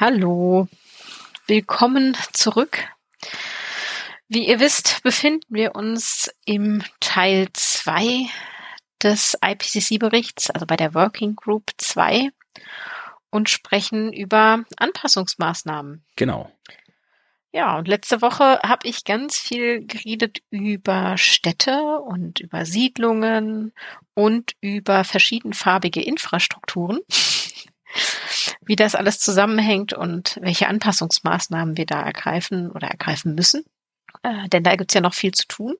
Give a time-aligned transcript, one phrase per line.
[0.00, 0.66] Hallo.
[1.46, 2.88] Willkommen zurück.
[4.28, 8.24] Wie ihr wisst, befinden wir uns im Teil 2
[9.02, 12.30] des IPCC-Berichts, also bei der Working Group 2
[13.28, 16.02] und sprechen über Anpassungsmaßnahmen.
[16.16, 16.50] Genau.
[17.52, 23.74] Ja, und letzte Woche habe ich ganz viel geredet über Städte und über Siedlungen
[24.14, 27.00] und über verschiedenfarbige Infrastrukturen,
[28.60, 33.64] wie das alles zusammenhängt und welche Anpassungsmaßnahmen wir da ergreifen oder ergreifen müssen.
[34.22, 35.74] Äh, denn da gibt's ja noch viel zu tun.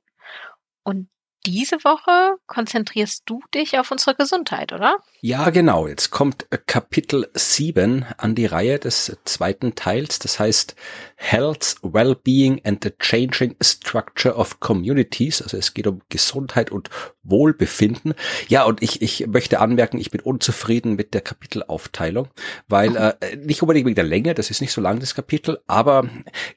[0.83, 1.09] Und
[1.47, 4.99] diese Woche konzentrierst du dich auf unsere Gesundheit, oder?
[5.23, 5.89] Ja, genau.
[5.89, 10.19] Jetzt kommt Kapitel 7 an die Reihe des zweiten Teils.
[10.19, 10.75] Das heißt
[11.17, 15.41] Health, Wellbeing and the Changing Structure of Communities.
[15.41, 16.91] Also es geht um Gesundheit und
[17.23, 18.15] Wohlbefinden.
[18.49, 22.29] Ja, und ich, ich möchte anmerken, ich bin unzufrieden mit der Kapitelaufteilung,
[22.69, 26.09] weil äh, nicht unbedingt wegen der Länge, das ist nicht so lang das Kapitel, aber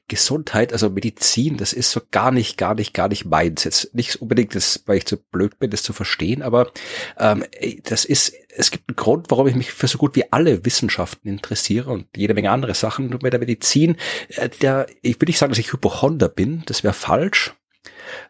[0.08, 3.64] Gesundheit, also Medizin, das ist so gar nicht, gar nicht, gar nicht meins.
[3.64, 6.70] Jetzt nicht unbedingt das weil ich zu blöd bin, das zu verstehen, aber
[7.18, 7.44] ähm,
[7.84, 11.28] das ist, es gibt einen Grund, warum ich mich für so gut wie alle Wissenschaften
[11.28, 13.12] interessiere und jede Menge andere Sachen.
[13.12, 13.96] Und bei der Medizin,
[14.28, 17.54] äh, der, ich will nicht sagen, dass ich Hypochonder bin, das wäre falsch,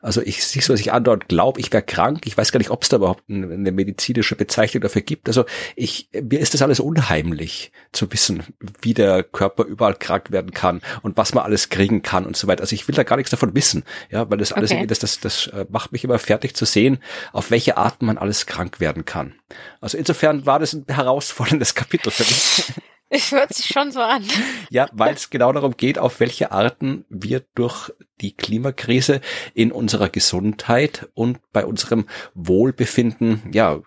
[0.04, 2.26] also ich siehst was ich andauernd glaube, ich wäre krank.
[2.26, 5.28] Ich weiß gar nicht, ob es da überhaupt eine medizinische Bezeichnung dafür gibt.
[5.28, 5.46] Also
[5.76, 8.42] ich, mir ist das alles unheimlich zu wissen,
[8.82, 12.46] wie der Körper überall krank werden kann und was man alles kriegen kann und so
[12.46, 12.60] weiter.
[12.60, 14.86] Also ich will da gar nichts davon wissen, ja, weil das alles, okay.
[14.86, 16.98] das, das, das äh, macht mich immer fertig zu sehen,
[17.32, 19.34] auf welche Arten man alles krank werden kann.
[19.80, 22.74] Also insofern war das ein herausforderndes Kapitel für mich.
[23.16, 24.24] Es hört sich schon so an.
[24.70, 29.20] Ja, weil es genau darum geht, auf welche Arten wir durch die Klimakrise
[29.54, 33.80] in unserer Gesundheit und bei unserem Wohlbefinden, ja,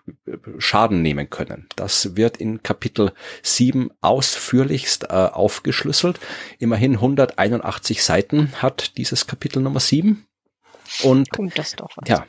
[0.56, 1.68] Schaden nehmen können.
[1.76, 3.12] Das wird in Kapitel
[3.42, 6.20] 7 ausführlichst äh, aufgeschlüsselt.
[6.58, 10.26] Immerhin 181 Seiten hat dieses Kapitel Nummer 7.
[11.02, 12.08] Und, Klingt das doch was.
[12.08, 12.24] ja,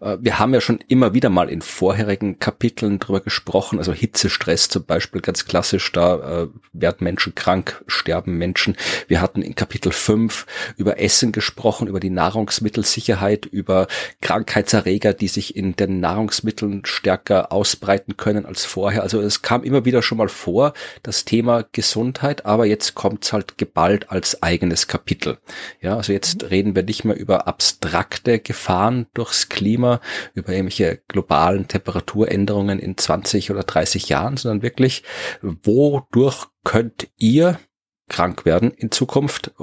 [0.00, 4.84] wir haben ja schon immer wieder mal in vorherigen Kapiteln drüber gesprochen, also Hitzestress zum
[4.84, 8.76] Beispiel ganz klassisch, da äh, werden Menschen krank, sterben Menschen.
[9.06, 10.46] Wir hatten in Kapitel 5
[10.76, 13.86] über Essen gesprochen, über die Nahrungsmittelsicherheit, über
[14.20, 19.02] Krankheitserreger, die sich in den Nahrungsmitteln stärker ausbreiten können als vorher.
[19.02, 20.72] Also es kam immer wieder schon mal vor,
[21.02, 25.38] das Thema Gesundheit, aber jetzt kommt es halt geballt als eigenes Kapitel.
[25.80, 26.48] Ja, also jetzt mhm.
[26.48, 30.00] reden wir nicht mehr über abstrakte Gefahren durchs Klima, Klima,
[30.32, 35.02] über irgendwelche globalen Temperaturänderungen in 20 oder 30 Jahren, sondern wirklich,
[35.42, 37.60] wodurch könnt ihr
[38.08, 39.62] krank werden in Zukunft, äh,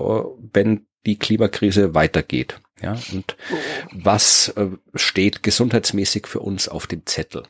[0.53, 2.59] wenn die Klimakrise weitergeht?
[2.81, 3.35] Ja, und
[3.93, 7.43] was äh, steht gesundheitsmäßig für uns auf dem Zettel?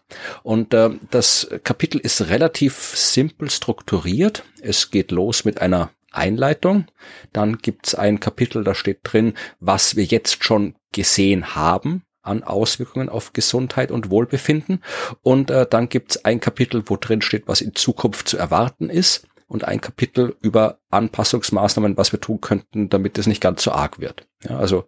[0.44, 4.44] Und äh, das Kapitel ist relativ simpel strukturiert.
[4.61, 6.85] Es geht los mit einer Einleitung.
[7.33, 13.09] Dann gibt's ein Kapitel, da steht drin, was wir jetzt schon gesehen haben an Auswirkungen
[13.09, 14.84] auf Gesundheit und Wohlbefinden.
[15.22, 19.28] Und äh, dann gibt's ein Kapitel, wo drin steht, was in Zukunft zu erwarten ist.
[19.47, 24.00] Und ein Kapitel über Anpassungsmaßnahmen, was wir tun könnten, damit es nicht ganz so arg
[24.00, 24.28] wird.
[24.44, 24.86] Ja, also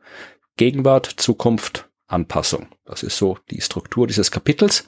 [0.58, 2.68] Gegenwart, Zukunft, Anpassung.
[2.86, 4.86] Das ist so die Struktur dieses Kapitels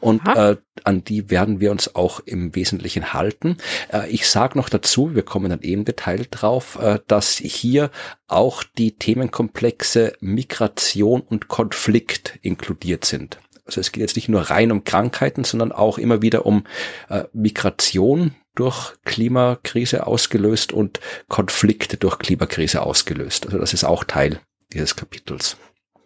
[0.00, 3.56] und äh, an die werden wir uns auch im Wesentlichen halten.
[3.92, 7.90] Äh, ich sage noch dazu, wir kommen dann eben Detail drauf, äh, dass hier
[8.26, 13.38] auch die Themenkomplexe Migration und Konflikt inkludiert sind.
[13.64, 16.64] Also es geht jetzt nicht nur rein um Krankheiten, sondern auch immer wieder um
[17.08, 20.98] äh, Migration durch Klimakrise ausgelöst und
[21.28, 23.46] Konflikte durch Klimakrise ausgelöst.
[23.46, 24.40] Also das ist auch Teil
[24.72, 25.56] dieses Kapitels.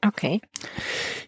[0.07, 0.41] Okay.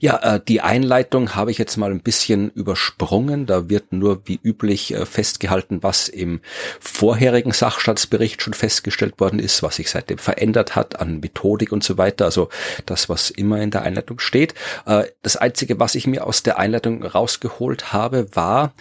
[0.01, 3.45] Ja, äh, die Einleitung habe ich jetzt mal ein bisschen übersprungen.
[3.45, 6.41] Da wird nur wie üblich äh, festgehalten, was im
[6.81, 11.99] vorherigen Sachstandsbericht schon festgestellt worden ist, was sich seitdem verändert hat an Methodik und so
[11.99, 12.25] weiter.
[12.25, 12.49] Also
[12.87, 14.55] das, was immer in der Einleitung steht.
[14.87, 18.73] Äh, das Einzige, was ich mir aus der Einleitung rausgeholt habe, war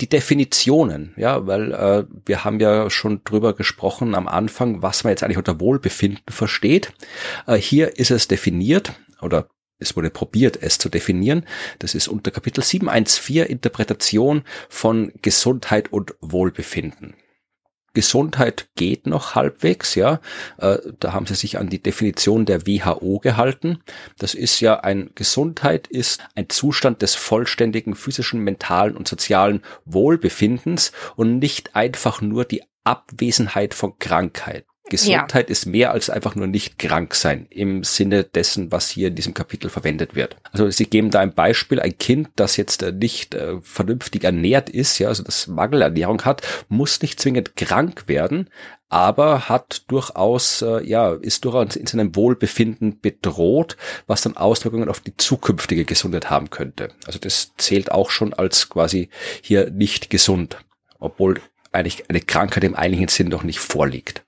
[0.00, 1.12] die Definitionen.
[1.16, 5.60] Ja, weil wir haben ja schon drüber gesprochen am Anfang, was man jetzt eigentlich unter
[5.60, 6.92] Wohlbefinden versteht.
[7.58, 8.92] Hier ist es definiert
[9.24, 9.48] oder
[9.78, 11.44] es wurde probiert, es zu definieren.
[11.80, 17.14] Das ist unter Kapitel 714 Interpretation von Gesundheit und Wohlbefinden.
[17.94, 20.20] Gesundheit geht noch halbwegs, ja.
[20.58, 23.78] Äh, da haben sie sich an die Definition der WHO gehalten.
[24.18, 30.92] Das ist ja ein Gesundheit ist ein Zustand des vollständigen physischen, mentalen und sozialen Wohlbefindens
[31.14, 34.66] und nicht einfach nur die Abwesenheit von Krankheit.
[34.90, 35.52] Gesundheit ja.
[35.52, 39.32] ist mehr als einfach nur nicht krank sein im Sinne dessen, was hier in diesem
[39.32, 40.36] Kapitel verwendet wird.
[40.52, 44.68] Also Sie geben da ein Beispiel, ein Kind, das jetzt äh, nicht äh, vernünftig ernährt
[44.68, 48.50] ist, ja, also das Mangelernährung hat, muss nicht zwingend krank werden,
[48.90, 55.00] aber hat durchaus, äh, ja, ist durchaus in seinem Wohlbefinden bedroht, was dann Auswirkungen auf
[55.00, 56.90] die zukünftige Gesundheit haben könnte.
[57.06, 59.08] Also das zählt auch schon als quasi
[59.40, 60.58] hier nicht gesund,
[61.00, 61.40] obwohl
[61.72, 64.22] eigentlich eine Krankheit im eigentlichen Sinn doch nicht vorliegt.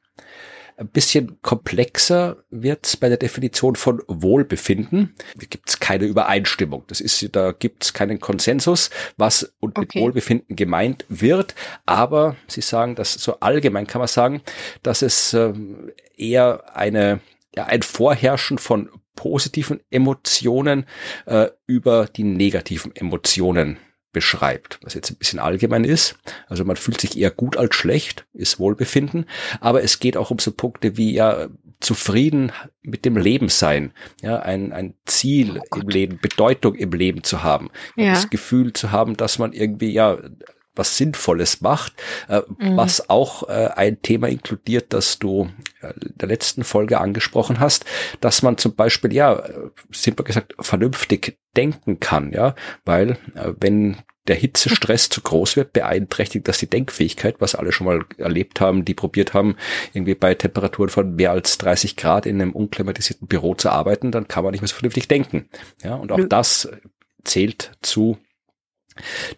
[0.78, 5.14] Ein bisschen komplexer wird's bei der Definition von Wohlbefinden.
[5.36, 6.84] Da gibt's keine Übereinstimmung.
[6.88, 11.54] Das ist, da gibt's keinen Konsensus, was und mit Wohlbefinden gemeint wird.
[11.86, 14.42] Aber Sie sagen, dass so allgemein kann man sagen,
[14.82, 17.20] dass es ähm, eher eine
[17.56, 20.84] ja, ein Vorherrschen von positiven Emotionen
[21.24, 23.78] äh, über die negativen Emotionen
[24.16, 26.16] beschreibt, was jetzt ein bisschen allgemein ist.
[26.48, 29.26] Also man fühlt sich eher gut als schlecht, ist Wohlbefinden,
[29.60, 31.48] aber es geht auch um so Punkte wie ja
[31.80, 33.92] zufrieden mit dem Leben sein,
[34.22, 38.14] ja, ein, ein Ziel oh im Leben, Bedeutung im Leben zu haben, ja.
[38.14, 40.16] das Gefühl zu haben, dass man irgendwie ja
[40.76, 41.94] was Sinnvolles macht,
[42.28, 42.76] äh, mhm.
[42.76, 45.50] was auch äh, ein Thema inkludiert, das du
[45.80, 47.84] äh, in der letzten Folge angesprochen hast,
[48.20, 49.42] dass man zum Beispiel, ja,
[49.90, 53.96] simpel gesagt, vernünftig denken kann, ja, weil äh, wenn
[54.26, 58.84] der Hitzestress zu groß wird, beeinträchtigt das die Denkfähigkeit, was alle schon mal erlebt haben,
[58.84, 59.56] die probiert haben,
[59.92, 64.28] irgendwie bei Temperaturen von mehr als 30 Grad in einem unklimatisierten Büro zu arbeiten, dann
[64.28, 65.48] kann man nicht mehr so vernünftig denken.
[65.82, 66.68] Ja, und auch das
[67.24, 68.18] zählt zu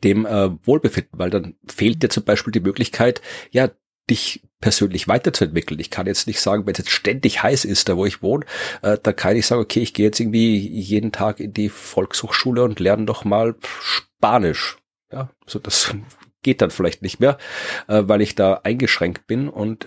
[0.05, 3.21] dem äh, Wohlbefinden, weil dann fehlt dir zum Beispiel die Möglichkeit,
[3.51, 3.71] ja,
[4.11, 5.79] dich persönlich weiterzuentwickeln.
[5.79, 8.45] Ich kann jetzt nicht sagen, wenn es jetzt ständig heiß ist, da wo ich wohne,
[8.83, 12.65] äh, da kann ich sagen, okay, ich gehe jetzt irgendwie jeden Tag in die Volkshochschule
[12.65, 14.79] und lerne doch mal Spanisch.
[15.13, 15.95] Ja, so das
[16.43, 17.39] geht dann vielleicht nicht mehr,
[17.87, 19.87] äh, weil ich da eingeschränkt bin und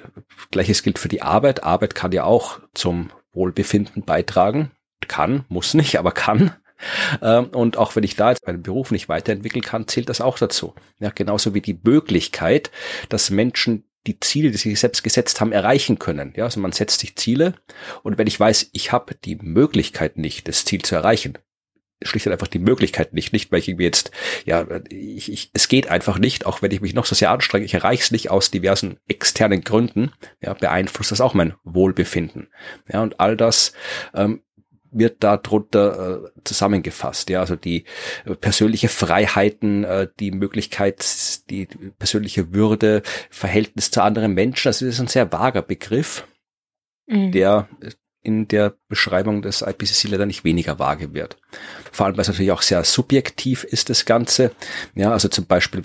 [0.52, 1.64] gleiches gilt für die Arbeit.
[1.64, 4.72] Arbeit kann ja auch zum Wohlbefinden beitragen.
[5.08, 6.56] Kann, muss nicht, aber kann.
[7.22, 10.38] Ähm, und auch wenn ich da jetzt meinen Beruf nicht weiterentwickeln kann, zählt das auch
[10.38, 10.74] dazu.
[11.00, 12.72] Ja, genauso wie die Möglichkeit,
[13.10, 16.34] dass Menschen die Ziele, die sie sich selbst gesetzt haben, erreichen können.
[16.36, 17.54] Ja, also man setzt sich Ziele
[18.04, 21.38] und wenn ich weiß, ich habe die Möglichkeit nicht, das Ziel zu erreichen,
[22.04, 24.12] schlicht und einfach die Möglichkeit nicht, nicht weil ich irgendwie jetzt,
[24.46, 27.66] ja, ich, ich, es geht einfach nicht, auch wenn ich mich noch so sehr anstrenge,
[27.66, 30.12] ich erreiche es nicht aus diversen externen Gründen,
[30.42, 32.48] ja, beeinflusst das auch mein Wohlbefinden.
[32.92, 33.74] Ja, und all das
[34.14, 34.42] ähm,
[34.92, 37.30] wird darunter äh, zusammengefasst.
[37.30, 37.86] Ja, also die
[38.26, 41.68] äh, persönliche Freiheiten, äh, die Möglichkeit, die
[41.98, 44.68] persönliche Würde, Verhältnis zu anderen Menschen.
[44.68, 46.28] Also das ist ein sehr vager Begriff,
[47.08, 47.32] mhm.
[47.32, 47.68] der
[48.24, 51.38] in der Beschreibung des IPCC leider nicht weniger vage wird.
[51.92, 54.52] Vor allem, weil es natürlich auch sehr subjektiv ist, das Ganze.
[54.94, 55.82] Ja, also zum Beispiel,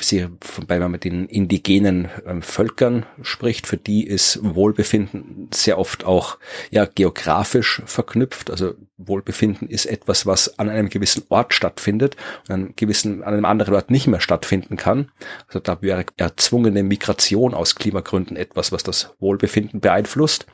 [0.66, 6.38] wenn man mit den indigenen ähm, Völkern spricht, für die ist Wohlbefinden sehr oft auch,
[6.70, 8.50] ja, geografisch verknüpft.
[8.50, 12.16] Also Wohlbefinden ist etwas, was an einem gewissen Ort stattfindet
[12.48, 15.10] und an einem gewissen, an einem anderen Ort nicht mehr stattfinden kann.
[15.48, 20.46] Also da wäre erzwungene Migration aus Klimagründen etwas, was das Wohlbefinden beeinflusst.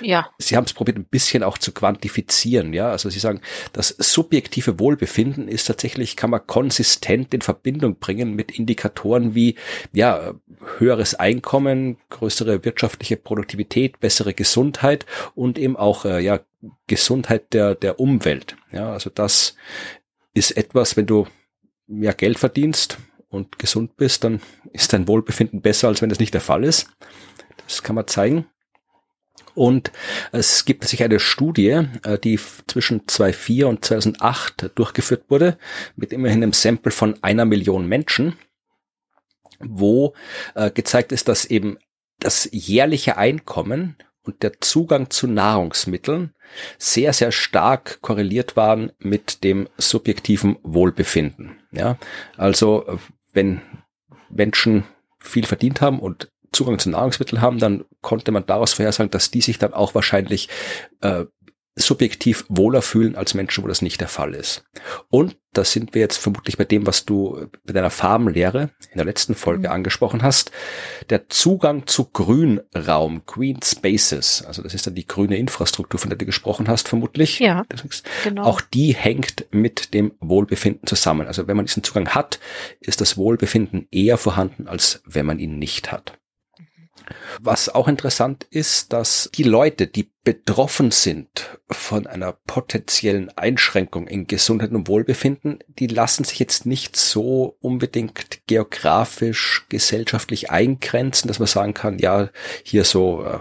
[0.00, 0.30] Ja.
[0.38, 2.90] Sie haben es probiert, ein bisschen auch zu quantifizieren, ja.
[2.90, 3.40] Also Sie sagen,
[3.72, 9.56] das subjektive Wohlbefinden ist tatsächlich, kann man konsistent in Verbindung bringen mit Indikatoren wie,
[9.92, 10.34] ja,
[10.78, 16.40] höheres Einkommen, größere wirtschaftliche Produktivität, bessere Gesundheit und eben auch, äh, ja,
[16.86, 18.56] Gesundheit der, der Umwelt.
[18.72, 19.54] Ja, also das
[20.34, 21.26] ist etwas, wenn du
[21.86, 24.40] mehr Geld verdienst und gesund bist, dann
[24.72, 26.88] ist dein Wohlbefinden besser, als wenn das nicht der Fall ist.
[27.66, 28.46] Das kann man zeigen.
[29.54, 29.92] Und
[30.32, 35.58] es gibt sich eine Studie, äh, die zwischen 2004 und 2008 durchgeführt wurde,
[35.96, 38.36] mit immerhin einem Sample von einer Million Menschen,
[39.60, 40.14] wo
[40.54, 41.78] äh, gezeigt ist, dass eben
[42.18, 46.34] das jährliche Einkommen und der Zugang zu Nahrungsmitteln
[46.78, 51.60] sehr, sehr stark korreliert waren mit dem subjektiven Wohlbefinden.
[51.72, 51.98] Ja,
[52.36, 52.96] also äh,
[53.32, 53.62] wenn
[54.28, 54.84] Menschen
[55.18, 59.40] viel verdient haben und Zugang zu Nahrungsmitteln haben, dann konnte man daraus vorhersagen, dass die
[59.40, 60.48] sich dann auch wahrscheinlich
[61.00, 61.24] äh,
[61.76, 64.64] subjektiv wohler fühlen als Menschen, wo das nicht der Fall ist.
[65.08, 69.04] Und da sind wir jetzt vermutlich bei dem, was du bei deiner Farbenlehre in der
[69.04, 69.74] letzten Folge mhm.
[69.74, 70.52] angesprochen hast.
[71.10, 76.18] Der Zugang zu Grünraum, Green Spaces, also das ist dann die grüne Infrastruktur, von der
[76.18, 77.40] du gesprochen hast, vermutlich.
[77.40, 77.64] Ja,
[78.24, 78.44] genau.
[78.44, 81.26] Auch die hängt mit dem Wohlbefinden zusammen.
[81.26, 82.38] Also wenn man diesen Zugang hat,
[82.80, 86.19] ist das Wohlbefinden eher vorhanden, als wenn man ihn nicht hat.
[87.40, 94.26] Was auch interessant ist, dass die Leute, die betroffen sind von einer potenziellen Einschränkung in
[94.26, 101.48] Gesundheit und Wohlbefinden, die lassen sich jetzt nicht so unbedingt geografisch, gesellschaftlich eingrenzen, dass man
[101.48, 102.28] sagen kann, ja,
[102.64, 103.38] hier so äh,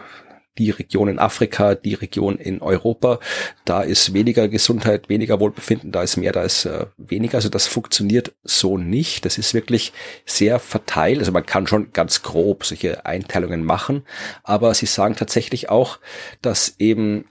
[0.59, 3.19] die Region in Afrika, die Region in Europa,
[3.65, 7.35] da ist weniger Gesundheit, weniger Wohlbefinden, da ist mehr, da ist äh, weniger.
[7.35, 9.25] Also das funktioniert so nicht.
[9.25, 9.93] Das ist wirklich
[10.25, 11.19] sehr verteilt.
[11.19, 14.03] Also man kann schon ganz grob solche Einteilungen machen,
[14.43, 15.99] aber sie sagen tatsächlich auch,
[16.41, 17.25] dass eben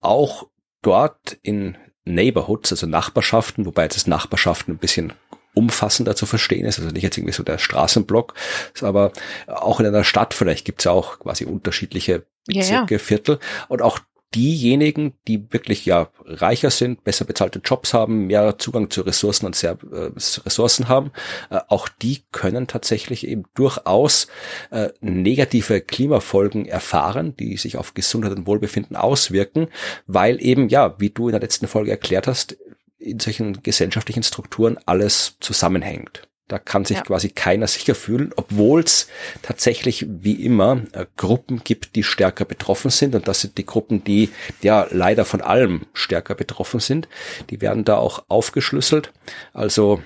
[0.00, 0.48] auch
[0.80, 5.12] dort in Neighborhoods, also Nachbarschaften, wobei jetzt das Nachbarschaften ein bisschen
[5.54, 8.34] umfassender zu verstehen ist, also nicht jetzt irgendwie so der Straßenblock,
[8.80, 9.12] aber
[9.46, 12.98] auch in einer Stadt vielleicht gibt es ja auch quasi unterschiedliche Bezirke, ja, ja.
[12.98, 14.00] Viertel und auch
[14.34, 19.56] diejenigen, die wirklich ja reicher sind, besser bezahlte Jobs haben, mehr Zugang zu Ressourcen und
[19.56, 21.12] sehr äh, Ressourcen haben,
[21.50, 24.28] äh, auch die können tatsächlich eben durchaus
[24.70, 29.68] äh, negative Klimafolgen erfahren, die sich auf Gesundheit und Wohlbefinden auswirken,
[30.06, 32.56] weil eben ja, wie du in der letzten Folge erklärt hast,
[33.02, 36.28] in solchen gesellschaftlichen Strukturen alles zusammenhängt.
[36.48, 37.02] Da kann sich ja.
[37.02, 39.08] quasi keiner sicher fühlen, obwohl es
[39.40, 43.14] tatsächlich wie immer äh, Gruppen gibt, die stärker betroffen sind.
[43.14, 44.28] Und das sind die Gruppen, die
[44.60, 47.08] ja leider von allem stärker betroffen sind.
[47.48, 49.12] Die werden da auch aufgeschlüsselt.
[49.54, 50.02] Also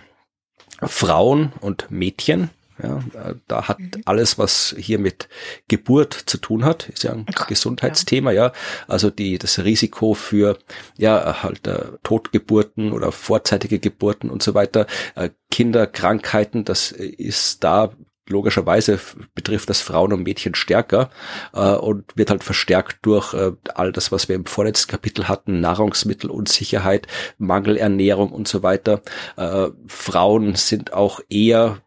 [0.82, 2.50] Frauen und Mädchen,
[2.82, 3.02] ja,
[3.48, 3.90] da hat mhm.
[4.04, 5.28] alles, was hier mit
[5.68, 8.46] Geburt zu tun hat, ist ja ein Ach, Gesundheitsthema, ja.
[8.46, 8.52] ja.
[8.86, 10.58] Also die, das Risiko für,
[10.96, 17.92] ja, halt äh, Totgeburten oder vorzeitige Geburten und so weiter, äh, Kinderkrankheiten, das ist da
[18.28, 18.98] logischerweise
[19.34, 21.10] betrifft das Frauen und Mädchen stärker
[21.52, 25.60] äh, und wird halt verstärkt durch äh, all das, was wir im vorletzten Kapitel hatten,
[25.60, 27.06] Nahrungsmittelunsicherheit,
[27.38, 29.02] Mangelernährung und so weiter.
[29.36, 31.82] Äh, Frauen sind auch eher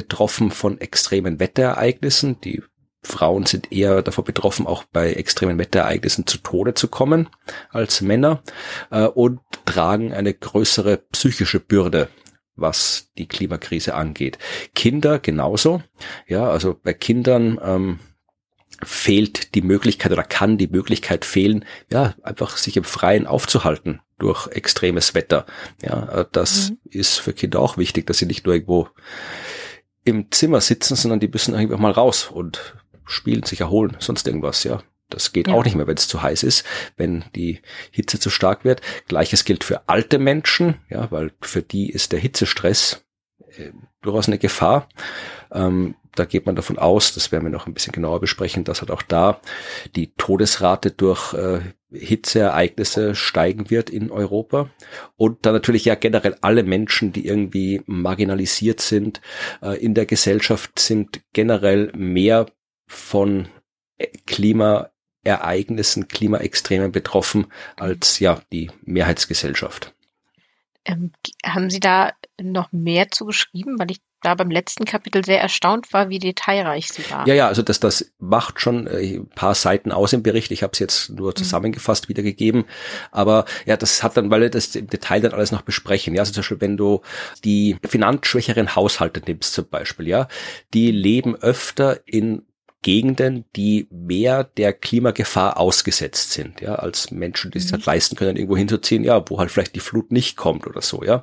[0.00, 2.40] betroffen von extremen Wetterereignissen.
[2.40, 2.62] Die
[3.02, 7.28] Frauen sind eher davon betroffen, auch bei extremen Wetterereignissen zu Tode zu kommen
[7.68, 8.42] als Männer
[8.90, 12.08] äh, und tragen eine größere psychische Bürde
[12.56, 14.36] was die Klimakrise angeht.
[14.74, 15.82] Kinder genauso.
[16.26, 18.00] Ja, also bei Kindern ähm,
[18.82, 24.46] fehlt die Möglichkeit oder kann die Möglichkeit fehlen, ja, einfach sich im Freien aufzuhalten durch
[24.48, 25.46] extremes Wetter.
[25.82, 26.78] Ja, äh, das mhm.
[26.84, 28.88] ist für Kinder auch wichtig, dass sie nicht nur irgendwo
[30.04, 34.64] im Zimmer sitzen, sondern die müssen einfach mal raus und spielen, sich erholen, sonst irgendwas,
[34.64, 34.82] ja.
[35.08, 35.54] Das geht ja.
[35.54, 36.64] auch nicht mehr, wenn es zu heiß ist,
[36.96, 38.80] wenn die Hitze zu stark wird.
[39.08, 43.04] Gleiches gilt für alte Menschen, ja, weil für die ist der Hitzestress
[43.56, 44.88] äh, durchaus eine Gefahr.
[45.50, 48.80] Ähm, da geht man davon aus, das werden wir noch ein bisschen genauer besprechen, dass
[48.80, 49.40] halt auch da
[49.94, 51.60] die Todesrate durch äh,
[51.92, 54.70] Hitzeereignisse steigen wird in Europa.
[55.16, 59.20] Und dann natürlich ja generell alle Menschen, die irgendwie marginalisiert sind
[59.62, 62.46] äh, in der Gesellschaft, sind generell mehr
[62.86, 63.48] von
[64.26, 69.94] Klimaereignissen, Klimaextremen betroffen als ja die Mehrheitsgesellschaft.
[70.84, 71.12] Ähm,
[71.44, 73.78] haben Sie da noch mehr zu geschrieben?
[73.78, 77.26] Weil ich da beim letzten Kapitel sehr erstaunt war, wie detailreich sie war.
[77.26, 80.50] Ja, ja, also das, das macht schon äh, ein paar Seiten aus im Bericht.
[80.50, 81.36] Ich habe es jetzt nur mhm.
[81.36, 82.08] zusammengefasst mhm.
[82.10, 82.64] wiedergegeben.
[83.10, 86.14] Aber ja, das hat dann, weil wir das im Detail dann alles noch besprechen.
[86.14, 87.00] Ja, also zum Beispiel, wenn du
[87.44, 90.28] die finanzschwächeren Haushalte nimmst zum Beispiel, ja,
[90.74, 92.42] die leben öfter in
[92.82, 97.72] Gegenden, die mehr der Klimagefahr ausgesetzt sind, ja, als Menschen, die es mhm.
[97.72, 101.02] halt leisten können, irgendwo hinzuziehen, ja, wo halt vielleicht die Flut nicht kommt oder so,
[101.02, 101.22] ja.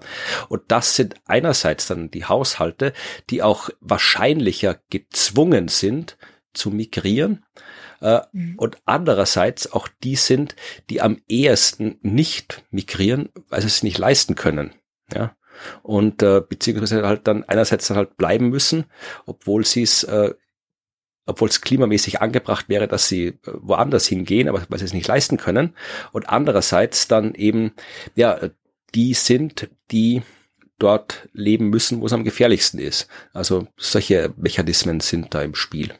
[0.49, 2.93] Und das sind einerseits dann die Haushalte,
[3.29, 6.17] die auch wahrscheinlicher gezwungen sind
[6.53, 7.43] zu migrieren,
[8.01, 8.55] äh, mhm.
[8.57, 10.55] und andererseits auch die sind,
[10.91, 14.73] die am ehesten nicht migrieren, weil sie es nicht leisten können,
[15.11, 15.35] ja
[15.81, 18.85] und äh, beziehungsweise halt dann einerseits dann halt bleiben müssen,
[19.25, 20.35] obwohl sie es äh,
[21.27, 25.07] obwohl es klimamäßig angebracht wäre, dass sie äh, woanders hingehen, aber weil sie es nicht
[25.07, 25.75] leisten können.
[26.11, 27.73] Und andererseits dann eben,
[28.15, 28.39] ja,
[28.95, 30.23] die sind, die
[30.79, 33.07] dort leben müssen, wo es am gefährlichsten ist.
[33.33, 35.93] Also solche Mechanismen sind da im Spiel.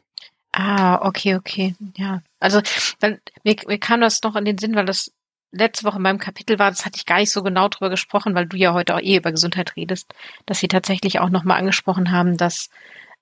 [0.52, 2.22] Ah, okay, okay, ja.
[2.40, 2.62] Also
[3.00, 5.12] dann, mir, mir kam das noch in den Sinn, weil das
[5.50, 8.34] letzte Woche in meinem Kapitel war, das hatte ich gar nicht so genau drüber gesprochen,
[8.34, 10.14] weil du ja heute auch eh über Gesundheit redest,
[10.46, 12.68] dass sie tatsächlich auch nochmal angesprochen haben, dass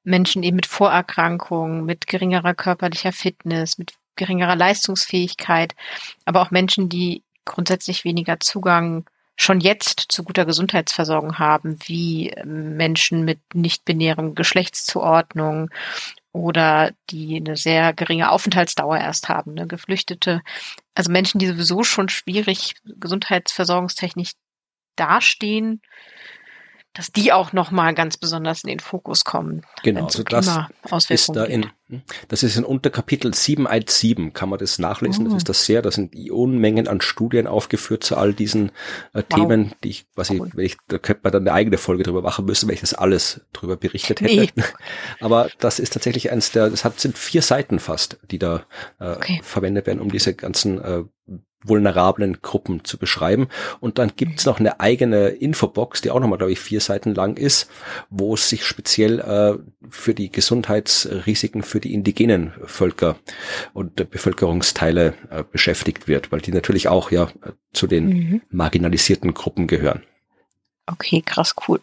[0.06, 5.74] Menschen eben mit Vorerkrankungen, mit geringerer körperlicher Fitness, mit geringerer Leistungsfähigkeit,
[6.24, 9.04] aber auch Menschen, die grundsätzlich weniger Zugang
[9.36, 15.70] schon jetzt zu guter Gesundheitsversorgung haben, wie ähm, Menschen mit nicht binärem Geschlechtszuordnung
[16.32, 20.42] oder die eine sehr geringe Aufenthaltsdauer erst haben, ne, Geflüchtete,
[20.94, 24.32] also Menschen, die sowieso schon schwierig gesundheitsversorgungstechnisch
[24.96, 25.82] dastehen,
[26.96, 29.62] dass die auch nochmal ganz besonders in den Fokus kommen.
[29.82, 30.48] Genau, also das
[31.10, 31.70] ist da in
[32.28, 35.26] Das ist in Unterkapitel 717, kann man das nachlesen.
[35.26, 35.28] Oh.
[35.28, 38.70] Das ist das sehr, da sind Unmengen an Studien aufgeführt zu all diesen
[39.12, 39.24] äh, wow.
[39.28, 42.22] Themen, die ich, was ich, wenn ich, da könnte man dann eine eigene Folge drüber
[42.22, 44.34] machen müssen, wenn ich das alles drüber berichtet hätte.
[44.34, 44.64] Nee.
[45.20, 48.64] Aber das ist tatsächlich eins der, das hat, sind vier Seiten fast, die da
[48.98, 49.40] äh, okay.
[49.42, 51.04] verwendet werden, um diese ganzen äh,
[51.62, 53.48] vulnerablen Gruppen zu beschreiben.
[53.80, 57.36] Und dann gibt's noch eine eigene Infobox, die auch nochmal, glaube ich, vier Seiten lang
[57.36, 57.68] ist,
[58.10, 59.58] wo es sich speziell äh,
[59.88, 63.16] für die Gesundheitsrisiken für die indigenen Völker
[63.72, 67.28] und Bevölkerungsteile äh, beschäftigt wird, weil die natürlich auch ja
[67.72, 68.42] zu den mhm.
[68.50, 70.02] marginalisierten Gruppen gehören.
[70.86, 71.80] Okay, krass, cool.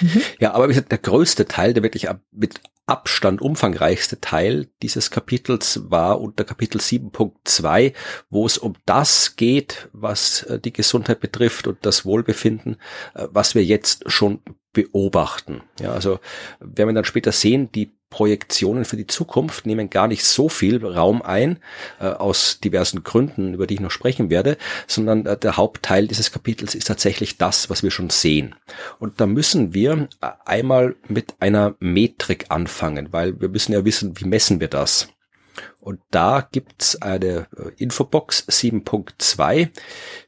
[0.00, 0.22] Mhm.
[0.38, 5.90] Ja, aber wie gesagt, der größte Teil, der wirklich mit Abstand umfangreichste Teil dieses Kapitels
[5.90, 7.92] war unter Kapitel 7.2,
[8.30, 12.76] wo es um das geht, was äh, die Gesundheit betrifft und das Wohlbefinden,
[13.14, 14.40] äh, was wir jetzt schon
[14.76, 15.62] beobachten.
[15.80, 16.20] Ja, also
[16.60, 20.84] werden wir dann später sehen, die Projektionen für die Zukunft nehmen gar nicht so viel
[20.84, 21.58] Raum ein,
[21.98, 26.30] äh, aus diversen Gründen, über die ich noch sprechen werde, sondern äh, der Hauptteil dieses
[26.30, 28.54] Kapitels ist tatsächlich das, was wir schon sehen.
[28.98, 34.20] Und da müssen wir äh, einmal mit einer Metrik anfangen, weil wir müssen ja wissen,
[34.20, 35.08] wie messen wir das.
[35.80, 39.70] Und da gibt's eine äh, Infobox 7.2.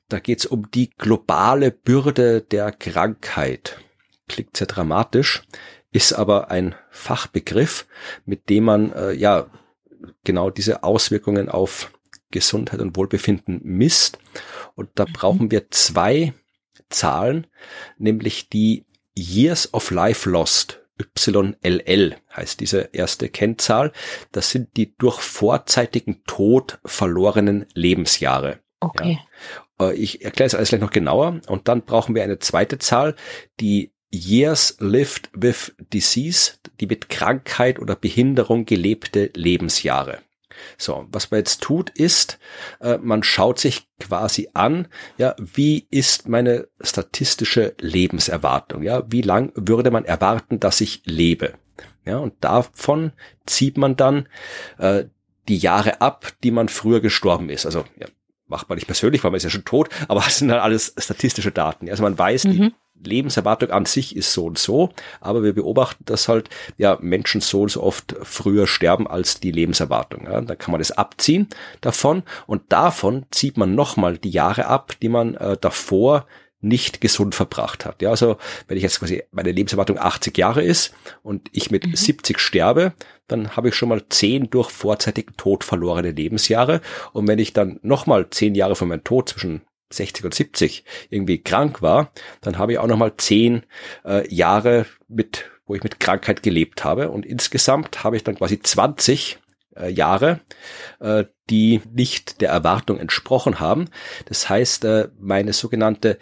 [0.08, 3.76] Da geht's um die globale Bürde der Krankheit.
[4.28, 5.42] Klingt sehr dramatisch
[5.90, 7.86] ist aber ein Fachbegriff,
[8.26, 9.46] mit dem man äh, ja
[10.24, 11.90] genau diese Auswirkungen auf
[12.30, 14.18] Gesundheit und Wohlbefinden misst.
[14.74, 15.12] Und da mhm.
[15.12, 16.34] brauchen wir zwei
[16.90, 17.46] Zahlen,
[17.96, 20.80] nämlich die Years of Life Lost.
[21.00, 23.92] YLL heißt diese erste Kennzahl.
[24.32, 28.58] Das sind die durch vorzeitigen Tod verlorenen Lebensjahre.
[28.80, 29.20] Okay.
[29.78, 29.90] Ja.
[29.90, 31.40] Äh, ich erkläre es alles gleich noch genauer.
[31.46, 33.14] Und dann brauchen wir eine zweite Zahl,
[33.60, 40.18] die Years lived with disease, die mit Krankheit oder Behinderung gelebte Lebensjahre.
[40.76, 42.38] So, was man jetzt tut, ist,
[42.80, 49.52] äh, man schaut sich quasi an, ja, wie ist meine statistische Lebenserwartung, ja, wie lang
[49.54, 51.54] würde man erwarten, dass ich lebe,
[52.08, 53.12] ja, und davon
[53.44, 54.28] zieht man dann
[54.78, 55.04] äh,
[55.46, 57.66] die Jahre ab, die man früher gestorben ist.
[57.66, 58.06] Also ja,
[58.46, 60.94] macht man nicht persönlich, weil man ist ja schon tot, aber das sind halt alles
[60.96, 61.88] statistische Daten.
[61.90, 62.52] Also man weiß, mhm.
[62.52, 67.40] die Lebenserwartung an sich ist so und so, aber wir beobachten, dass halt ja Menschen
[67.40, 70.24] so und so oft früher sterben als die Lebenserwartung.
[70.24, 71.48] Ja, da kann man das abziehen
[71.80, 76.26] davon und davon zieht man nochmal die Jahre ab, die man äh, davor
[76.60, 78.02] nicht gesund verbracht hat.
[78.02, 81.94] Ja, also wenn ich jetzt quasi meine Lebenserwartung 80 Jahre ist und ich mit mhm.
[81.94, 82.92] 70 sterbe,
[83.28, 86.80] dann habe ich schon mal 10 durch vorzeitigen Tod verlorene Lebensjahre.
[87.12, 91.38] Und wenn ich dann nochmal 10 Jahre von meinem Tod zwischen 60 und 70 irgendwie
[91.38, 93.64] krank war, dann habe ich auch nochmal zehn
[94.04, 97.10] äh, Jahre mit, wo ich mit Krankheit gelebt habe.
[97.10, 99.38] Und insgesamt habe ich dann quasi 20
[99.76, 100.40] äh, Jahre,
[101.00, 103.86] äh, die nicht der Erwartung entsprochen haben.
[104.26, 106.18] Das heißt, äh, meine sogenannte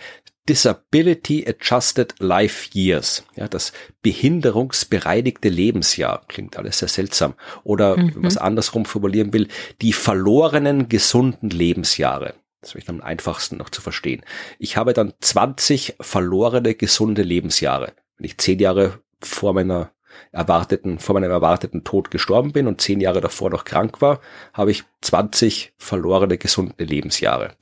[0.48, 7.34] Disability Adjusted Life Years, ja, das behinderungsbereinigte Lebensjahr, klingt alles sehr seltsam.
[7.64, 8.12] Oder, mhm.
[8.16, 9.48] was andersrum formulieren will,
[9.82, 12.34] die verlorenen gesunden Lebensjahre.
[12.60, 14.22] Das wäre am einfachsten noch zu verstehen.
[14.58, 17.92] Ich habe dann 20 verlorene, gesunde Lebensjahre.
[18.16, 19.92] Wenn ich zehn Jahre vor meiner
[20.32, 24.20] erwarteten, vor meinem erwarteten Tod gestorben bin und zehn Jahre davor noch krank war,
[24.52, 27.54] habe ich 20 verlorene, gesunde Lebensjahre.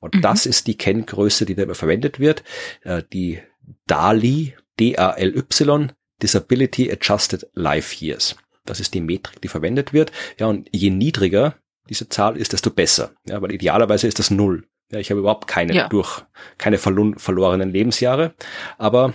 [0.00, 0.22] Und mhm.
[0.22, 2.42] das ist die Kenngröße, die da immer verwendet wird.
[2.82, 3.40] Äh, die
[3.86, 8.36] DALY, D-A-L-Y, Disability Adjusted Life Years.
[8.64, 10.12] Das ist die Metrik, die verwendet wird.
[10.38, 11.56] Ja, und je niedriger
[11.88, 13.12] diese Zahl ist, desto besser.
[13.26, 14.66] Ja, weil idealerweise ist das null.
[14.90, 15.88] Ja, ich habe überhaupt keine ja.
[15.88, 16.22] durch,
[16.58, 18.34] keine verlorenen Lebensjahre.
[18.78, 19.14] Aber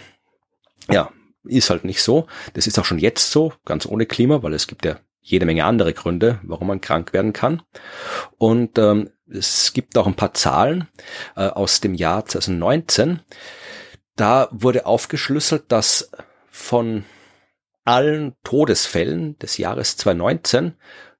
[0.90, 1.12] ja,
[1.44, 2.28] ist halt nicht so.
[2.54, 5.66] Das ist auch schon jetzt so, ganz ohne Klima, weil es gibt ja jede Menge
[5.66, 7.62] andere Gründe, warum man krank werden kann.
[8.38, 10.88] Und ähm, es gibt auch ein paar Zahlen
[11.36, 13.20] äh, aus dem Jahr 2019.
[14.16, 16.12] Da wurde aufgeschlüsselt, dass
[16.50, 17.04] von
[17.84, 20.76] allen Todesfällen des Jahres 2019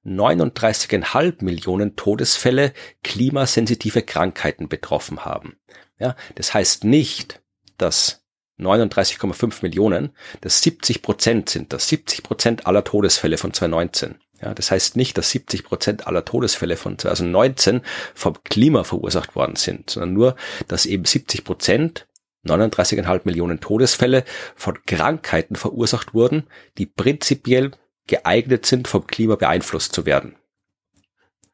[0.08, 5.58] 39,5 Millionen Todesfälle klimasensitive Krankheiten betroffen haben.
[5.98, 7.40] Ja, das heißt nicht,
[7.76, 8.24] dass
[8.58, 14.16] 39,5 Millionen, dass 70 Prozent sind, dass 70 Prozent aller Todesfälle von 2019.
[14.40, 17.82] Ja, das heißt nicht, dass 70 Prozent aller Todesfälle von 2019
[18.14, 20.36] vom Klima verursacht worden sind, sondern nur,
[20.68, 22.06] dass eben 70 Prozent
[22.46, 26.44] 39,5 Millionen Todesfälle von Krankheiten verursacht wurden,
[26.78, 27.72] die prinzipiell
[28.08, 30.36] geeignet sind, vom Klima beeinflusst zu werden.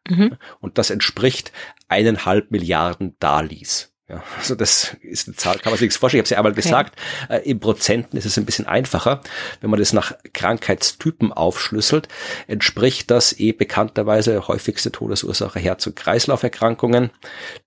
[0.08, 0.36] Mhm.
[0.60, 1.52] Und das entspricht
[1.88, 3.93] eineinhalb Milliarden Dalis.
[4.06, 6.24] Ja, also das ist eine Zahl, kann man sich nichts vorstellen.
[6.24, 6.62] Ich habe es ja einmal okay.
[6.62, 9.20] gesagt, äh, in Prozenten ist es ein bisschen einfacher.
[9.60, 12.08] Wenn man das nach Krankheitstypen aufschlüsselt,
[12.46, 17.10] entspricht das eh bekannterweise häufigste Todesursache Herz- und Kreislauferkrankungen.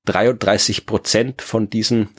[0.05, 2.09] 33 Prozent von diesen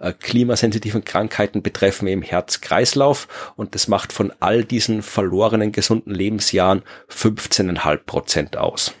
[0.00, 6.82] äh, klimasensitiven Krankheiten betreffen eben Herz-Kreislauf und das macht von all diesen verlorenen gesunden Lebensjahren
[7.10, 8.92] 15,5 Prozent aus.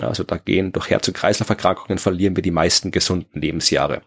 [0.00, 4.02] Ja, also da gehen durch Herz- und Kreislauferkrankungen verlieren wir die meisten gesunden Lebensjahre.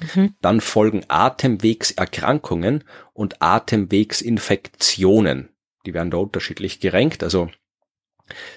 [0.00, 0.34] Mhm.
[0.40, 5.50] Dann folgen Atemwegserkrankungen und Atemwegsinfektionen.
[5.86, 7.22] Die werden da unterschiedlich gerenkt.
[7.22, 7.50] Also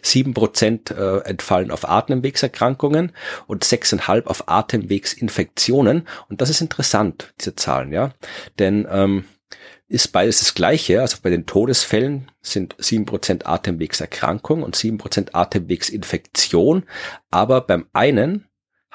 [0.01, 3.11] sieben Prozent äh, entfallen auf Atemwegserkrankungen
[3.47, 6.07] und sechseinhalb auf Atemwegsinfektionen.
[6.29, 8.13] Und das ist interessant, diese Zahlen, ja.
[8.59, 9.25] Denn ähm,
[9.89, 11.01] ist beides das gleiche.
[11.01, 16.83] Also bei den Todesfällen sind sieben Prozent Atemwegserkrankung und sieben Prozent Atemwegsinfektion.
[17.31, 18.47] Aber beim einen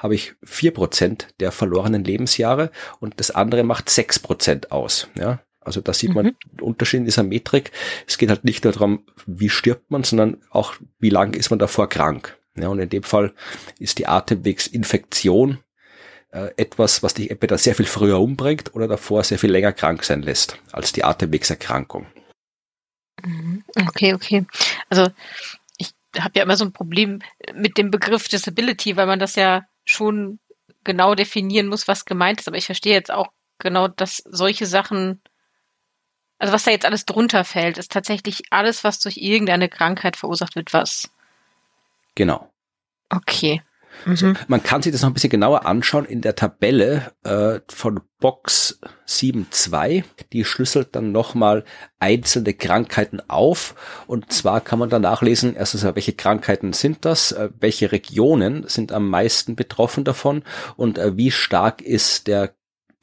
[0.03, 5.07] habe ich vier Prozent der verlorenen Lebensjahre und das andere macht sechs Prozent aus.
[5.15, 6.35] Ja, also da sieht man mhm.
[6.51, 7.71] den Unterschied in dieser Metrik.
[8.05, 11.59] Es geht halt nicht nur darum, wie stirbt man, sondern auch, wie lange ist man
[11.59, 12.37] davor krank.
[12.55, 13.33] Ja, und in dem Fall
[13.79, 15.59] ist die Atemwegsinfektion
[16.31, 20.03] äh, etwas, was dich entweder sehr viel früher umbringt oder davor sehr viel länger krank
[20.03, 22.07] sein lässt als die Atemwegserkrankung.
[23.23, 23.63] Mhm.
[23.87, 24.45] Okay, okay.
[24.89, 25.07] Also
[25.77, 27.21] ich habe ja immer so ein Problem
[27.55, 30.39] mit dem Begriff Disability, weil man das ja schon
[30.83, 32.47] genau definieren muss, was gemeint ist.
[32.47, 35.21] Aber ich verstehe jetzt auch genau, dass solche Sachen,
[36.39, 40.55] also was da jetzt alles drunter fällt, ist tatsächlich alles, was durch irgendeine Krankheit verursacht
[40.55, 41.11] wird, was.
[42.15, 42.51] Genau.
[43.09, 43.61] Okay.
[44.05, 44.35] Mhm.
[44.47, 48.79] man kann sich das noch ein bisschen genauer anschauen in der Tabelle äh, von Box
[49.07, 50.03] 7.2.
[50.31, 51.65] Die schlüsselt dann nochmal
[51.99, 53.75] einzelne Krankheiten auf.
[54.07, 58.91] Und zwar kann man da nachlesen, erstens, welche Krankheiten sind das, äh, welche Regionen sind
[58.91, 60.43] am meisten betroffen davon
[60.77, 62.53] und äh, wie stark ist der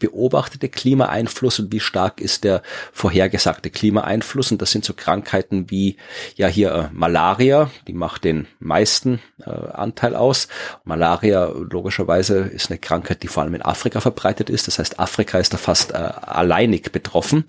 [0.00, 4.50] beobachtete Klimaeinfluss und wie stark ist der vorhergesagte Klimaeinfluss.
[4.50, 5.96] Und das sind so Krankheiten wie
[6.34, 10.48] ja hier äh, Malaria, die macht den meisten äh, Anteil aus.
[10.82, 14.66] Malaria logischerweise ist eine Krankheit, die vor allem in Afrika verbreitet ist.
[14.66, 17.44] Das heißt, Afrika ist da fast äh, alleinig betroffen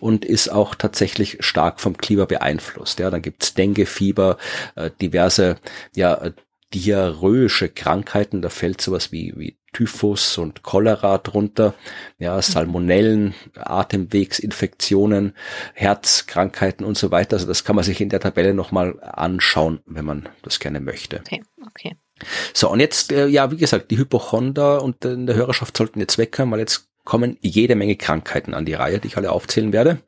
[0.00, 2.98] und ist auch tatsächlich stark vom Klima beeinflusst.
[2.98, 4.36] Ja, dann gibt's Dengue, Fieber,
[4.74, 5.56] äh, diverse
[5.94, 6.32] ja
[6.74, 11.74] diarrhoische Krankheiten, da fällt sowas wie, wie Typhus und Cholera drunter,
[12.18, 15.34] ja, Salmonellen, Atemwegsinfektionen,
[15.74, 17.36] Herzkrankheiten und so weiter.
[17.36, 21.20] Also das kann man sich in der Tabelle nochmal anschauen, wenn man das gerne möchte.
[21.20, 21.96] Okay, okay.
[22.52, 26.18] So, und jetzt, äh, ja, wie gesagt, die Hypochonder und in der Hörerschaft sollten jetzt
[26.18, 29.98] weghören, weil jetzt kommen jede Menge Krankheiten an die Reihe, die ich alle aufzählen werde.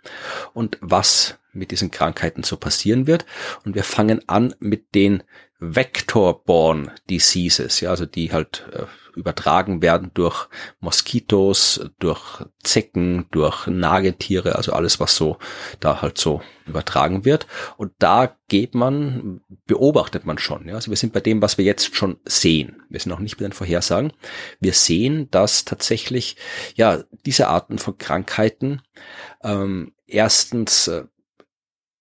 [0.53, 3.25] Und was mit diesen Krankheiten so passieren wird.
[3.64, 5.23] Und wir fangen an mit den
[5.59, 8.85] Vector-borne Diseases, ja, also die halt äh,
[9.17, 10.49] übertragen werden durch
[10.81, 15.38] Moskitos, durch Zecken, durch Nagetiere, also alles, was so
[15.81, 17.47] da halt so übertragen wird.
[17.77, 20.69] Und da geht man, beobachtet man schon.
[20.69, 20.75] Ja?
[20.75, 22.83] Also wir sind bei dem, was wir jetzt schon sehen.
[22.88, 24.12] Wir sind noch nicht bei den Vorhersagen.
[24.61, 26.37] Wir sehen, dass tatsächlich
[26.75, 28.83] ja diese Arten von Krankheiten
[29.43, 31.05] ähm, erstens äh,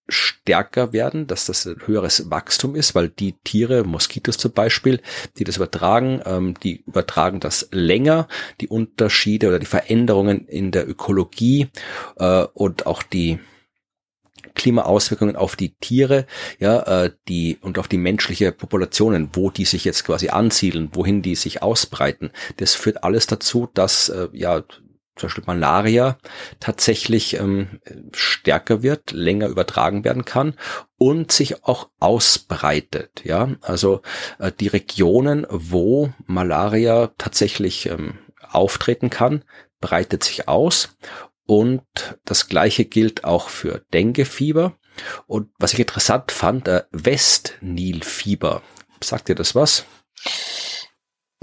[0.08, 5.02] stärker werden, dass das ein höheres Wachstum ist, weil die Tiere, Moskitos zum Beispiel,
[5.38, 8.28] die das übertragen, ähm, die übertragen das länger,
[8.60, 11.70] die Unterschiede oder die Veränderungen in der Ökologie
[12.18, 13.40] äh, und auch die
[14.56, 16.26] Klimaauswirkungen auf die Tiere,
[16.60, 21.22] ja, äh, die und auf die menschliche Populationen, wo die sich jetzt quasi ansiedeln, wohin
[21.22, 22.32] die sich ausbreiten.
[22.58, 24.64] Das führt alles dazu, dass äh, ja
[25.16, 26.18] zum Beispiel Malaria
[26.60, 27.80] tatsächlich ähm,
[28.14, 30.56] stärker wird, länger übertragen werden kann
[30.98, 33.22] und sich auch ausbreitet.
[33.24, 34.02] Ja, also
[34.40, 39.44] äh, die Regionen, wo Malaria tatsächlich ähm, auftreten kann,
[39.80, 40.96] breitet sich aus
[41.46, 41.84] und
[42.26, 44.78] das gleiche gilt auch für Denguefieber.
[45.28, 48.62] Und was ich interessant fand, äh, Westnilfieber.
[49.02, 49.86] Sagt ihr das was?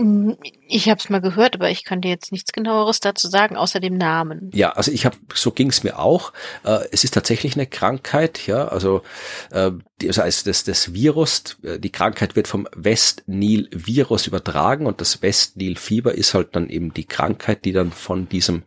[0.01, 3.57] Hm, ich habe es mal gehört, aber ich kann dir jetzt nichts genaueres dazu sagen,
[3.57, 4.51] außer dem Namen.
[4.55, 6.33] Ja, also ich habe, so ging es mir auch.
[6.65, 9.03] Äh, es ist tatsächlich eine Krankheit, ja, also
[9.51, 15.21] äh, das heißt, das, das Virus, äh, die Krankheit wird vom West-Nil-Virus übertragen und das
[15.21, 18.63] West-Nil-Fieber ist halt dann eben die Krankheit, die dann von diesem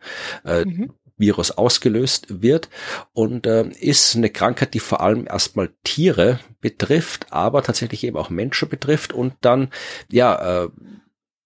[0.46, 0.94] äh, mhm.
[1.18, 2.70] Virus ausgelöst wird
[3.14, 8.30] und äh, ist eine Krankheit, die vor allem erstmal Tiere betrifft, aber tatsächlich eben auch
[8.30, 9.70] Menschen betrifft und dann
[10.12, 10.70] ja äh,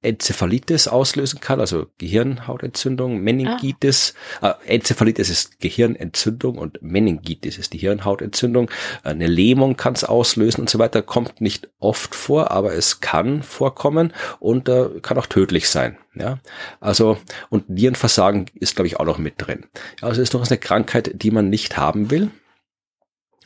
[0.04, 4.14] Enzephalitis auslösen kann, also Gehirnhautentzündung, Meningitis.
[4.42, 4.56] Ah.
[4.66, 8.70] Äh, Enzephalitis ist Gehirnentzündung und Meningitis ist die Hirnhautentzündung.
[9.04, 11.02] Eine Lähmung kann es auslösen und so weiter.
[11.02, 15.98] Kommt nicht oft vor, aber es kann vorkommen und äh, kann auch tödlich sein.
[16.14, 16.40] Ja,
[16.80, 17.18] also
[17.50, 19.66] und Nierenversagen ist, glaube ich, auch noch mit drin.
[20.02, 22.32] Also ist durchaus eine Krankheit, die man nicht haben will.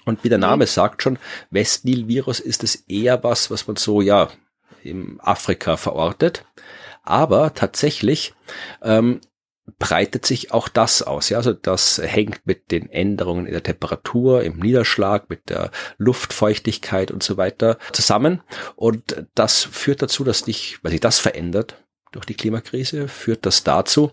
[0.05, 1.19] Und wie der Name sagt schon,
[1.51, 4.29] Westnil-Virus ist es eher was, was man so, ja,
[4.83, 6.45] im Afrika verortet.
[7.03, 8.33] Aber tatsächlich
[8.81, 9.21] ähm,
[9.79, 11.29] breitet sich auch das aus.
[11.29, 17.11] Ja, also das hängt mit den Änderungen in der Temperatur, im Niederschlag, mit der Luftfeuchtigkeit
[17.11, 18.41] und so weiter zusammen.
[18.75, 21.77] Und das führt dazu, dass dich, weil sich das verändert
[22.11, 24.11] durch die Klimakrise, führt das dazu,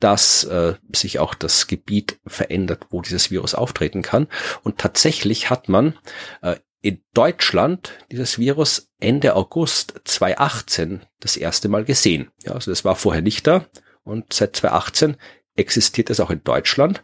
[0.00, 4.28] dass äh, sich auch das Gebiet verändert, wo dieses Virus auftreten kann.
[4.62, 5.98] Und tatsächlich hat man
[6.40, 12.28] äh, in Deutschland dieses Virus Ende August 2018 das erste Mal gesehen.
[12.42, 13.64] Ja, also das war vorher nicht da
[14.02, 15.16] und seit 2018
[15.56, 17.02] existiert es auch in Deutschland.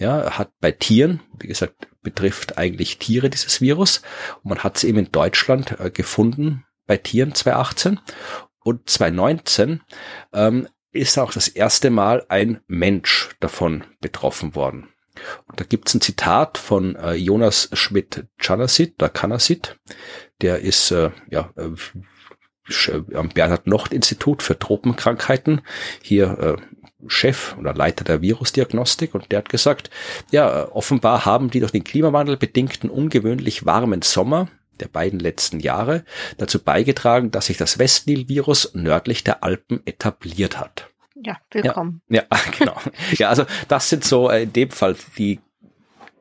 [0.00, 4.02] Ja, hat bei Tieren, wie gesagt, betrifft eigentlich Tiere dieses Virus
[4.42, 8.00] und man hat es eben in Deutschland äh, gefunden bei Tieren 2018
[8.64, 9.82] und 2019
[10.32, 14.88] ähm, ist auch das erste Mal ein Mensch davon betroffen worden.
[15.48, 19.76] Und da gibt's ein Zitat von äh, Jonas Schmidt-Chanasit, da Kanasit,
[20.40, 25.62] der ist äh, ja äh, am Bernhard-Nocht-Institut für Tropenkrankheiten.
[26.00, 26.56] Hier äh,
[27.08, 29.14] Chef oder Leiter der Virusdiagnostik.
[29.14, 29.90] Und der hat gesagt,
[30.30, 34.48] ja, offenbar haben die durch den Klimawandel bedingten ungewöhnlich warmen Sommer
[34.80, 36.04] der beiden letzten Jahre
[36.38, 40.91] dazu beigetragen, dass sich das Westnil-Virus nördlich der Alpen etabliert hat.
[41.24, 42.02] Ja, willkommen.
[42.08, 42.76] Ja, ja genau.
[43.12, 45.40] ja, also das sind so äh, in dem Fall die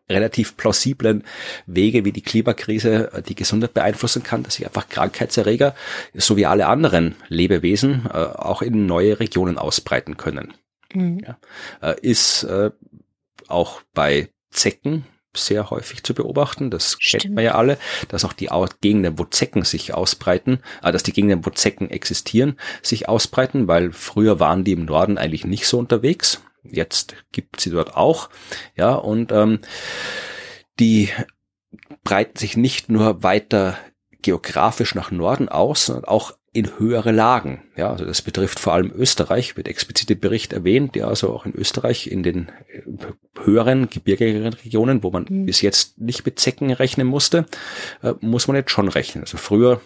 [0.10, 1.24] relativ plausiblen
[1.66, 5.74] Wege, wie die Klimakrise äh, die Gesundheit beeinflussen kann, dass sich einfach Krankheitserreger,
[6.14, 10.54] so wie alle anderen Lebewesen, äh, auch in neue Regionen ausbreiten können.
[10.94, 11.22] Mhm.
[11.26, 12.46] Ja, ist
[13.48, 16.70] auch bei Zecken sehr häufig zu beobachten.
[16.70, 17.24] Das Stimmt.
[17.24, 17.78] kennt man ja alle,
[18.10, 18.50] dass auch die
[18.82, 23.91] Gegenden, wo Zecken sich ausbreiten, äh, dass die Gegenden, wo Zecken existieren, sich ausbreiten, weil
[23.91, 26.41] früher waren die im Norden eigentlich nicht so unterwegs.
[26.63, 28.30] Jetzt gibt sie dort auch.
[28.76, 29.60] Ja, und ähm,
[30.80, 31.10] die
[32.04, 33.78] breiten sich nicht nur weiter
[34.22, 37.64] geografisch nach Norden aus, sondern auch in höhere Lagen.
[37.78, 41.46] Ja, also das betrifft vor allem Österreich, wird explizit im Bericht erwähnt, ja, also auch
[41.46, 42.82] in Österreich in den äh,
[43.44, 45.46] höheren, gebirgigeren Regionen, wo man mhm.
[45.46, 47.46] bis jetzt nicht mit Zecken rechnen musste,
[48.02, 49.24] äh, muss man jetzt schon rechnen.
[49.24, 49.80] Also früher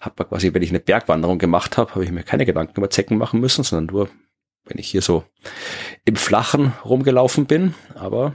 [0.00, 2.88] hat man quasi, wenn ich eine Bergwanderung gemacht habe, habe ich mir keine Gedanken über
[2.88, 4.08] Zecken machen müssen, sondern nur,
[4.64, 5.24] wenn ich hier so
[6.06, 7.74] im Flachen rumgelaufen bin.
[7.94, 8.34] Aber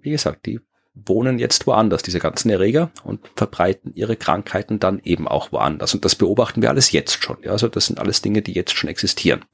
[0.00, 0.58] wie gesagt, die
[0.94, 5.94] wohnen jetzt woanders, diese ganzen Erreger, und verbreiten ihre Krankheiten dann eben auch woanders.
[5.94, 7.38] Und das beobachten wir alles jetzt schon.
[7.42, 9.44] Ja, also das sind alles Dinge, die jetzt schon existieren.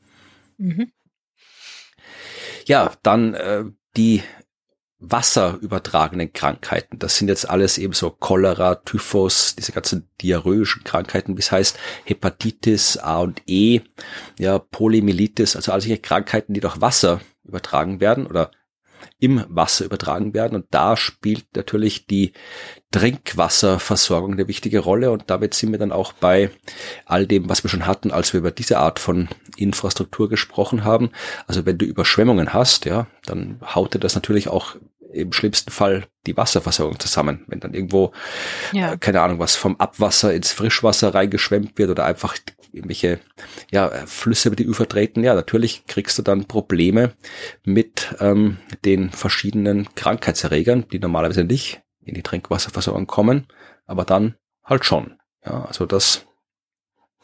[0.56, 0.90] Mhm.
[2.66, 3.64] Ja, dann äh,
[3.96, 4.22] die
[5.00, 6.98] wasserübertragenen Krankheiten.
[6.98, 11.78] Das sind jetzt alles eben so Cholera, Typhus, diese ganzen diarrhoischen Krankheiten, wie es heißt,
[12.04, 13.82] Hepatitis A und E,
[14.38, 18.50] ja, Polymyelitis, also all solche Krankheiten, die durch Wasser übertragen werden oder
[19.20, 20.54] im Wasser übertragen werden.
[20.54, 22.32] Und da spielt natürlich die
[22.90, 25.10] Trinkwasserversorgung eine wichtige Rolle.
[25.10, 26.50] Und damit sind wir dann auch bei
[27.04, 31.10] all dem, was wir schon hatten, als wir über diese Art von Infrastruktur gesprochen haben.
[31.46, 34.76] Also wenn du Überschwemmungen hast, ja, dann haut dir das natürlich auch
[35.12, 37.44] im schlimmsten Fall die Wasserversorgung zusammen.
[37.46, 38.12] Wenn dann irgendwo,
[38.72, 38.92] ja.
[38.92, 42.36] äh, keine Ahnung, was vom Abwasser ins Frischwasser reingeschwemmt wird oder einfach
[42.78, 43.20] irgendwelche
[43.70, 47.12] ja, Flüsse über die Ufer treten, ja, natürlich kriegst du dann Probleme
[47.64, 53.46] mit ähm, den verschiedenen Krankheitserregern, die normalerweise nicht in die Trinkwasserversorgung kommen,
[53.86, 55.18] aber dann halt schon.
[55.44, 56.26] Ja, also das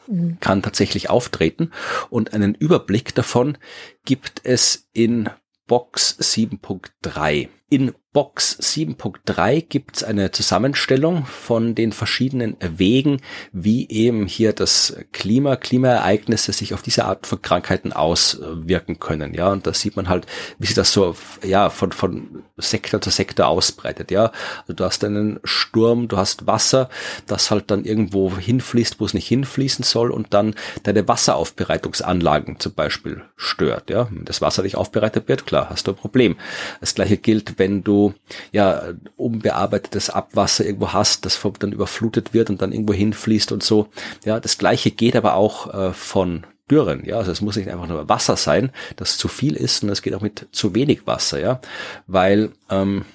[0.07, 0.37] mhm.
[0.39, 1.71] kann tatsächlich auftreten
[2.09, 3.57] und einen Überblick davon
[4.05, 5.29] gibt es in
[5.67, 7.49] Box 7.3.
[7.69, 13.19] In Box 7.3 gibt es eine Zusammenstellung von den verschiedenen Wegen,
[13.51, 19.33] wie eben hier das Klima, Klimaereignisse sich auf diese Art von Krankheiten auswirken können.
[19.33, 20.27] Ja, und da sieht man halt,
[20.59, 24.11] wie sich das so, ja, von, von Sektor zu Sektor ausbreitet.
[24.11, 26.89] Ja, also du hast einen Sturm, du hast Wasser,
[27.27, 32.75] das halt dann irgendwo hinfließt, wo es nicht hinfließen soll und dann deine Wasseraufbereitungsanlagen zum
[32.75, 33.89] Beispiel stört.
[33.89, 36.37] Ja, wenn das Wasser nicht aufbereitet wird, klar, hast du ein Problem.
[36.79, 38.13] Das gleiche gilt, wenn du
[38.51, 43.87] ja unbearbeitetes Abwasser irgendwo hast, das dann überflutet wird und dann irgendwo hinfließt und so.
[44.23, 47.87] Ja, das gleiche geht aber auch äh, von Dürren, ja, also es muss nicht einfach
[47.87, 51.39] nur Wasser sein, das zu viel ist, und es geht auch mit zu wenig Wasser,
[51.39, 51.61] ja,
[52.07, 53.05] weil ähm,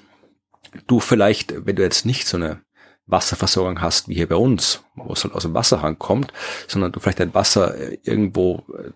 [0.87, 2.61] du vielleicht, wenn du jetzt nicht so eine
[3.07, 6.33] Wasserversorgung hast, wie hier bei uns, wo es halt aus dem Wasserhang kommt,
[6.69, 8.91] sondern du vielleicht dein Wasser äh, irgendwo äh,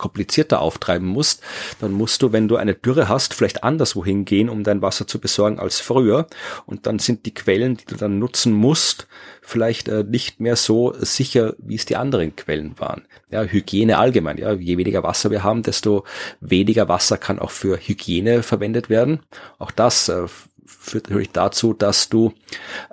[0.00, 1.42] komplizierter auftreiben musst,
[1.78, 5.20] dann musst du, wenn du eine Dürre hast, vielleicht anderswo hingehen, um dein Wasser zu
[5.20, 6.26] besorgen als früher.
[6.64, 9.06] Und dann sind die Quellen, die du dann nutzen musst,
[9.42, 13.02] vielleicht äh, nicht mehr so sicher, wie es die anderen Quellen waren.
[13.30, 14.38] Ja, Hygiene allgemein.
[14.38, 16.04] Ja, je weniger Wasser wir haben, desto
[16.40, 19.20] weniger Wasser kann auch für Hygiene verwendet werden.
[19.58, 20.26] Auch das äh,
[20.80, 22.32] führt natürlich dazu, dass du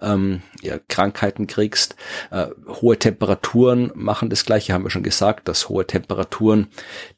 [0.02, 1.96] ähm, ja, Krankheiten kriegst.
[2.32, 6.68] Äh, hohe Temperaturen machen das gleiche, haben wir schon gesagt, dass hohe Temperaturen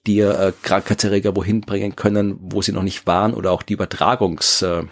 [0.05, 4.62] dir äh, Krankheitserreger wohin bringen können, wo sie noch nicht waren oder auch die Übertragungs
[4.62, 4.84] äh,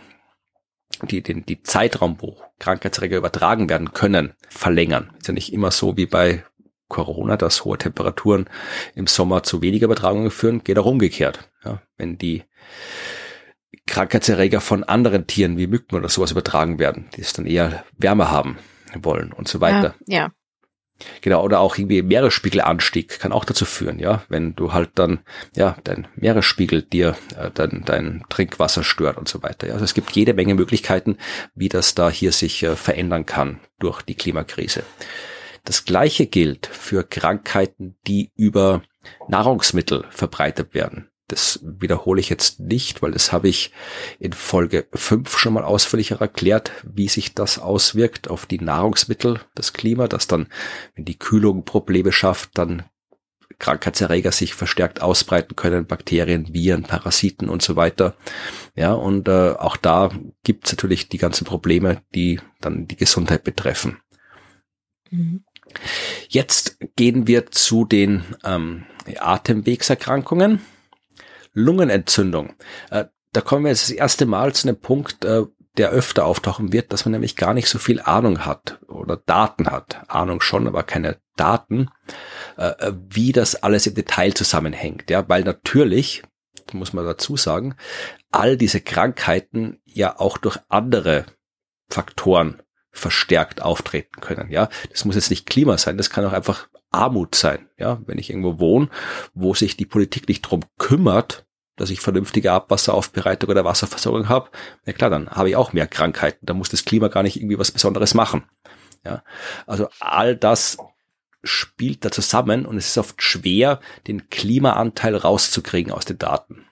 [1.03, 5.11] die, den, die Zeitraum, wo Krankheitserreger übertragen werden können, verlängern.
[5.19, 6.43] Ist ja nicht immer so wie bei
[6.87, 8.49] Corona, dass hohe Temperaturen
[8.95, 11.49] im Sommer zu weniger Übertragungen führen, geht auch umgekehrt.
[11.63, 12.43] Ja, wenn die
[13.85, 18.31] Krankheitserreger von anderen Tieren wie Mücken oder sowas übertragen werden, die es dann eher wärmer
[18.31, 18.57] haben
[19.01, 19.95] wollen und so weiter.
[20.07, 20.17] Ja.
[20.17, 20.31] ja.
[21.21, 25.19] Genau, oder auch irgendwie Meeresspiegelanstieg kann auch dazu führen, ja, wenn du halt dann,
[25.55, 29.67] ja, dein Meeresspiegel dir äh, dann dein Trinkwasser stört und so weiter.
[29.67, 29.73] Ja.
[29.73, 31.17] Also es gibt jede Menge Möglichkeiten,
[31.53, 34.83] wie das da hier sich äh, verändern kann durch die Klimakrise.
[35.65, 38.81] Das gleiche gilt für Krankheiten, die über
[39.27, 41.09] Nahrungsmittel verbreitet werden.
[41.27, 43.73] Das wiederhole ich jetzt nicht, weil das habe ich
[44.17, 49.73] in Folge 5 schon mal ausführlicher erklärt, wie sich das auswirkt auf die Nahrungsmittel, das
[49.73, 50.47] Klima, dass dann,
[50.95, 52.85] wenn die Kühlung Probleme schafft, dann
[53.59, 58.15] Krankheitserreger sich verstärkt ausbreiten können, Bakterien, Viren, Parasiten und so weiter.
[58.75, 60.11] Ja, und äh, auch da
[60.43, 63.97] gibt es natürlich die ganzen Probleme, die dann die Gesundheit betreffen.
[65.09, 65.43] Mhm.
[66.29, 68.85] Jetzt gehen wir zu den ähm,
[69.17, 70.61] Atemwegserkrankungen.
[71.57, 72.53] Lungenentzündung.
[72.91, 75.43] Äh, da kommen wir jetzt das erste Mal zu einem Punkt, äh,
[75.77, 79.67] der öfter auftauchen wird, dass man nämlich gar nicht so viel Ahnung hat oder Daten
[79.67, 80.01] hat.
[80.07, 81.89] Ahnung schon, aber keine Daten,
[82.57, 85.09] äh, wie das alles im Detail zusammenhängt.
[85.09, 86.23] Ja, weil natürlich,
[86.73, 87.75] muss man dazu sagen,
[88.31, 91.25] all diese Krankheiten ja auch durch andere
[91.89, 94.49] Faktoren verstärkt auftreten können.
[94.49, 97.69] Ja, das muss jetzt nicht Klima sein, das kann auch einfach Armut sein.
[97.77, 98.89] Ja, wenn ich irgendwo wohne,
[99.33, 101.46] wo sich die Politik nicht drum kümmert,
[101.77, 104.49] dass ich vernünftige Abwasseraufbereitung oder Wasserversorgung habe,
[104.85, 106.45] na klar, dann habe ich auch mehr Krankheiten.
[106.45, 108.43] Da muss das Klima gar nicht irgendwie was Besonderes machen.
[109.05, 109.23] Ja,
[109.65, 110.77] also all das
[111.43, 116.65] spielt da zusammen und es ist oft schwer, den Klimaanteil rauszukriegen aus den Daten.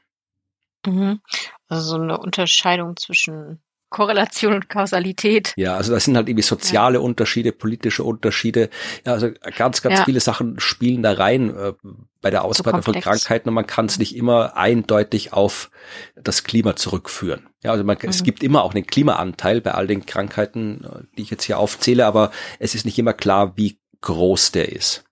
[0.86, 1.22] Mhm.
[1.68, 5.54] Also so eine Unterscheidung zwischen Korrelation und Kausalität.
[5.56, 7.04] Ja, also das sind halt irgendwie soziale ja.
[7.04, 8.70] Unterschiede, politische Unterschiede.
[9.06, 10.06] Ja, also ganz, ganz ja.
[10.06, 11.74] viele Sachen spielen da rein äh,
[12.22, 15.70] bei der Ausbreitung so von Krankheiten und man kann es nicht immer eindeutig auf
[16.16, 17.48] das Klima zurückführen.
[17.64, 18.10] Ja, also man, mhm.
[18.10, 21.60] es gibt immer auch einen Klimaanteil bei all den Krankheiten, äh, die ich jetzt hier
[21.60, 25.05] aufzähle, aber es ist nicht immer klar, wie groß der ist.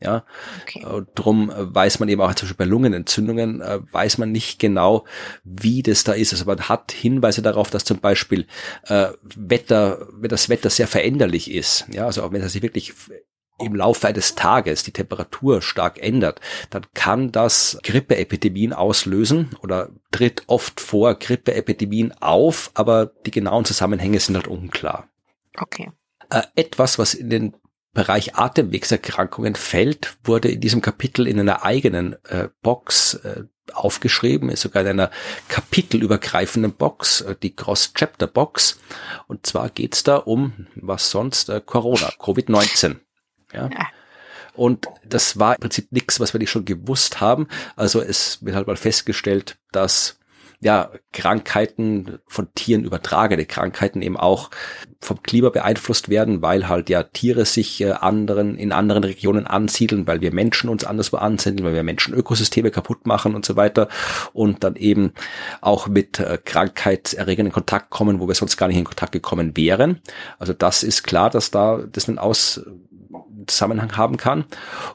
[0.00, 0.24] Ja,
[0.62, 0.84] okay.
[0.84, 4.58] Äh, drum äh, weiß man eben auch zum Beispiel bei Lungenentzündungen äh, weiß man nicht
[4.58, 5.04] genau,
[5.44, 6.32] wie das da ist.
[6.32, 8.46] Also man hat Hinweise darauf, dass zum Beispiel
[8.84, 12.94] äh, Wetter, wenn das Wetter sehr veränderlich ist, ja, also auch wenn es sich wirklich
[13.58, 20.42] im Laufe eines Tages die Temperatur stark ändert, dann kann das Grippeepidemien auslösen oder tritt
[20.46, 25.08] oft vor Grippeepidemien auf, aber die genauen Zusammenhänge sind halt unklar.
[25.56, 25.90] Okay.
[26.54, 27.56] Etwas, was in den
[27.96, 34.60] Bereich Atemwegserkrankungen fällt, wurde in diesem Kapitel in einer eigenen äh, Box äh, aufgeschrieben, ist
[34.60, 35.10] sogar in einer
[35.48, 38.78] kapitelübergreifenden Box, äh, die Cross-Chapter-Box.
[39.28, 42.96] Und zwar geht's da um, was sonst, äh, Corona, Covid-19.
[43.54, 43.70] Ja.
[43.72, 43.86] ja.
[44.52, 47.48] Und das war im Prinzip nichts, was wir nicht schon gewusst haben.
[47.76, 50.18] Also es wird halt mal festgestellt, dass
[50.60, 54.50] ja, Krankheiten von Tieren übertragene Krankheiten eben auch
[55.00, 60.06] vom Klima beeinflusst werden, weil halt ja Tiere sich äh, anderen in anderen Regionen ansiedeln,
[60.06, 63.88] weil wir Menschen uns anderswo ansiedeln, weil wir Menschen Ökosysteme kaputt machen und so weiter
[64.32, 65.12] und dann eben
[65.60, 69.56] auch mit äh, Krankheitserregern in Kontakt kommen, wo wir sonst gar nicht in Kontakt gekommen
[69.56, 70.00] wären.
[70.38, 72.62] Also das ist klar, dass da das einen Aus
[73.46, 74.44] Zusammenhang haben kann.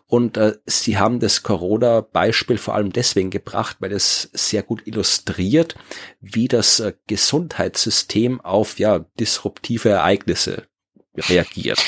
[0.08, 5.76] Und äh, sie haben das Corona-Beispiel vor allem deswegen gebracht, weil es sehr gut illustriert,
[6.20, 10.68] wie das äh, Gesundheitssystem auf ja disruptive Ereignisse
[11.16, 11.84] reagiert.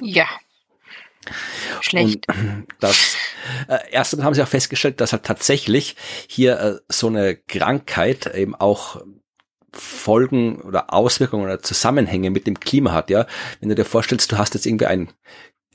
[0.00, 0.26] Ja.
[1.80, 2.26] Schlecht.
[2.28, 3.16] Und das
[3.68, 8.54] äh, erstens haben sie auch festgestellt, dass halt tatsächlich hier äh, so eine Krankheit eben
[8.54, 9.02] auch
[9.72, 13.26] Folgen oder Auswirkungen oder Zusammenhänge mit dem Klima hat, ja.
[13.60, 15.12] Wenn du dir vorstellst, du hast jetzt irgendwie ein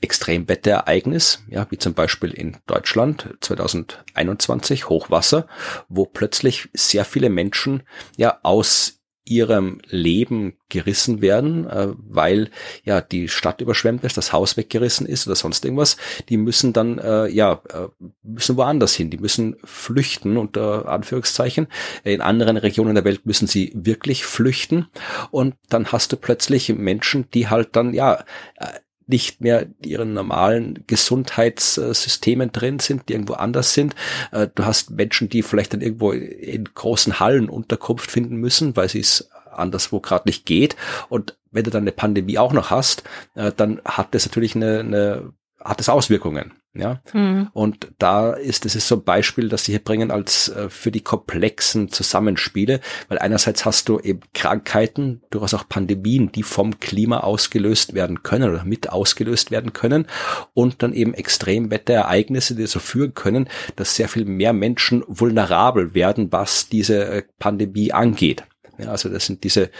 [0.00, 5.46] Extremwetterereignis, ja, wie zum Beispiel in Deutschland 2021 Hochwasser,
[5.88, 7.82] wo plötzlich sehr viele Menschen
[8.16, 12.50] ja aus ihrem Leben gerissen werden, äh, weil
[12.84, 15.96] ja die Stadt überschwemmt ist, das Haus weggerissen ist oder sonst irgendwas,
[16.28, 17.88] die müssen dann äh, ja äh,
[18.22, 21.68] müssen woanders hin, die müssen flüchten unter Anführungszeichen.
[22.04, 24.86] In anderen Regionen der Welt müssen sie wirklich flüchten.
[25.30, 28.24] Und dann hast du plötzlich Menschen, die halt dann ja
[28.56, 28.66] äh,
[29.08, 33.94] nicht mehr ihren normalen Gesundheitssystemen drin sind, die irgendwo anders sind.
[34.30, 38.88] Äh, du hast Menschen, die vielleicht dann irgendwo in großen Hallen Unterkunft finden müssen, weil
[38.88, 40.76] sie es anderswo gerade nicht geht.
[41.08, 43.02] Und wenn du dann eine Pandemie auch noch hast,
[43.34, 46.52] äh, dann hat das natürlich eine, eine hat es Auswirkungen.
[46.74, 47.48] Ja, mhm.
[47.54, 50.92] und da ist es ist so ein Beispiel, das sie hier bringen als äh, für
[50.92, 57.20] die komplexen Zusammenspiele, weil einerseits hast du eben Krankheiten, durchaus auch Pandemien, die vom Klima
[57.20, 60.06] ausgelöst werden können oder mit ausgelöst werden können
[60.52, 66.30] und dann eben Extremwetterereignisse, die so führen können, dass sehr viel mehr Menschen vulnerabel werden,
[66.32, 68.44] was diese äh, Pandemie angeht.
[68.78, 69.70] Ja, also das sind diese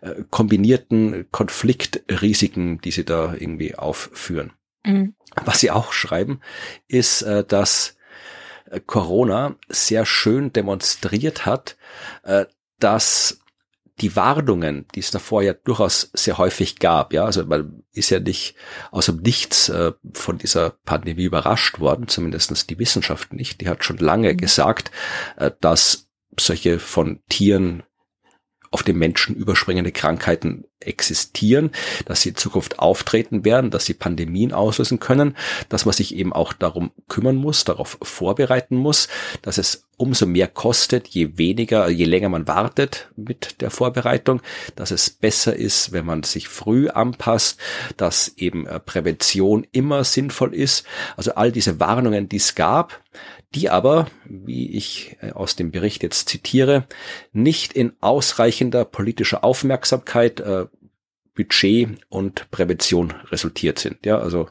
[0.00, 4.52] äh, kombinierten Konfliktrisiken, die sie da irgendwie aufführen.
[4.84, 5.14] Mhm.
[5.44, 6.40] Was sie auch schreiben,
[6.88, 7.96] ist, äh, dass
[8.70, 11.76] äh, Corona sehr schön demonstriert hat,
[12.24, 12.46] äh,
[12.78, 13.38] dass
[14.00, 18.20] die Warnungen, die es davor ja durchaus sehr häufig gab, ja, also man ist ja
[18.20, 18.56] nicht
[18.90, 23.60] aus dem Nichts äh, von dieser Pandemie überrascht worden, zumindestens die Wissenschaft nicht.
[23.60, 24.38] Die hat schon lange mhm.
[24.38, 24.90] gesagt,
[25.36, 26.08] äh, dass
[26.38, 27.82] solche von Tieren
[28.70, 31.70] auf den Menschen überspringende Krankheiten existieren,
[32.04, 35.36] dass sie in Zukunft auftreten werden, dass sie Pandemien auslösen können,
[35.68, 39.08] dass man sich eben auch darum kümmern muss, darauf vorbereiten muss,
[39.42, 44.42] dass es umso mehr kostet, je weniger, je länger man wartet mit der Vorbereitung,
[44.74, 47.60] dass es besser ist, wenn man sich früh anpasst,
[47.96, 50.84] dass eben äh, Prävention immer sinnvoll ist.
[51.16, 53.00] Also all diese Warnungen, die es gab,
[53.54, 56.84] die aber, wie ich äh, aus dem Bericht jetzt zitiere,
[57.32, 60.66] nicht in ausreichender politischer Aufmerksamkeit, äh,
[61.34, 64.04] Budget und Prävention resultiert sind.
[64.04, 64.48] Ja, also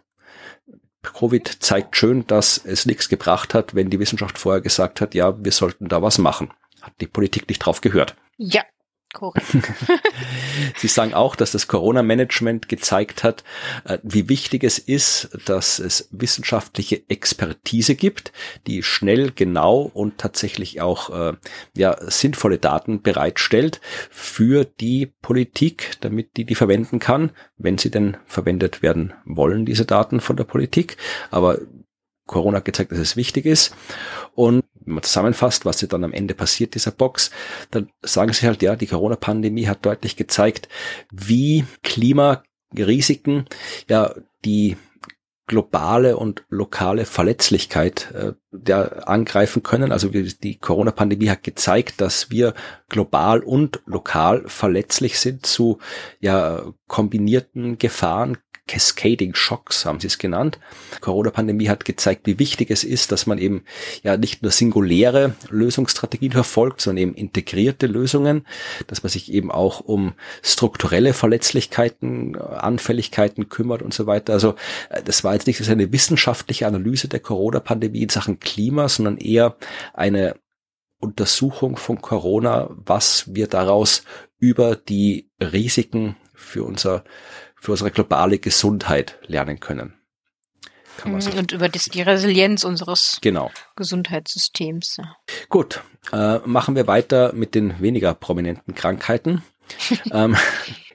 [1.03, 5.43] Covid zeigt schön, dass es nichts gebracht hat, wenn die Wissenschaft vorher gesagt hat, ja,
[5.43, 6.51] wir sollten da was machen.
[6.81, 8.15] Hat die Politik nicht drauf gehört.
[8.37, 8.63] Ja,
[9.13, 9.45] Korrekt.
[10.77, 13.43] Sie sagen auch, dass das Corona-Management gezeigt hat,
[13.83, 18.31] äh, wie wichtig es ist, dass es wissenschaftliche Expertise gibt,
[18.67, 21.33] die schnell, genau und tatsächlich auch äh,
[21.75, 28.17] ja, sinnvolle Daten bereitstellt für die Politik, damit die die verwenden kann, wenn sie denn
[28.25, 30.97] verwendet werden wollen, diese Daten von der Politik.
[31.31, 31.59] Aber
[32.27, 33.75] Corona hat gezeigt, dass es wichtig ist.
[34.35, 37.31] Und wenn man zusammenfasst, was dann am Ende passiert, dieser Box,
[37.71, 40.67] dann sagen sie halt, ja, die Corona-Pandemie hat deutlich gezeigt,
[41.11, 43.45] wie Klimarisiken
[43.87, 44.13] ja
[44.45, 44.77] die
[45.47, 49.91] globale und lokale Verletzlichkeit äh, der angreifen können.
[49.91, 52.53] Also die Corona-Pandemie hat gezeigt, dass wir
[52.87, 55.79] global und lokal verletzlich sind zu
[56.21, 58.37] ja kombinierten Gefahren,
[58.71, 60.57] Cascading Shocks haben sie es genannt.
[61.01, 63.65] Corona-Pandemie hat gezeigt, wie wichtig es ist, dass man eben
[64.01, 68.47] ja nicht nur singuläre Lösungsstrategien verfolgt, sondern eben integrierte Lösungen,
[68.87, 74.31] dass man sich eben auch um strukturelle Verletzlichkeiten, Anfälligkeiten kümmert und so weiter.
[74.31, 74.55] Also
[74.89, 79.57] äh, das war jetzt nicht eine wissenschaftliche Analyse der Corona-Pandemie in Sachen Klima, sondern eher
[79.93, 80.35] eine
[81.01, 84.03] Untersuchung von Corona, was wir daraus
[84.39, 87.03] über die Risiken für unser
[87.61, 89.93] für unsere globale Gesundheit lernen können.
[91.05, 93.51] Mhm, Und über das, die Resilienz unseres genau.
[93.75, 94.97] Gesundheitssystems.
[95.47, 95.81] Gut,
[96.11, 99.43] äh, machen wir weiter mit den weniger prominenten Krankheiten.
[100.11, 100.35] ähm,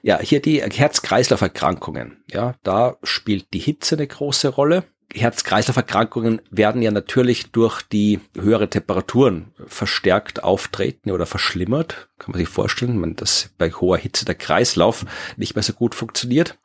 [0.03, 2.23] ja, hier die Herz-Kreislauf-Erkrankungen.
[2.29, 4.83] Ja, da spielt die Hitze eine große Rolle.
[5.13, 12.09] Herz-Kreislauf-Erkrankungen werden ja natürlich durch die höhere Temperaturen verstärkt auftreten oder verschlimmert.
[12.19, 15.05] Kann man sich vorstellen, dass bei hoher Hitze der Kreislauf
[15.37, 16.57] nicht mehr so gut funktioniert.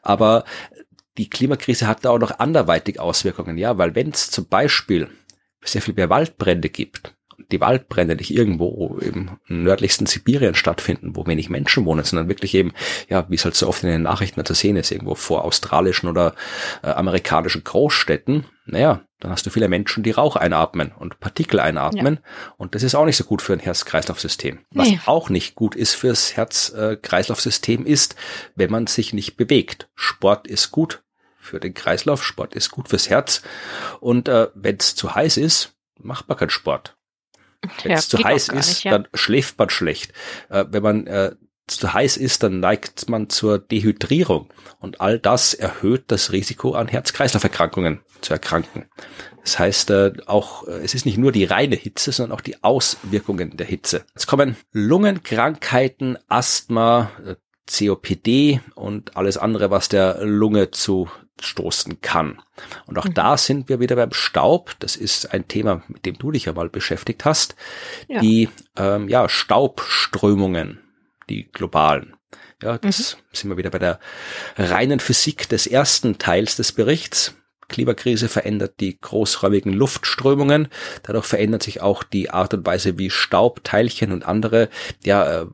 [0.00, 0.44] Aber
[1.18, 5.08] die Klimakrise hat da auch noch anderweitig Auswirkungen, ja, weil wenn es zum Beispiel
[5.62, 7.14] sehr viel mehr Waldbrände gibt,
[7.52, 12.72] die Waldbrände nicht irgendwo im nördlichsten Sibirien stattfinden, wo wenig Menschen wohnen, sondern wirklich eben,
[13.08, 16.08] ja, wie es halt so oft in den Nachrichten zu sehen ist, irgendwo vor australischen
[16.08, 16.34] oder
[16.82, 22.14] äh, amerikanischen Großstädten, naja, dann hast du viele Menschen, die Rauch einatmen und Partikel einatmen.
[22.14, 22.54] Ja.
[22.56, 24.60] Und das ist auch nicht so gut für ein Herz-Kreislauf-System.
[24.72, 25.00] Was nee.
[25.06, 28.16] auch nicht gut ist fürs Herz-Kreislauf-System ist,
[28.56, 29.88] wenn man sich nicht bewegt.
[29.94, 31.02] Sport ist gut
[31.36, 33.42] für den Kreislauf, Sport ist gut fürs Herz.
[34.00, 36.96] Und äh, wenn es zu heiß ist, macht man keinen Sport.
[37.82, 38.92] Wenn es ja, zu heiß ist, nicht, ja.
[38.92, 40.12] dann schläft man schlecht.
[40.48, 41.32] Äh, wenn man äh,
[41.66, 44.52] zu heiß ist, dann neigt man zur Dehydrierung.
[44.80, 48.86] Und all das erhöht das Risiko an Herz-Kreislauf-Erkrankungen zu erkranken.
[49.42, 52.62] Das heißt, äh, auch äh, es ist nicht nur die reine Hitze, sondern auch die
[52.62, 54.04] Auswirkungen der Hitze.
[54.14, 57.36] Es kommen Lungenkrankheiten, Asthma, äh,
[57.70, 61.08] COPD und alles andere, was der Lunge zu
[61.42, 62.40] stoßen kann.
[62.86, 63.14] Und auch mhm.
[63.14, 64.74] da sind wir wieder beim Staub.
[64.78, 67.56] Das ist ein Thema, mit dem du dich ja mal beschäftigt hast.
[68.08, 68.20] Ja.
[68.20, 70.80] Die ähm, ja, Staubströmungen,
[71.28, 72.16] die globalen.
[72.62, 73.36] Ja, das mhm.
[73.36, 73.98] sind wir wieder bei der
[74.56, 77.34] reinen Physik des ersten Teils des Berichts.
[77.72, 80.68] Klimakrise verändert die großräumigen Luftströmungen.
[81.02, 84.68] Dadurch verändert sich auch die Art und Weise, wie Staubteilchen und andere
[85.04, 85.46] ja, äh,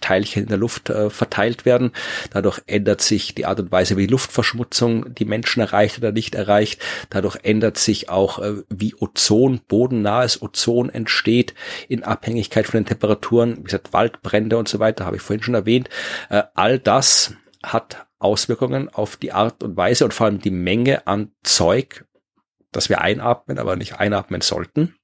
[0.00, 1.92] Teilchen in der Luft äh, verteilt werden.
[2.30, 6.80] Dadurch ändert sich die Art und Weise, wie Luftverschmutzung die Menschen erreicht oder nicht erreicht.
[7.10, 11.54] Dadurch ändert sich auch, äh, wie Ozon, bodennahes Ozon entsteht
[11.88, 13.58] in Abhängigkeit von den Temperaturen.
[13.58, 15.88] Wie gesagt, Waldbrände und so weiter, habe ich vorhin schon erwähnt.
[16.30, 21.06] Äh, all das hat Auswirkungen auf die Art und Weise und vor allem die Menge
[21.06, 22.04] an Zeug,
[22.72, 24.94] das wir einatmen, aber nicht einatmen sollten.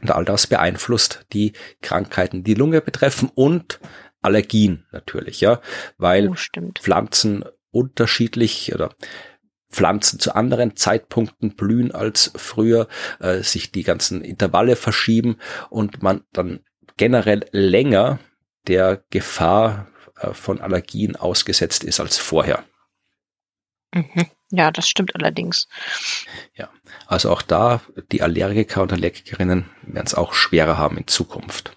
[0.00, 3.80] Und all das beeinflusst die Krankheiten, die Lunge betreffen und
[4.20, 5.60] Allergien natürlich, ja,
[5.98, 6.34] weil oh,
[6.78, 8.90] Pflanzen unterschiedlich oder
[9.70, 12.88] Pflanzen zu anderen Zeitpunkten blühen als früher,
[13.20, 15.38] äh, sich die ganzen Intervalle verschieben
[15.70, 16.60] und man dann
[16.96, 18.20] generell länger
[18.68, 19.88] der Gefahr
[20.32, 22.64] von Allergien ausgesetzt ist als vorher.
[23.94, 24.26] Mhm.
[24.50, 25.66] Ja, das stimmt allerdings.
[26.54, 26.68] Ja,
[27.06, 31.76] also auch da, die Allergiker und Allergikerinnen werden es auch schwerer haben in Zukunft.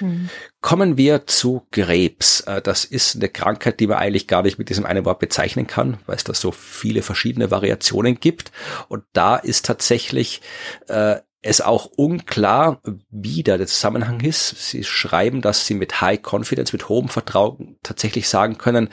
[0.00, 0.30] Mhm.
[0.60, 2.40] Kommen wir zu Krebs.
[2.40, 5.66] Äh, das ist eine Krankheit, die man eigentlich gar nicht mit diesem einen Wort bezeichnen
[5.66, 8.52] kann, weil es da so viele verschiedene Variationen gibt.
[8.88, 10.40] Und da ist tatsächlich
[10.88, 12.80] äh, es auch unklar,
[13.10, 14.70] wie da der Zusammenhang ist.
[14.70, 18.88] Sie schreiben, dass sie mit High Confidence, mit hohem Vertrauen tatsächlich sagen können,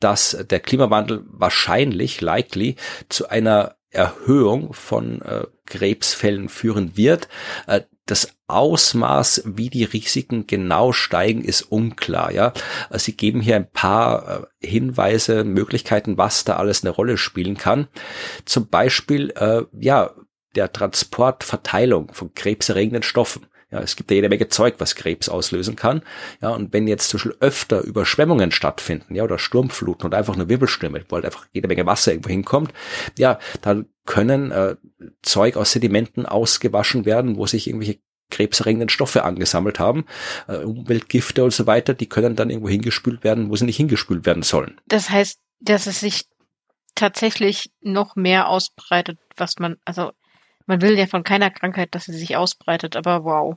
[0.00, 2.74] dass der Klimawandel wahrscheinlich, likely,
[3.08, 7.28] zu einer Erhöhung von äh, Krebsfällen führen wird.
[7.66, 12.32] Äh, das Ausmaß, wie die Risiken genau steigen, ist unklar.
[12.32, 12.52] Ja,
[12.90, 17.56] äh, Sie geben hier ein paar äh, Hinweise, Möglichkeiten, was da alles eine Rolle spielen
[17.56, 17.86] kann.
[18.44, 20.10] Zum Beispiel, äh, ja,
[20.54, 23.46] der Transportverteilung von krebserregenden Stoffen.
[23.72, 26.02] Ja, es gibt ja jede Menge Zeug, was Krebs auslösen kann.
[26.42, 30.50] Ja, und wenn jetzt zum Beispiel öfter Überschwemmungen stattfinden, ja, oder Sturmfluten oder einfach nur
[30.50, 32.74] Wirbelstürme, wo halt einfach jede Menge Wasser irgendwo hinkommt,
[33.16, 34.76] ja, dann können äh,
[35.22, 37.98] Zeug aus Sedimenten ausgewaschen werden, wo sich irgendwelche
[38.30, 40.04] krebserregenden Stoffe angesammelt haben,
[40.48, 44.26] äh, Umweltgifte und so weiter, die können dann irgendwo hingespült werden, wo sie nicht hingespült
[44.26, 44.80] werden sollen.
[44.86, 46.24] Das heißt, dass es sich
[46.94, 50.12] tatsächlich noch mehr ausbreitet, was man, also
[50.72, 53.56] man will ja von keiner Krankheit, dass sie sich ausbreitet, aber wow.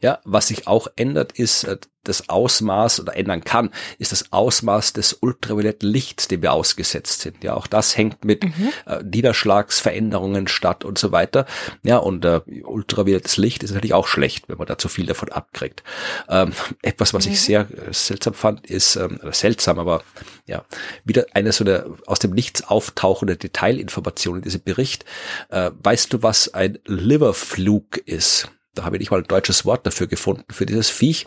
[0.00, 4.92] Ja, was sich auch ändert, ist, äh, das Ausmaß oder ändern kann, ist das Ausmaß
[4.94, 7.42] des ultravioletten Lichts, dem wir ausgesetzt sind.
[7.44, 8.72] Ja, auch das hängt mit mhm.
[8.86, 11.46] äh, Niederschlagsveränderungen statt und so weiter.
[11.82, 15.30] Ja, und äh, ultraviolettes Licht ist natürlich auch schlecht, wenn man da zu viel davon
[15.30, 15.82] abkriegt.
[16.28, 17.32] Ähm, etwas, was mhm.
[17.32, 20.02] ich sehr äh, seltsam fand, ist, ähm, seltsam, aber
[20.46, 20.64] ja,
[21.04, 25.04] wieder eine so eine aus dem Nichts auftauchende Detailinformation in diesem Bericht.
[25.48, 28.50] Äh, weißt du, was ein Liverflug ist?
[28.74, 31.26] Da habe ich nicht mal ein deutsches Wort dafür gefunden, für dieses Viech.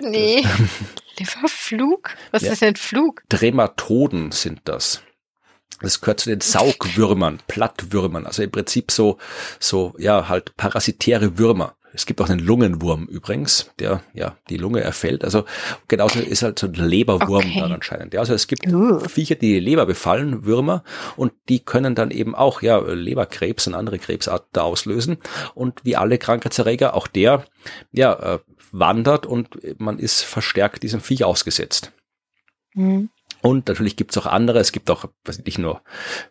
[0.00, 0.44] Nee.
[1.18, 2.10] Leberflug?
[2.30, 2.52] Was ja.
[2.52, 3.22] ist denn Flug?
[3.28, 5.02] Trematoden sind das.
[5.80, 9.18] Das gehört zu den Saugwürmern, Plattwürmern, also im Prinzip so,
[9.58, 11.76] so, ja, halt parasitäre Würmer.
[11.92, 15.24] Es gibt auch einen Lungenwurm übrigens, der ja die Lunge erfällt.
[15.24, 15.44] Also
[15.88, 17.60] genauso ist halt so ein Leberwurm okay.
[17.60, 18.14] dann anscheinend.
[18.14, 19.00] Ja, also es gibt uh.
[19.00, 20.84] Viecher, die die Leber befallen, Würmer,
[21.16, 25.18] und die können dann eben auch ja Leberkrebs und andere Krebsarten da auslösen.
[25.54, 27.44] Und wie alle Krankheitserreger, auch der
[27.92, 28.38] ja äh,
[28.72, 31.92] wandert und man ist verstärkt diesem Viech ausgesetzt.
[32.74, 33.10] Mhm.
[33.42, 34.58] Und natürlich gibt es auch andere.
[34.58, 35.82] Es gibt auch was nicht nur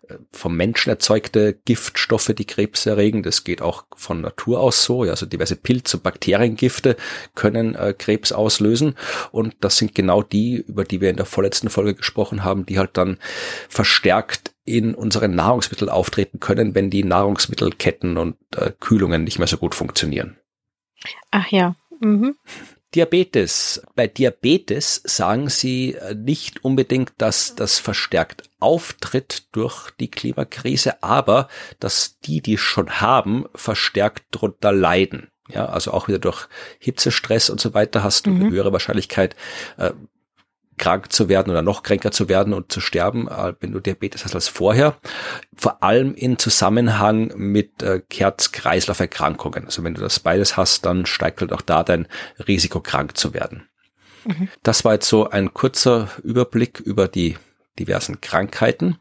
[0.07, 3.24] äh, vom Menschen erzeugte Giftstoffe, die Krebs erregen.
[3.24, 5.03] Das geht auch von Natur aus so.
[5.05, 6.95] Ja, also diverse Pilz- und Bakteriengifte
[7.36, 8.95] können äh, Krebs auslösen.
[9.32, 12.78] Und das sind genau die, über die wir in der vorletzten Folge gesprochen haben, die
[12.78, 13.18] halt dann
[13.70, 19.57] verstärkt in unseren Nahrungsmitteln auftreten können, wenn die Nahrungsmittelketten und äh, Kühlungen nicht mehr so
[19.57, 20.38] gut funktionieren.
[21.32, 21.76] Ach ja.
[21.99, 22.36] Mhm.
[22.95, 23.81] Diabetes.
[23.95, 31.49] Bei Diabetes sagen Sie äh, nicht unbedingt, dass das verstärkt auftritt durch die Klimakrise, aber
[31.79, 35.29] dass die, die schon haben, verstärkt drunter leiden.
[35.49, 36.47] Ja, also auch wieder durch
[36.79, 38.41] Hitzestress und so weiter hast du mhm.
[38.41, 39.35] eine höhere Wahrscheinlichkeit,
[39.77, 39.91] äh,
[40.80, 44.25] krank zu werden oder noch kränker zu werden und zu sterben, äh, wenn du Diabetes
[44.25, 44.95] hast als vorher.
[45.55, 49.65] Vor allem in Zusammenhang mit äh, Herz-Kreislauf-Erkrankungen.
[49.65, 52.07] Also wenn du das beides hast, dann steigt halt auch da dein
[52.47, 53.67] Risiko, krank zu werden.
[54.25, 54.49] Mhm.
[54.63, 57.38] Das war jetzt so ein kurzer Überblick über die
[57.80, 58.97] diversen Krankheiten.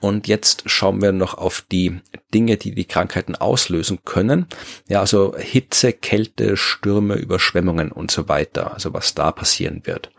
[0.00, 2.00] Und jetzt schauen wir noch auf die
[2.32, 4.46] Dinge, die die Krankheiten auslösen können.
[4.88, 8.74] Ja, also Hitze, Kälte, Stürme, Überschwemmungen und so weiter.
[8.74, 10.10] Also was da passieren wird.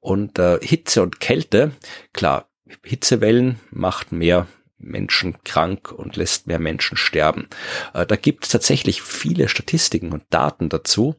[0.00, 1.72] Und äh, Hitze und Kälte,
[2.12, 2.48] klar,
[2.84, 4.46] Hitzewellen macht mehr
[4.78, 7.48] Menschen krank und lässt mehr Menschen sterben.
[7.94, 11.16] Äh, da gibt es tatsächlich viele Statistiken und Daten dazu,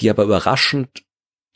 [0.00, 1.02] die aber überraschend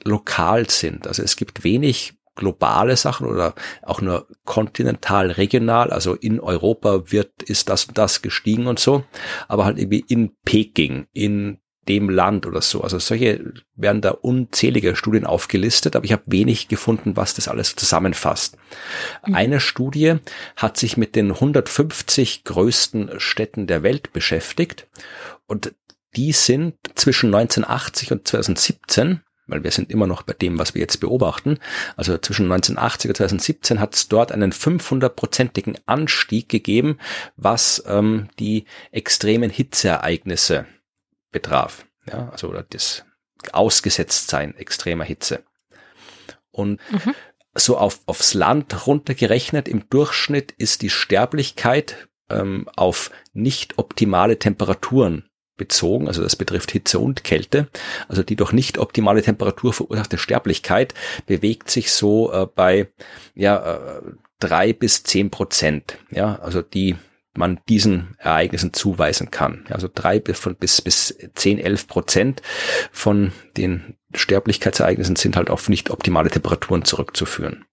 [0.05, 1.07] lokal sind.
[1.07, 7.43] Also es gibt wenig globale Sachen oder auch nur kontinental, regional, also in Europa wird,
[7.43, 9.05] ist das und das gestiegen und so,
[9.49, 11.59] aber halt irgendwie in Peking, in
[11.89, 12.83] dem Land oder so.
[12.83, 17.77] Also solche werden da unzählige Studien aufgelistet, aber ich habe wenig gefunden, was das alles
[17.77, 18.57] zusammenfasst.
[19.27, 19.35] Mhm.
[19.35, 20.17] Eine Studie
[20.57, 24.89] hat sich mit den 150 größten Städten der Welt beschäftigt
[25.47, 25.75] und
[26.17, 30.81] die sind zwischen 1980 und 2017 weil wir sind immer noch bei dem, was wir
[30.81, 31.59] jetzt beobachten.
[31.97, 36.99] Also zwischen 1980 und 2017 hat es dort einen 500-prozentigen Anstieg gegeben,
[37.37, 40.67] was ähm, die extremen Hitzeereignisse
[41.31, 41.87] betraf.
[42.11, 43.05] Ja, also das
[43.53, 45.45] Ausgesetztsein extremer Hitze.
[46.51, 47.15] Und mhm.
[47.55, 55.26] so auf, aufs Land runtergerechnet, im Durchschnitt ist die Sterblichkeit ähm, auf nicht optimale Temperaturen
[55.57, 57.69] bezogen, also das betrifft Hitze und Kälte,
[58.09, 60.95] also die durch nicht optimale Temperatur verursachte Sterblichkeit
[61.27, 62.89] bewegt sich so äh, bei
[63.35, 64.03] ja äh,
[64.39, 66.97] drei bis zehn Prozent, ja, also die
[67.37, 69.67] man diesen Ereignissen zuweisen kann.
[69.69, 72.43] Also drei bis, von, bis, bis zehn, elf Prozent
[72.93, 77.67] von den Sterblichkeitsereignissen sind halt auf nicht optimale Temperaturen zurückzuführen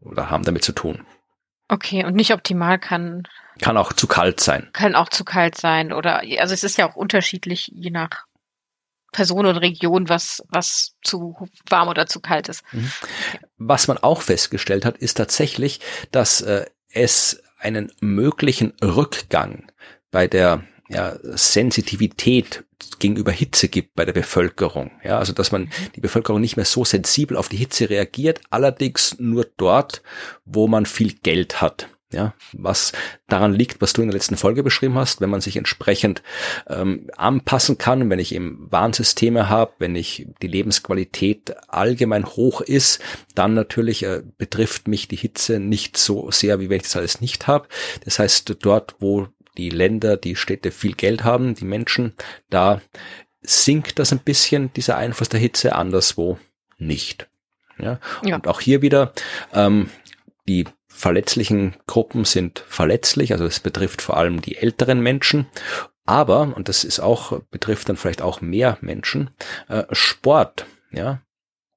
[0.00, 1.04] oder haben damit zu tun.
[1.72, 3.26] Okay, und nicht optimal kann
[3.58, 4.68] kann auch zu kalt sein.
[4.74, 8.26] Kann auch zu kalt sein oder also es ist ja auch unterschiedlich je nach
[9.10, 12.62] Person und Region, was was zu warm oder zu kalt ist.
[12.72, 12.92] Mhm.
[13.56, 19.72] Was man auch festgestellt hat, ist tatsächlich, dass äh, es einen möglichen Rückgang
[20.10, 22.64] bei der ja, Sensitivität
[22.98, 24.90] gegenüber Hitze gibt bei der Bevölkerung.
[25.02, 29.18] Ja, also dass man die Bevölkerung nicht mehr so sensibel auf die Hitze reagiert, allerdings
[29.18, 30.02] nur dort,
[30.44, 31.88] wo man viel Geld hat.
[32.12, 32.92] Ja, was
[33.26, 36.22] daran liegt, was du in der letzten Folge beschrieben hast, wenn man sich entsprechend
[36.68, 43.00] ähm, anpassen kann, wenn ich eben Warnsysteme habe, wenn ich die Lebensqualität allgemein hoch ist,
[43.34, 47.22] dann natürlich äh, betrifft mich die Hitze nicht so sehr, wie wenn ich das alles
[47.22, 47.66] nicht habe.
[48.04, 52.14] Das heißt, dort, wo die Länder, die Städte viel Geld haben, die Menschen,
[52.50, 52.80] da
[53.42, 56.38] sinkt das ein bisschen, dieser Einfluss der Hitze, anderswo
[56.78, 57.28] nicht.
[57.78, 57.98] Ja?
[58.24, 58.36] ja.
[58.36, 59.12] Und auch hier wieder,
[59.52, 59.90] ähm,
[60.48, 65.46] die verletzlichen Gruppen sind verletzlich, also es betrifft vor allem die älteren Menschen.
[66.04, 69.30] Aber, und das ist auch, betrifft dann vielleicht auch mehr Menschen,
[69.68, 71.22] äh, Sport, ja.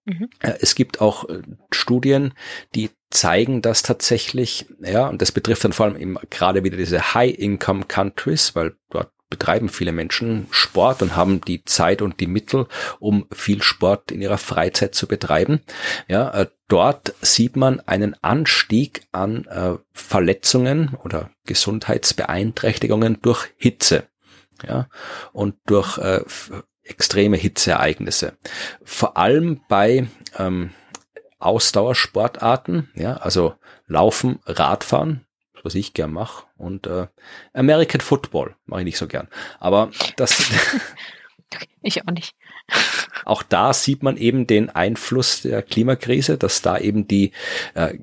[0.05, 0.29] Mhm.
[0.39, 1.41] Äh, es gibt auch äh,
[1.71, 2.33] Studien,
[2.73, 7.13] die zeigen dass tatsächlich, ja, und das betrifft dann vor allem eben gerade wieder diese
[7.13, 12.67] High-Income-Countries, weil dort betreiben viele Menschen Sport und haben die Zeit und die Mittel,
[12.99, 15.61] um viel Sport in ihrer Freizeit zu betreiben.
[16.07, 19.47] Ja, äh, dort sieht man einen Anstieg an
[19.93, 24.03] Verletzungen oder Gesundheitsbeeinträchtigungen durch Hitze.
[24.65, 24.87] Ja,
[25.33, 26.21] und durch äh,
[26.85, 28.37] extreme Hitzeereignisse.
[28.83, 30.07] Vor allem bei
[30.37, 30.71] ähm,
[31.39, 33.55] Ausdauersportarten, ja, also
[33.87, 35.25] Laufen, Radfahren,
[35.63, 36.45] was ich gern mache.
[36.57, 37.07] Und äh,
[37.53, 39.27] American Football mache ich nicht so gern.
[39.59, 40.51] Aber das.
[41.81, 42.35] ich auch nicht.
[43.25, 47.31] Auch da sieht man eben den Einfluss der Klimakrise, dass da eben die
[47.73, 47.97] äh,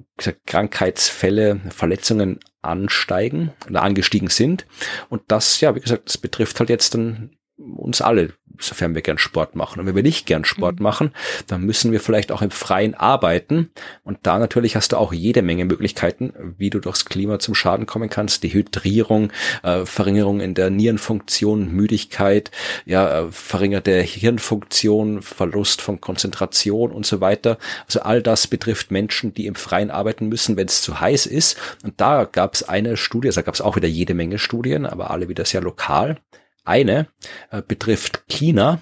[0.46, 4.66] Krankheitsfälle, Verletzungen ansteigen oder angestiegen sind.
[5.08, 7.36] Und das, ja, wie gesagt, das betrifft halt jetzt dann
[7.76, 9.80] uns alle, sofern wir gern Sport machen.
[9.80, 10.82] Und wenn wir nicht gern Sport mhm.
[10.82, 11.10] machen,
[11.46, 13.70] dann müssen wir vielleicht auch im Freien arbeiten.
[14.04, 17.86] Und da natürlich hast du auch jede Menge Möglichkeiten, wie du durchs Klima zum Schaden
[17.86, 18.42] kommen kannst.
[18.42, 19.32] Dehydrierung,
[19.62, 22.50] äh, Verringerung in der Nierenfunktion, Müdigkeit,
[22.84, 27.58] ja, äh, verringerte Hirnfunktion, Verlust von Konzentration und so weiter.
[27.86, 31.56] Also all das betrifft Menschen, die im Freien arbeiten müssen, wenn es zu heiß ist.
[31.84, 34.86] Und da gab es eine Studie, also da gab es auch wieder jede Menge Studien,
[34.86, 36.18] aber alle wieder sehr lokal
[36.64, 37.08] eine
[37.50, 38.80] äh, betrifft China.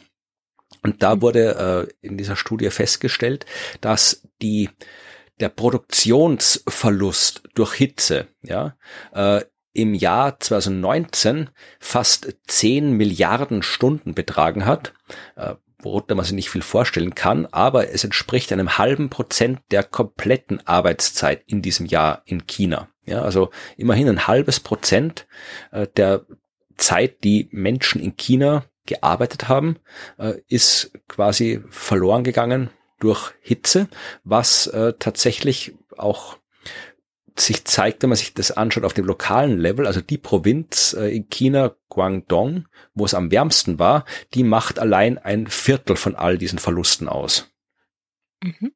[0.83, 1.23] Und da mhm.
[1.23, 3.47] wurde äh, in dieser Studie festgestellt,
[3.81, 4.71] dass die
[5.41, 8.77] der Produktionsverlust durch Hitze, ja,
[9.13, 14.93] äh, im Jahr 2019 fast 10 Milliarden Stunden betragen hat,
[15.37, 19.83] äh, worunter man sich nicht viel vorstellen kann, aber es entspricht einem halben Prozent der
[19.83, 22.89] kompletten Arbeitszeit in diesem Jahr in China.
[23.07, 25.27] Ja, also immerhin ein halbes Prozent
[25.73, 26.27] äh, der
[26.81, 29.77] Zeit, die Menschen in China gearbeitet haben,
[30.19, 33.89] äh, ist quasi verloren gegangen durch Hitze,
[34.25, 36.39] was äh, tatsächlich auch
[37.37, 41.15] sich zeigt, wenn man sich das anschaut auf dem lokalen Level, also die Provinz äh,
[41.15, 44.05] in China, Guangdong, wo es am wärmsten war,
[44.35, 47.51] die macht allein ein Viertel von all diesen Verlusten aus.
[48.43, 48.73] Mhm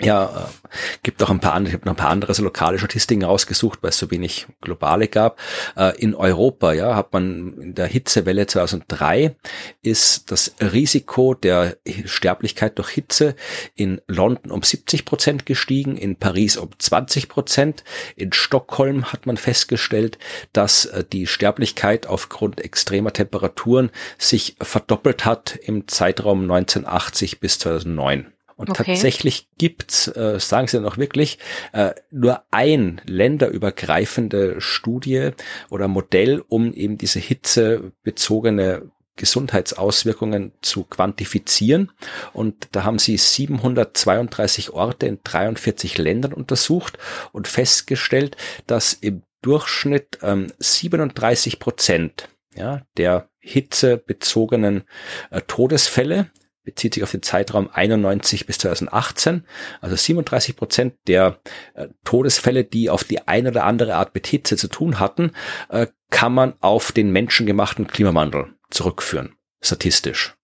[0.00, 0.68] ja, äh,
[1.02, 3.82] gibt auch ein paar andere, ich habe noch ein paar andere so lokale Statistiken rausgesucht,
[3.82, 5.38] weil es so wenig globale gab.
[5.76, 9.36] Äh, in Europa, ja, hat man in der Hitzewelle 2003
[9.82, 13.34] ist das Risiko der Sterblichkeit durch Hitze
[13.74, 17.82] in London um 70 Prozent gestiegen, in Paris um 20 Prozent.
[18.14, 20.18] In Stockholm hat man festgestellt,
[20.52, 28.32] dass äh, die Sterblichkeit aufgrund extremer Temperaturen sich verdoppelt hat im Zeitraum 1980 bis 2009.
[28.58, 28.92] Und okay.
[28.92, 31.38] tatsächlich gibt's, äh, sagen Sie dann auch wirklich,
[31.72, 35.30] äh, nur ein länderübergreifende Studie
[35.70, 41.92] oder Modell, um eben diese hitzebezogene Gesundheitsauswirkungen zu quantifizieren.
[42.32, 46.98] Und da haben sie 732 Orte in 43 Ländern untersucht
[47.32, 48.36] und festgestellt,
[48.66, 54.82] dass im Durchschnitt ähm, 37 Prozent ja, der hitzebezogenen
[55.30, 56.30] äh, Todesfälle
[56.68, 59.46] bezieht sich auf den Zeitraum 91 bis 2018.
[59.80, 61.40] Also 37 Prozent der
[61.72, 65.32] äh, Todesfälle, die auf die eine oder andere Art mit Hitze zu tun hatten,
[65.70, 70.34] äh, kann man auf den menschengemachten Klimawandel zurückführen, statistisch.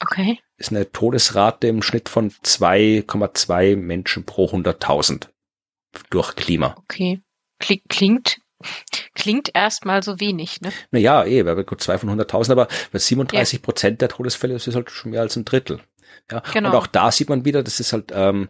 [0.00, 0.40] Okay.
[0.56, 5.28] Ist eine Todesrate im Schnitt von 2,2 Menschen pro 100.000
[6.10, 6.74] durch Klima.
[6.76, 7.20] Okay.
[7.60, 8.40] Klingt
[9.14, 10.70] Klingt erstmal so wenig, ne?
[10.90, 14.74] Naja, eh, wir gut zwei von 100.000, aber bei 37 Prozent der Todesfälle das ist
[14.74, 15.80] halt schon mehr als ein Drittel.
[16.30, 16.70] Ja, genau.
[16.70, 18.48] und auch da sieht man wieder, das ist halt, ähm,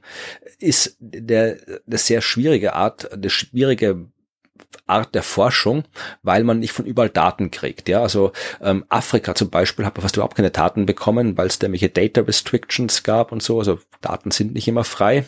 [0.59, 4.07] ist der, der sehr schwierige Art, der schwierige
[4.87, 5.85] Art der Forschung,
[6.23, 7.89] weil man nicht von überall Daten kriegt.
[7.89, 11.59] Ja, also ähm, Afrika zum Beispiel hat man fast überhaupt keine Daten bekommen, weil es
[11.59, 13.59] da welche Data Restrictions gab und so.
[13.59, 15.25] Also Daten sind nicht immer frei.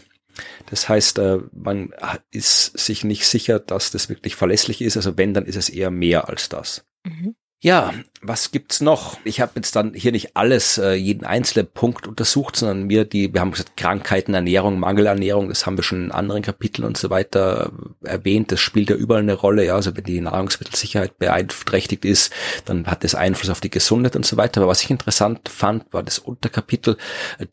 [0.66, 1.92] Das heißt, äh, man
[2.30, 4.96] ist sich nicht sicher, dass das wirklich verlässlich ist.
[4.96, 6.84] Also wenn, dann ist es eher mehr als das.
[7.04, 7.34] Mhm.
[7.60, 9.18] Ja, was gibt's noch?
[9.24, 13.34] Ich habe jetzt dann hier nicht alles, äh, jeden einzelnen Punkt untersucht, sondern mir die,
[13.34, 17.10] wir haben gesagt, Krankheiten, Ernährung, Mangelernährung, das haben wir schon in anderen Kapiteln und so
[17.10, 17.72] weiter
[18.04, 18.52] erwähnt.
[18.52, 19.64] Das spielt ja überall eine Rolle.
[19.64, 22.32] Ja, also wenn die Nahrungsmittelsicherheit beeinträchtigt ist,
[22.64, 24.60] dann hat das Einfluss auf die Gesundheit und so weiter.
[24.60, 26.96] Aber was ich interessant fand, war das Unterkapitel,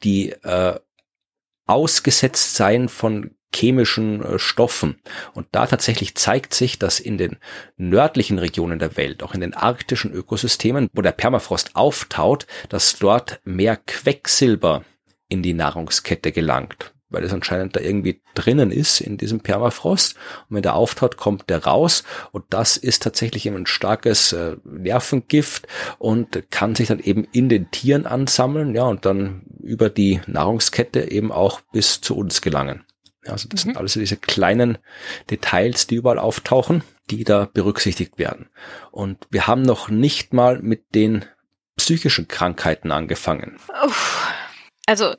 [0.03, 0.79] die äh,
[1.65, 4.99] ausgesetzt sein von chemischen äh, Stoffen.
[5.33, 7.37] Und da tatsächlich zeigt sich, dass in den
[7.77, 13.39] nördlichen Regionen der Welt, auch in den arktischen Ökosystemen, wo der Permafrost auftaut, dass dort
[13.43, 14.83] mehr Quecksilber
[15.29, 20.17] in die Nahrungskette gelangt weil es anscheinend da irgendwie drinnen ist in diesem Permafrost.
[20.49, 22.03] Und wenn der auftaucht, kommt der raus.
[22.33, 25.65] Und das ist tatsächlich eben ein starkes äh, Nervengift
[25.97, 31.09] und kann sich dann eben in den Tieren ansammeln, ja, und dann über die Nahrungskette
[31.09, 32.83] eben auch bis zu uns gelangen.
[33.23, 33.69] Ja, also das mhm.
[33.69, 34.77] sind alles diese kleinen
[35.29, 38.49] Details, die überall auftauchen, die da berücksichtigt werden.
[38.91, 41.23] Und wir haben noch nicht mal mit den
[41.77, 43.57] psychischen Krankheiten angefangen.
[44.85, 45.15] Also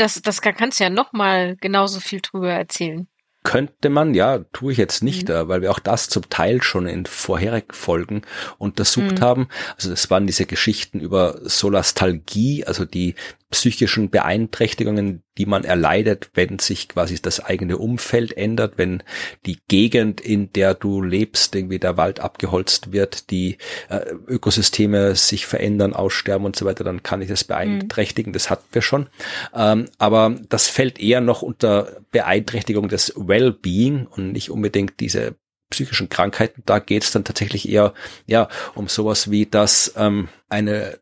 [0.00, 3.06] das, das kannst du ja noch mal genauso viel drüber erzählen.
[3.42, 5.48] Könnte man, ja, tue ich jetzt nicht, mhm.
[5.48, 8.22] weil wir auch das zum Teil schon in vorherigen Folgen
[8.58, 9.20] untersucht mhm.
[9.20, 9.48] haben.
[9.76, 13.14] Also das waren diese Geschichten über Solastalgie, also die
[13.50, 19.02] psychischen Beeinträchtigungen, die man erleidet, wenn sich quasi das eigene Umfeld ändert, wenn
[19.44, 25.46] die Gegend, in der du lebst, irgendwie der Wald abgeholzt wird, die äh, Ökosysteme sich
[25.46, 28.30] verändern, aussterben und so weiter, dann kann ich das beeinträchtigen.
[28.30, 28.34] Mhm.
[28.34, 29.08] Das hatten wir schon.
[29.54, 35.34] Ähm, aber das fällt eher noch unter Beeinträchtigung des Wellbeing und nicht unbedingt diese
[35.70, 36.62] psychischen Krankheiten.
[36.66, 37.94] Da geht es dann tatsächlich eher
[38.26, 40.98] ja um sowas wie, dass ähm, eine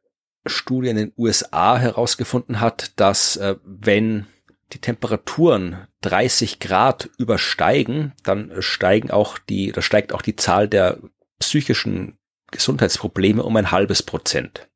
[0.49, 4.27] Studie in den USA herausgefunden hat, dass äh, wenn
[4.73, 10.99] die Temperaturen 30 Grad übersteigen, dann steigen auch die, da steigt auch die Zahl der
[11.39, 12.19] psychischen
[12.51, 14.69] Gesundheitsprobleme um ein halbes Prozent.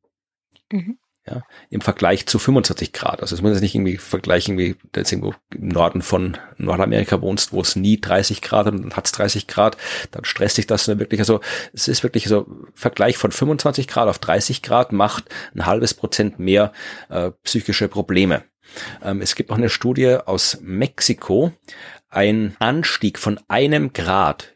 [0.70, 3.20] Mhm ja, im Vergleich zu 25 Grad.
[3.20, 7.20] Also es muss jetzt nicht irgendwie vergleichen, wie du jetzt irgendwo im Norden von Nordamerika
[7.20, 9.76] wohnst, wo es nie 30 Grad und dann hat es 30 Grad,
[10.10, 11.20] dann stresst sich das wirklich.
[11.20, 11.40] Also
[11.72, 16.40] es ist wirklich so Vergleich von 25 Grad auf 30 Grad macht ein halbes Prozent
[16.40, 16.72] mehr
[17.08, 18.42] äh, psychische Probleme.
[19.02, 21.52] Ähm, es gibt noch eine Studie aus Mexiko,
[22.08, 24.51] ein Anstieg von einem Grad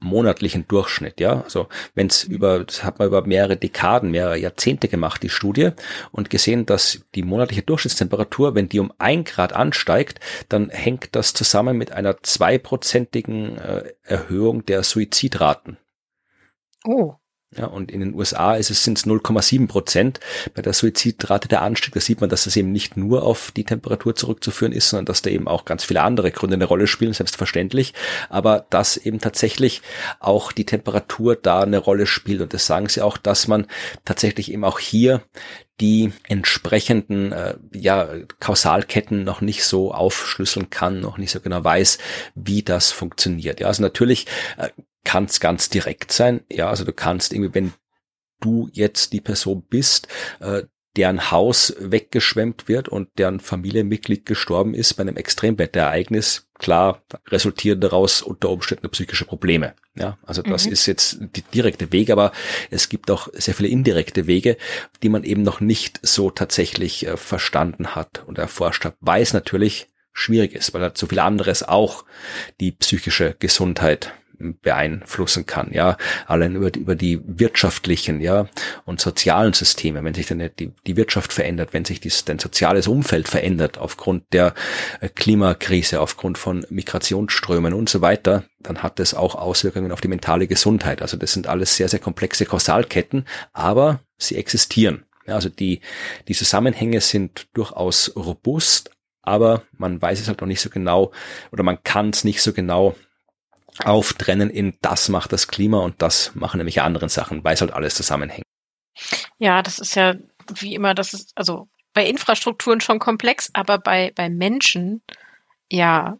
[0.00, 1.42] monatlichen Durchschnitt, ja.
[1.42, 5.70] Also wenn es über, das hat man über mehrere Dekaden, mehrere Jahrzehnte gemacht, die Studie,
[6.12, 11.34] und gesehen, dass die monatliche Durchschnittstemperatur, wenn die um ein Grad ansteigt, dann hängt das
[11.34, 15.76] zusammen mit einer zweiprozentigen äh, Erhöhung der Suizidraten.
[16.84, 17.14] Oh.
[17.58, 20.20] Ja, und in den USA ist es sind es 0,7 Prozent.
[20.54, 23.64] Bei der Suizidrate der Anstieg, da sieht man, dass es eben nicht nur auf die
[23.64, 27.14] Temperatur zurückzuführen ist, sondern dass da eben auch ganz viele andere Gründe eine Rolle spielen,
[27.14, 27.94] selbstverständlich.
[28.28, 29.82] Aber dass eben tatsächlich
[30.20, 32.42] auch die Temperatur da eine Rolle spielt.
[32.42, 33.66] Und das sagen sie auch, dass man
[34.04, 35.22] tatsächlich eben auch hier
[35.80, 38.08] die entsprechenden äh, ja,
[38.40, 41.98] Kausalketten noch nicht so aufschlüsseln kann, noch nicht so genau weiß,
[42.34, 43.60] wie das funktioniert.
[43.60, 44.26] Ja, also natürlich
[44.56, 44.68] äh,
[45.06, 46.42] kann es ganz direkt sein.
[46.50, 47.72] Ja, also du kannst irgendwie, wenn
[48.40, 50.08] du jetzt die Person bist,
[50.40, 50.64] äh,
[50.96, 58.22] deren Haus weggeschwemmt wird und deren Familienmitglied gestorben ist bei einem Extremwetterereignis, klar, resultieren daraus
[58.22, 59.74] unter Umständen psychische Probleme.
[59.94, 60.72] Ja, also das mhm.
[60.72, 62.32] ist jetzt die direkte Wege, aber
[62.70, 64.56] es gibt auch sehr viele indirekte Wege,
[65.02, 69.34] die man eben noch nicht so tatsächlich äh, verstanden hat und erforscht hat, weil es
[69.34, 72.04] natürlich schwierig ist, weil halt so viel anderes auch
[72.58, 78.48] die psychische Gesundheit beeinflussen kann, ja, allein über die, über die wirtschaftlichen, ja,
[78.84, 82.86] und sozialen Systeme, wenn sich dann die, die Wirtschaft verändert, wenn sich dies, dein soziales
[82.88, 84.54] Umfeld verändert aufgrund der
[85.00, 90.08] äh, Klimakrise, aufgrund von Migrationsströmen und so weiter, dann hat das auch Auswirkungen auf die
[90.08, 91.02] mentale Gesundheit.
[91.02, 95.04] Also das sind alles sehr, sehr komplexe Kausalketten, aber sie existieren.
[95.26, 95.80] Ja, also die,
[96.28, 98.90] die Zusammenhänge sind durchaus robust,
[99.22, 101.10] aber man weiß es halt noch nicht so genau
[101.50, 102.94] oder man kann es nicht so genau
[103.84, 107.72] auftrennen in das macht das Klima und das machen nämlich andere Sachen, weil es halt
[107.72, 108.44] alles zusammenhängt.
[109.38, 110.14] Ja, das ist ja
[110.54, 115.02] wie immer, das ist also bei Infrastrukturen schon komplex, aber bei, bei Menschen,
[115.70, 116.18] ja,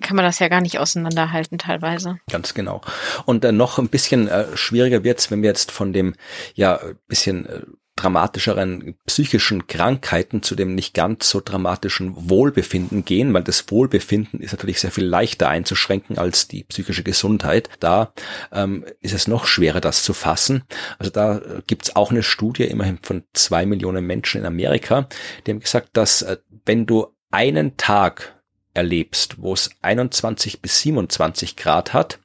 [0.00, 2.18] kann man das ja gar nicht auseinanderhalten teilweise.
[2.30, 2.82] Ganz genau.
[3.24, 6.14] Und äh, noch ein bisschen äh, schwieriger wird's, wenn wir jetzt von dem
[6.54, 7.62] ja bisschen äh,
[8.00, 14.52] dramatischeren psychischen Krankheiten zu dem nicht ganz so dramatischen Wohlbefinden gehen, weil das Wohlbefinden ist
[14.52, 17.68] natürlich sehr viel leichter einzuschränken als die psychische Gesundheit.
[17.80, 18.12] Da
[18.52, 20.62] ähm, ist es noch schwerer, das zu fassen.
[20.98, 25.08] Also da äh, gibt's auch eine Studie, immerhin von zwei Millionen Menschen in Amerika,
[25.46, 28.39] die haben gesagt, dass äh, wenn du einen Tag
[28.74, 32.18] erlebst, wo es 21 bis 27 Grad hat,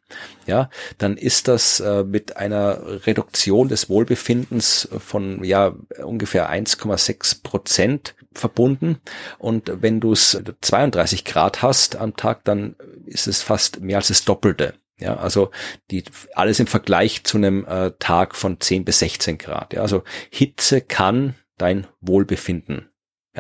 [0.46, 8.16] ja, dann ist das äh, mit einer Reduktion des Wohlbefindens von ja ungefähr 1,6 Prozent
[8.32, 9.02] verbunden.
[9.40, 12.76] Und wenn du es 32 Grad hast am Tag, dann
[13.06, 14.76] ist es fast mehr als das Doppelte.
[14.98, 15.52] Ja, also
[15.92, 16.04] die
[16.36, 19.74] alles im Vergleich zu einem äh, Tag von 10 bis 16 Grad.
[19.74, 22.90] Ja, also Hitze kann dein Wohlbefinden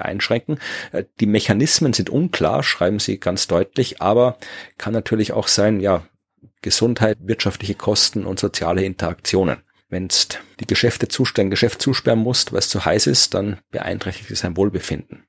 [0.04, 0.60] einschränken.
[0.92, 4.38] Äh, die Mechanismen sind unklar, schreiben sie ganz deutlich, aber
[4.78, 6.04] kann natürlich auch sein, ja,
[6.62, 9.62] Gesundheit, wirtschaftliche Kosten und soziale Interaktionen.
[9.88, 10.08] Wenn
[10.60, 14.58] die Geschäfte zustellen, Geschäft zusperren musst, weil es zu heiß ist, dann beeinträchtigt es sein
[14.58, 15.28] Wohlbefinden.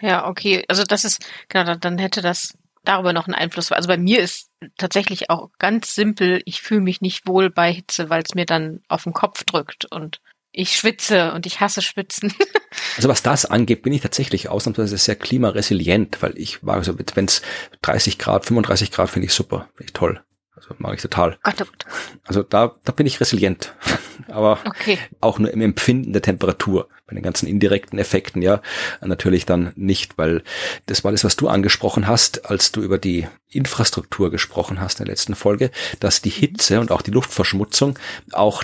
[0.00, 0.64] Ja, okay.
[0.68, 3.70] Also das ist, genau, dann hätte das darüber noch einen Einfluss.
[3.72, 8.08] Also bei mir ist tatsächlich auch ganz simpel, ich fühle mich nicht wohl bei Hitze,
[8.08, 10.20] weil es mir dann auf den Kopf drückt und
[10.52, 12.34] ich schwitze und ich hasse Schwitzen.
[12.96, 17.24] also was das angeht, bin ich tatsächlich ausnahmsweise sehr klimaresilient, weil ich war so, wenn
[17.24, 17.42] es
[17.82, 20.20] 30 Grad, 35 Grad finde ich super, finde ich toll.
[20.56, 21.38] Also mag ich total.
[21.42, 21.86] Gott, oh Gott.
[22.24, 23.74] Also da, da bin ich resilient.
[24.28, 24.98] Aber okay.
[25.20, 26.88] auch nur im Empfinden der Temperatur.
[27.06, 28.60] Bei den ganzen indirekten Effekten, ja,
[29.00, 30.42] natürlich dann nicht, weil
[30.86, 35.06] das war das, was du angesprochen hast, als du über die Infrastruktur gesprochen hast in
[35.06, 37.98] der letzten Folge, dass die Hitze und auch die Luftverschmutzung
[38.32, 38.62] auch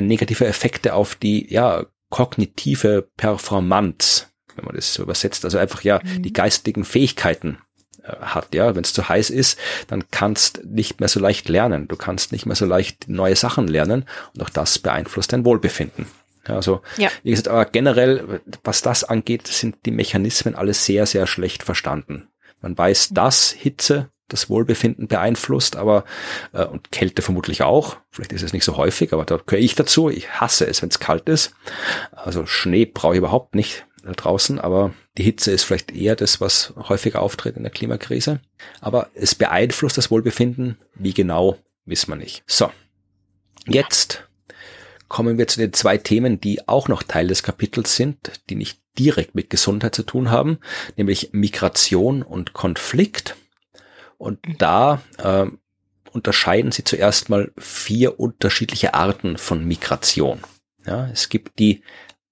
[0.00, 6.00] negative Effekte auf die, ja, kognitive Performance, wenn man das so übersetzt, also einfach ja
[6.04, 6.22] mhm.
[6.22, 7.58] die geistigen Fähigkeiten
[8.02, 9.58] äh, hat, ja, wenn es zu heiß ist,
[9.88, 13.66] dann kannst nicht mehr so leicht lernen, du kannst nicht mehr so leicht neue Sachen
[13.66, 14.04] lernen
[14.34, 16.06] und auch das beeinflusst dein Wohlbefinden.
[16.46, 17.08] Ja, also ja.
[17.22, 22.28] wie gesagt, aber generell, was das angeht, sind die Mechanismen alles sehr, sehr schlecht verstanden.
[22.60, 23.14] Man weiß, mhm.
[23.14, 26.04] dass Hitze das Wohlbefinden beeinflusst, aber
[26.52, 27.96] äh, und Kälte vermutlich auch.
[28.10, 30.08] Vielleicht ist es nicht so häufig, aber da gehöre ich dazu.
[30.08, 31.54] Ich hasse es, wenn es kalt ist.
[32.12, 36.72] Also Schnee brauche ich überhaupt nicht draußen, aber die Hitze ist vielleicht eher das, was
[36.76, 38.40] häufiger auftritt in der Klimakrise.
[38.80, 40.78] Aber es beeinflusst das Wohlbefinden.
[40.94, 42.42] Wie genau, wissen wir nicht.
[42.46, 42.70] So,
[43.66, 44.28] jetzt
[45.08, 48.80] kommen wir zu den zwei Themen, die auch noch Teil des Kapitels sind, die nicht
[48.98, 50.58] direkt mit Gesundheit zu tun haben,
[50.96, 53.36] nämlich Migration und Konflikt.
[54.22, 55.46] Und da äh,
[56.12, 60.42] unterscheiden sie zuerst mal vier unterschiedliche Arten von Migration.
[60.86, 61.82] Ja, es gibt die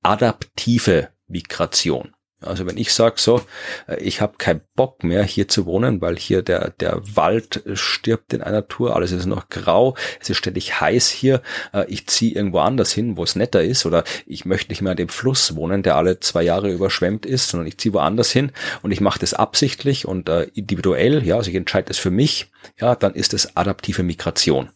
[0.00, 2.14] adaptive Migration.
[2.40, 3.42] Also wenn ich sage so,
[3.86, 8.32] äh, ich habe keinen Bock mehr hier zu wohnen, weil hier der, der Wald stirbt
[8.32, 11.42] in einer Tour, alles ist noch grau, es ist ständig heiß hier,
[11.74, 14.92] äh, ich ziehe irgendwo anders hin, wo es netter ist oder ich möchte nicht mehr
[14.92, 18.52] an dem Fluss wohnen, der alle zwei Jahre überschwemmt ist, sondern ich ziehe woanders hin
[18.82, 22.50] und ich mache das absichtlich und äh, individuell, ja, also ich entscheide das für mich,
[22.80, 24.70] ja, dann ist es adaptive Migration.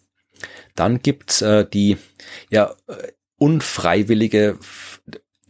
[0.75, 1.97] Dann gibt's äh, die
[2.51, 2.75] ja
[3.39, 4.59] unfreiwillige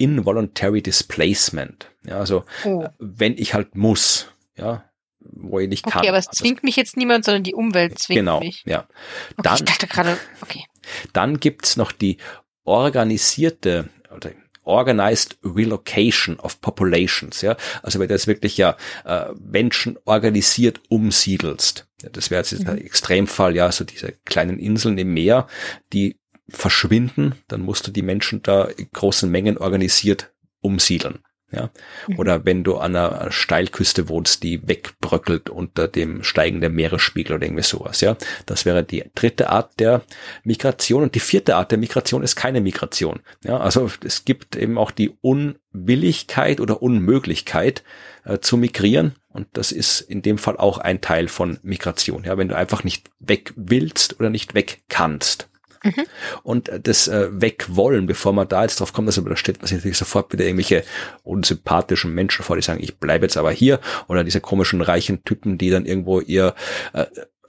[0.04, 1.90] involuntary displacement.
[2.06, 2.86] Ja, also oh.
[2.98, 4.84] wenn ich halt muss, ja,
[5.20, 6.00] wo ich nicht okay, kann.
[6.02, 8.64] Okay, aber es zwingt mich jetzt niemand, sondern die Umwelt zwingt genau, mich.
[8.64, 8.88] Genau, ja.
[9.32, 10.64] Okay, dann, ich dachte gerade, okay.
[11.12, 12.18] Dann gibt's noch die
[12.64, 14.30] organisierte oder
[14.66, 17.56] Organized Relocation of Populations, ja.
[17.82, 21.86] Also wenn du jetzt wirklich ja äh, Menschen organisiert umsiedelst.
[22.02, 22.70] Ja, das wäre jetzt mhm.
[22.70, 25.48] ein Extremfall, ja, so diese kleinen Inseln im Meer,
[25.92, 26.16] die
[26.48, 31.20] verschwinden, dann musst du die Menschen da in großen Mengen organisiert umsiedeln.
[31.54, 31.70] Ja?
[32.08, 32.18] Mhm.
[32.18, 37.62] Oder wenn du an einer Steilküste wohnst, die wegbröckelt unter dem steigenden Meeresspiegel oder irgendwie
[37.62, 38.00] sowas.
[38.00, 38.16] Ja?
[38.46, 40.02] Das wäre die dritte Art der
[40.42, 41.02] Migration.
[41.02, 43.20] Und die vierte Art der Migration ist keine Migration.
[43.42, 43.58] Ja?
[43.58, 47.82] Also es gibt eben auch die Unwilligkeit oder Unmöglichkeit
[48.24, 49.14] äh, zu migrieren.
[49.28, 52.24] Und das ist in dem Fall auch ein Teil von Migration.
[52.24, 52.36] Ja?
[52.36, 55.48] Wenn du einfach nicht weg willst oder nicht weg kannst.
[55.84, 56.06] Mhm.
[56.42, 59.76] Und das äh, Wegwollen, bevor man da jetzt drauf kommt, also da stellt man sich
[59.76, 60.82] natürlich sofort wieder irgendwelche
[61.22, 65.58] unsympathischen Menschen vor, die sagen, ich bleibe jetzt aber hier, oder diese komischen reichen Typen,
[65.58, 66.54] die dann irgendwo ihr
[66.94, 67.04] äh,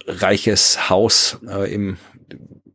[0.07, 1.97] reiches Haus äh, im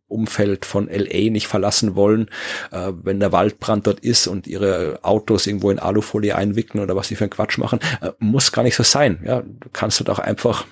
[0.08, 2.28] Umfeld von LA nicht verlassen wollen,
[2.72, 7.08] äh, wenn der Waldbrand dort ist und ihre Autos irgendwo in Alufolie einwickeln oder was
[7.08, 9.20] sie für einen Quatsch machen, äh, muss gar nicht so sein.
[9.24, 10.66] Ja, du kannst dort auch einfach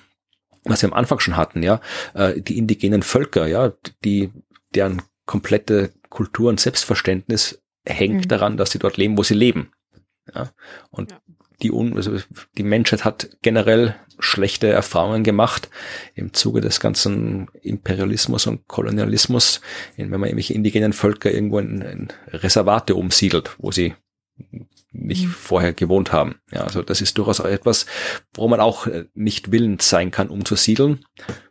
[0.64, 1.80] was wir am Anfang schon hatten, ja,
[2.14, 3.72] äh, die indigenen Völker, ja,
[4.05, 4.30] die
[4.75, 8.29] deren komplette Kultur und Selbstverständnis hängt mhm.
[8.29, 9.73] daran, dass sie dort leben, wo sie leben.
[10.35, 10.51] Ja?
[10.91, 11.21] Und ja.
[11.62, 12.19] die, also
[12.57, 15.71] die Menschheit hat generell schlechte Erfahrungen gemacht
[16.14, 19.61] im Zuge des ganzen Imperialismus und Kolonialismus,
[19.97, 23.95] wenn man irgendwelche indigenen Völker irgendwo in, in Reservate umsiedelt, wo sie
[24.91, 25.31] nicht mhm.
[25.31, 26.37] vorher gewohnt haben.
[26.51, 27.87] Ja, also das ist durchaus etwas,
[28.35, 31.05] wo man auch nicht willens sein kann, umzusiedeln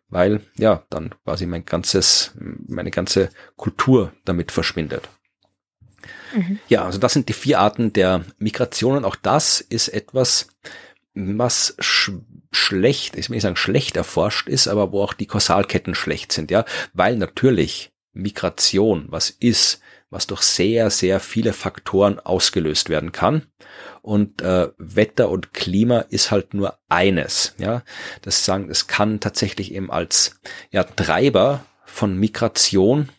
[0.09, 5.09] weil ja dann quasi mein ganzes, meine ganze Kultur damit verschwindet.
[6.33, 6.59] Mhm.
[6.67, 10.47] Ja, also das sind die vier Arten der Migration und auch das ist etwas,
[11.13, 12.11] was sch
[12.51, 16.49] schlecht, ich will nicht sagen schlecht erforscht ist, aber wo auch die Kausalketten schlecht sind,
[16.49, 23.43] ja, weil natürlich Migration was ist, was durch sehr, sehr viele Faktoren ausgelöst werden kann.
[24.07, 27.55] Und äh, Wetter und Klima ist halt nur eines.
[27.57, 27.83] Ja,
[28.21, 30.39] das sagen, es kann tatsächlich eben als
[30.71, 33.09] ja Treiber von Migration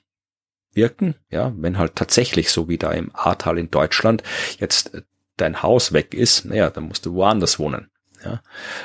[0.72, 1.14] wirken.
[1.30, 4.22] Ja, wenn halt tatsächlich so wie da im Ahrtal in Deutschland
[4.60, 5.02] jetzt äh,
[5.36, 7.90] dein Haus weg ist, naja, dann musst du woanders wohnen.
[8.24, 8.40] Ja,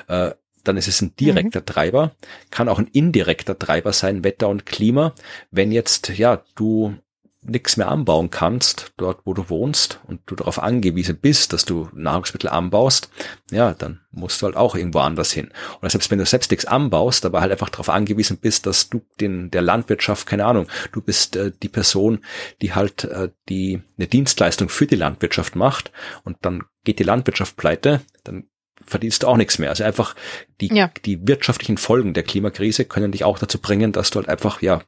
[0.09, 0.35] äh,
[0.65, 1.65] dann ist es ein direkter mhm.
[1.67, 2.11] Treiber,
[2.51, 5.15] kann auch ein indirekter Treiber sein, Wetter und Klima.
[5.51, 6.97] Wenn jetzt, ja, du
[7.45, 11.89] nichts mehr anbauen kannst, dort wo du wohnst und du darauf angewiesen bist, dass du
[11.93, 13.09] Nahrungsmittel anbaust,
[13.51, 15.51] ja, dann musst du halt auch irgendwo anders hin.
[15.81, 19.01] Und selbst wenn du selbst nichts anbaust, aber halt einfach darauf angewiesen bist, dass du
[19.19, 22.19] den der Landwirtschaft, keine Ahnung, du bist äh, die Person,
[22.61, 25.91] die halt äh, die eine Dienstleistung für die Landwirtschaft macht
[26.23, 28.45] und dann geht die Landwirtschaft pleite, dann
[28.85, 29.69] verdienst du auch nichts mehr.
[29.69, 30.15] Also einfach
[30.61, 30.91] die, ja.
[31.05, 34.81] die wirtschaftlichen Folgen der Klimakrise können dich auch dazu bringen, dass du halt einfach, ja,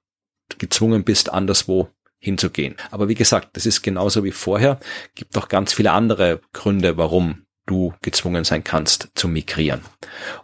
[0.59, 1.89] gezwungen bist, anderswo
[2.20, 2.76] hinzugehen.
[2.91, 4.80] Aber wie gesagt, das ist genauso wie vorher.
[5.16, 9.82] Gibt auch ganz viele andere Gründe, warum du gezwungen sein kannst zu migrieren.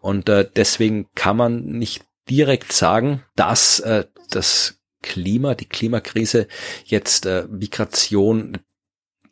[0.01, 6.47] Und äh, deswegen kann man nicht direkt sagen, dass äh, das Klima, die Klimakrise
[6.85, 8.59] jetzt äh, Migration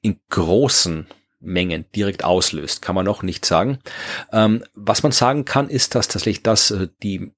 [0.01, 1.07] in großen
[1.39, 3.79] Mengen direkt auslöst, kann man noch nicht sagen.
[4.31, 7.31] Ähm, was man sagen kann, ist, dass tatsächlich das äh, die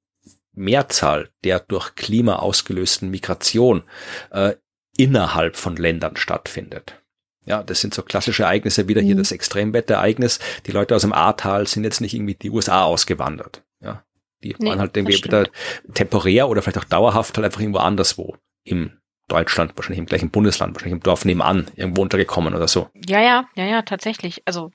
[0.54, 3.84] Mehrzahl der durch Klima ausgelösten Migration
[4.32, 4.56] äh,
[5.02, 7.02] innerhalb von Ländern stattfindet.
[7.46, 9.20] Ja, das sind so klassische Ereignisse, wieder hier mhm.
[9.20, 10.40] das Extremwetterereignis.
[10.68, 13.64] Die Leute aus dem Ahrtal sind jetzt nicht irgendwie die USA ausgewandert.
[13.80, 14.04] Ja,
[14.44, 15.50] die nee, waren halt irgendwie wieder
[15.94, 20.76] temporär oder vielleicht auch dauerhaft halt einfach irgendwo anderswo im Deutschland, wahrscheinlich im gleichen Bundesland,
[20.76, 22.90] wahrscheinlich im Dorf nebenan irgendwo untergekommen oder so.
[22.94, 24.44] Ja, ja, ja, ja, tatsächlich.
[24.46, 24.72] Also,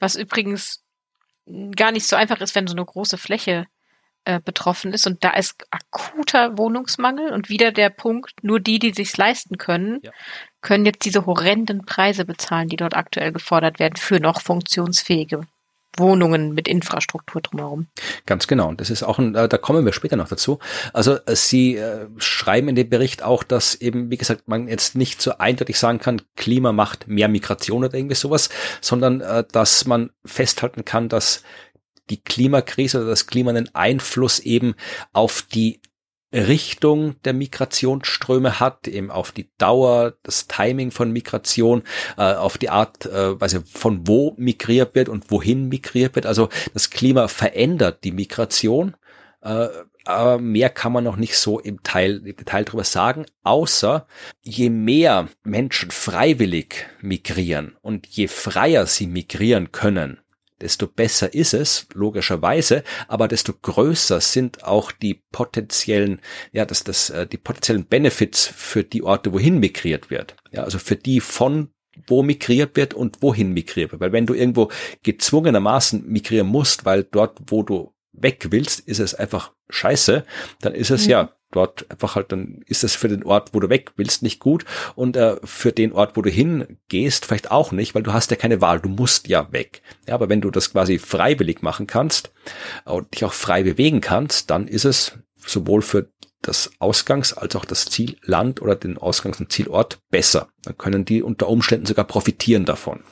[0.00, 0.82] was übrigens
[1.76, 3.66] gar nicht so einfach ist, wenn so eine große Fläche
[4.24, 8.92] äh, betroffen ist und da ist akuter Wohnungsmangel und wieder der Punkt, nur die, die
[8.92, 10.12] sich's leisten können, ja.
[10.60, 15.42] können jetzt diese horrenden Preise bezahlen, die dort aktuell gefordert werden für noch funktionsfähige
[15.98, 17.86] Wohnungen mit Infrastruktur drumherum.
[18.26, 18.68] Ganz genau.
[18.68, 20.58] Und das ist auch ein, äh, da kommen wir später noch dazu.
[20.92, 24.94] Also äh, Sie äh, schreiben in dem Bericht auch, dass eben, wie gesagt, man jetzt
[24.94, 28.48] nicht so eindeutig sagen kann, Klima macht mehr Migration oder irgendwie sowas,
[28.80, 31.42] sondern äh, dass man festhalten kann, dass
[32.10, 34.74] die Klimakrise oder das Klima einen Einfluss eben
[35.12, 35.80] auf die
[36.32, 41.82] Richtung der Migrationsströme hat, eben auf die Dauer, das Timing von Migration,
[42.18, 46.26] äh, auf die Art, äh, ich, von wo migriert wird und wohin migriert wird.
[46.26, 48.94] Also das Klima verändert die Migration,
[49.40, 49.68] äh,
[50.04, 54.06] aber mehr kann man noch nicht so im Teil, im Detail drüber sagen, außer
[54.42, 60.20] je mehr Menschen freiwillig migrieren und je freier sie migrieren können,
[60.60, 66.20] desto besser ist es, logischerweise, aber desto größer sind auch die potenziellen,
[66.52, 70.36] ja, das, das, äh, die potenziellen Benefits für die Orte, wohin migriert wird.
[70.52, 71.70] Ja, also für die von
[72.06, 74.00] wo migriert wird und wohin migriert wird.
[74.00, 74.70] Weil wenn du irgendwo
[75.02, 80.24] gezwungenermaßen migrieren musst, weil dort, wo du weg willst, ist es einfach scheiße,
[80.60, 81.10] dann ist es mhm.
[81.10, 84.40] ja dort einfach halt, dann ist es für den Ort, wo du weg willst, nicht
[84.40, 88.30] gut und äh, für den Ort, wo du hingehst, vielleicht auch nicht, weil du hast
[88.30, 89.82] ja keine Wahl, du musst ja weg.
[90.06, 92.32] Ja, aber wenn du das quasi freiwillig machen kannst
[92.84, 96.10] und dich auch frei bewegen kannst, dann ist es sowohl für
[96.42, 100.48] das Ausgangs- als auch das Zielland oder den Ausgangs- und Zielort besser.
[100.62, 103.02] Dann können die unter Umständen sogar profitieren davon.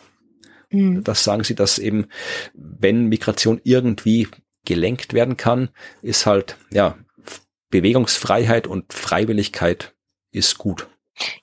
[0.70, 1.02] Mhm.
[1.04, 2.06] Das sagen sie, dass eben,
[2.54, 4.28] wenn Migration irgendwie
[4.64, 5.70] gelenkt werden kann,
[6.02, 6.96] ist halt, ja,
[7.70, 9.94] Bewegungsfreiheit und Freiwilligkeit
[10.30, 10.88] ist gut.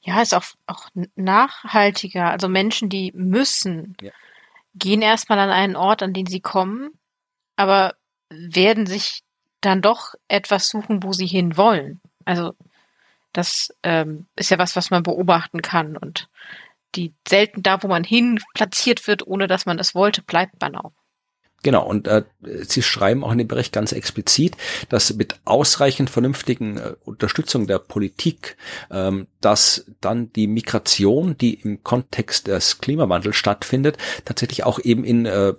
[0.01, 2.29] Ja, ist auch, auch nachhaltiger.
[2.29, 4.11] Also Menschen, die müssen, ja.
[4.75, 6.91] gehen erstmal an einen Ort, an den sie kommen,
[7.55, 7.95] aber
[8.29, 9.23] werden sich
[9.61, 12.01] dann doch etwas suchen, wo sie hin wollen.
[12.25, 12.53] Also
[13.31, 16.29] das ähm, ist ja was, was man beobachten kann und
[16.95, 20.75] die selten da, wo man hin platziert wird, ohne dass man das wollte, bleibt man
[20.75, 20.93] auch.
[21.63, 22.23] Genau, und äh,
[22.67, 24.57] Sie schreiben auch in dem Bericht ganz explizit,
[24.89, 28.57] dass mit ausreichend vernünftigen äh, Unterstützung der Politik,
[28.91, 35.25] ähm, dass dann die Migration, die im Kontext des Klimawandels stattfindet, tatsächlich auch eben in
[35.25, 35.53] äh,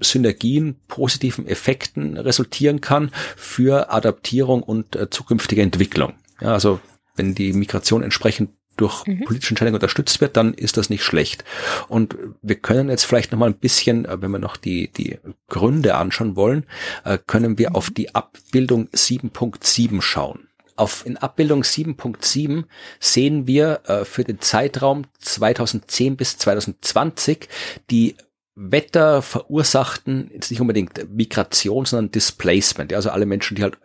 [0.00, 6.14] Synergien, positiven Effekten resultieren kann für Adaptierung und äh, zukünftige Entwicklung.
[6.40, 6.80] Ja, also
[7.16, 8.50] wenn die Migration entsprechend
[8.80, 9.24] durch mhm.
[9.24, 11.44] politische Entscheidungen unterstützt wird, dann ist das nicht schlecht.
[11.88, 15.18] Und wir können jetzt vielleicht noch mal ein bisschen, äh, wenn wir noch die, die
[15.48, 16.64] Gründe anschauen wollen,
[17.04, 17.76] äh, können wir mhm.
[17.76, 20.48] auf die Abbildung 7.7 schauen.
[20.76, 22.64] Auf, in Abbildung 7.7
[23.00, 27.48] sehen wir äh, für den Zeitraum 2010 bis 2020
[27.90, 28.16] die
[28.54, 32.92] Wetter verursachten jetzt nicht unbedingt Migration, sondern Displacement.
[32.92, 33.78] Ja, also alle Menschen, die halt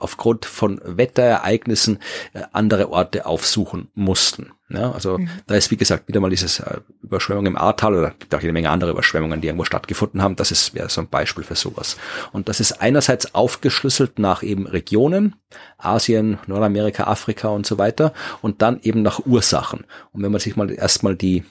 [0.00, 1.98] aufgrund von Wetterereignissen
[2.32, 4.52] äh, andere Orte aufsuchen mussten.
[4.72, 5.28] Ja, also mhm.
[5.48, 8.52] da ist wie gesagt wieder mal dieses äh, Überschwemmung im Ahrtal oder gibt auch jede
[8.52, 10.36] Menge andere Überschwemmungen, die irgendwo stattgefunden haben.
[10.36, 11.96] Das ist wäre so ein Beispiel für sowas.
[12.32, 15.34] Und das ist einerseits aufgeschlüsselt nach eben Regionen,
[15.76, 19.84] Asien, Nordamerika, Afrika und so weiter, und dann eben nach Ursachen.
[20.12, 21.44] Und wenn man sich mal erstmal die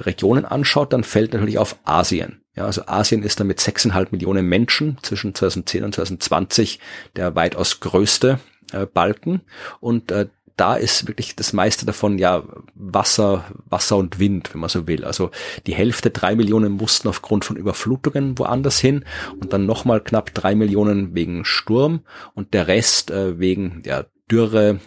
[0.00, 2.39] Regionen anschaut, dann fällt natürlich auf Asien.
[2.56, 6.80] Ja, also Asien ist da mit 6,5 Millionen Menschen zwischen 2010 und 2020
[7.16, 8.40] der weitaus größte
[8.72, 9.42] äh, Balken
[9.80, 10.26] und äh,
[10.60, 12.42] da ist wirklich das meiste davon ja
[12.74, 15.06] Wasser, Wasser und Wind, wenn man so will.
[15.06, 15.30] Also
[15.66, 19.06] die Hälfte, drei Millionen mussten aufgrund von Überflutungen woanders hin
[19.40, 22.00] und dann nochmal knapp drei Millionen wegen Sturm
[22.34, 24.80] und der Rest äh, wegen ja, Dürre,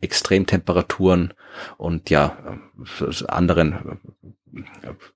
[0.00, 1.34] Extremtemperaturen
[1.76, 2.38] und ja
[3.00, 3.98] äh, anderen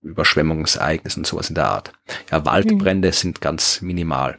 [0.03, 1.93] Überschwemmungsereignissen, sowas in der Art.
[2.31, 3.13] Ja, Waldbrände mhm.
[3.13, 4.39] sind ganz minimal.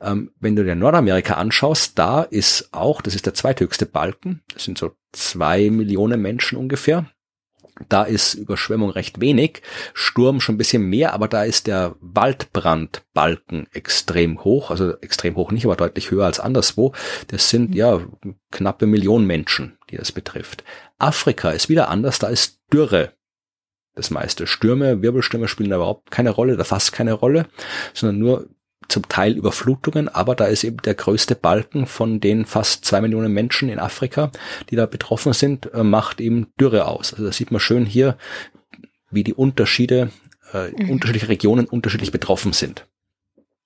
[0.00, 4.64] Ähm, wenn du dir Nordamerika anschaust, da ist auch, das ist der zweithöchste Balken, das
[4.64, 7.06] sind so zwei Millionen Menschen ungefähr.
[7.88, 9.62] Da ist Überschwemmung recht wenig,
[9.94, 15.52] Sturm schon ein bisschen mehr, aber da ist der Waldbrandbalken extrem hoch, also extrem hoch
[15.52, 16.92] nicht, aber deutlich höher als anderswo.
[17.28, 18.00] Das sind ja
[18.50, 20.64] knappe Million Menschen, die das betrifft.
[20.98, 23.12] Afrika ist wieder anders, da ist Dürre
[23.98, 24.46] das meiste.
[24.46, 27.46] Stürme, Wirbelstürme spielen da überhaupt keine Rolle, da fast keine Rolle,
[27.92, 28.48] sondern nur
[28.88, 33.32] zum Teil Überflutungen, aber da ist eben der größte Balken von den fast zwei Millionen
[33.32, 34.30] Menschen in Afrika,
[34.70, 37.12] die da betroffen sind, äh, macht eben Dürre aus.
[37.12, 38.16] Also da sieht man schön hier,
[39.10, 40.10] wie die Unterschiede,
[40.52, 40.90] äh, mhm.
[40.90, 42.86] unterschiedliche Regionen unterschiedlich betroffen sind.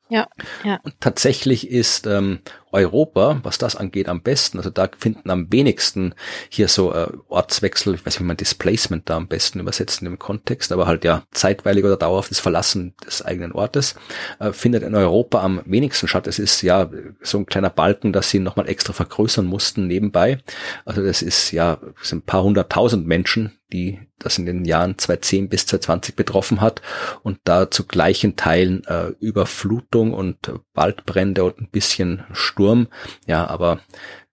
[0.08, 0.28] Ja,
[0.64, 0.80] ja.
[0.82, 2.40] Und tatsächlich ist ähm,
[2.72, 4.58] Europa, was das angeht, am besten.
[4.58, 6.14] Also da finden am wenigsten
[6.48, 10.06] hier so äh, Ortswechsel, ich weiß nicht, wie man Displacement da am besten übersetzt in
[10.06, 13.94] dem Kontext, aber halt ja zeitweilig oder dauerhaftes Verlassen des eigenen Ortes,
[14.40, 16.26] äh, findet in Europa am wenigsten statt.
[16.26, 20.38] Es ist ja so ein kleiner Balken, dass sie nochmal extra vergrößern mussten nebenbei.
[20.84, 24.98] Also das ist ja, das sind ein paar hunderttausend Menschen, die das in den Jahren
[24.98, 26.82] 2010 bis 2020 betroffen hat
[27.22, 32.88] und da zu gleichen Teilen äh, Überflutung und Waldbrände und ein bisschen Sturm.
[33.26, 33.80] Ja, aber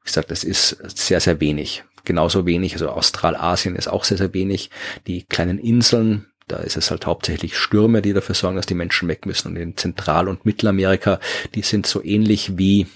[0.01, 1.83] wie gesagt, das ist sehr, sehr wenig.
[2.05, 4.69] Genauso wenig, also Australasien ist auch sehr, sehr wenig.
[5.07, 9.07] Die kleinen Inseln, da ist es halt hauptsächlich Stürme, die dafür sorgen, dass die Menschen
[9.07, 9.49] weg müssen.
[9.49, 11.19] Und in Zentral- und Mittelamerika,
[11.55, 12.87] die sind so ähnlich wie,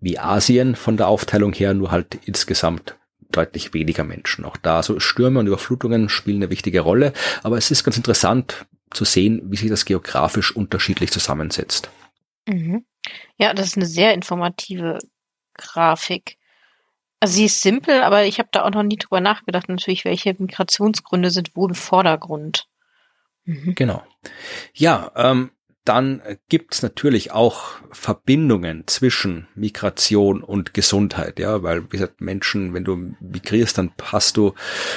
[0.00, 2.96] wie Asien von der Aufteilung her, nur halt insgesamt
[3.36, 4.44] deutlich weniger Menschen.
[4.44, 8.66] Auch da, so Stürme und Überflutungen spielen eine wichtige Rolle, aber es ist ganz interessant
[8.92, 11.90] zu sehen, wie sich das geografisch unterschiedlich zusammensetzt.
[12.46, 12.84] Mhm.
[13.36, 14.98] Ja, das ist eine sehr informative
[15.54, 16.38] Grafik.
[17.20, 20.34] Also sie ist simpel, aber ich habe da auch noch nie drüber nachgedacht, natürlich, welche
[20.38, 22.68] Migrationsgründe sind wohl im Vordergrund.
[23.44, 23.74] Mhm.
[23.74, 24.02] Genau.
[24.74, 25.50] Ja, ähm,
[25.86, 32.84] dann gibt's natürlich auch Verbindungen zwischen Migration und Gesundheit, ja, weil wie gesagt Menschen, wenn
[32.84, 34.52] du migrierst, dann hast du,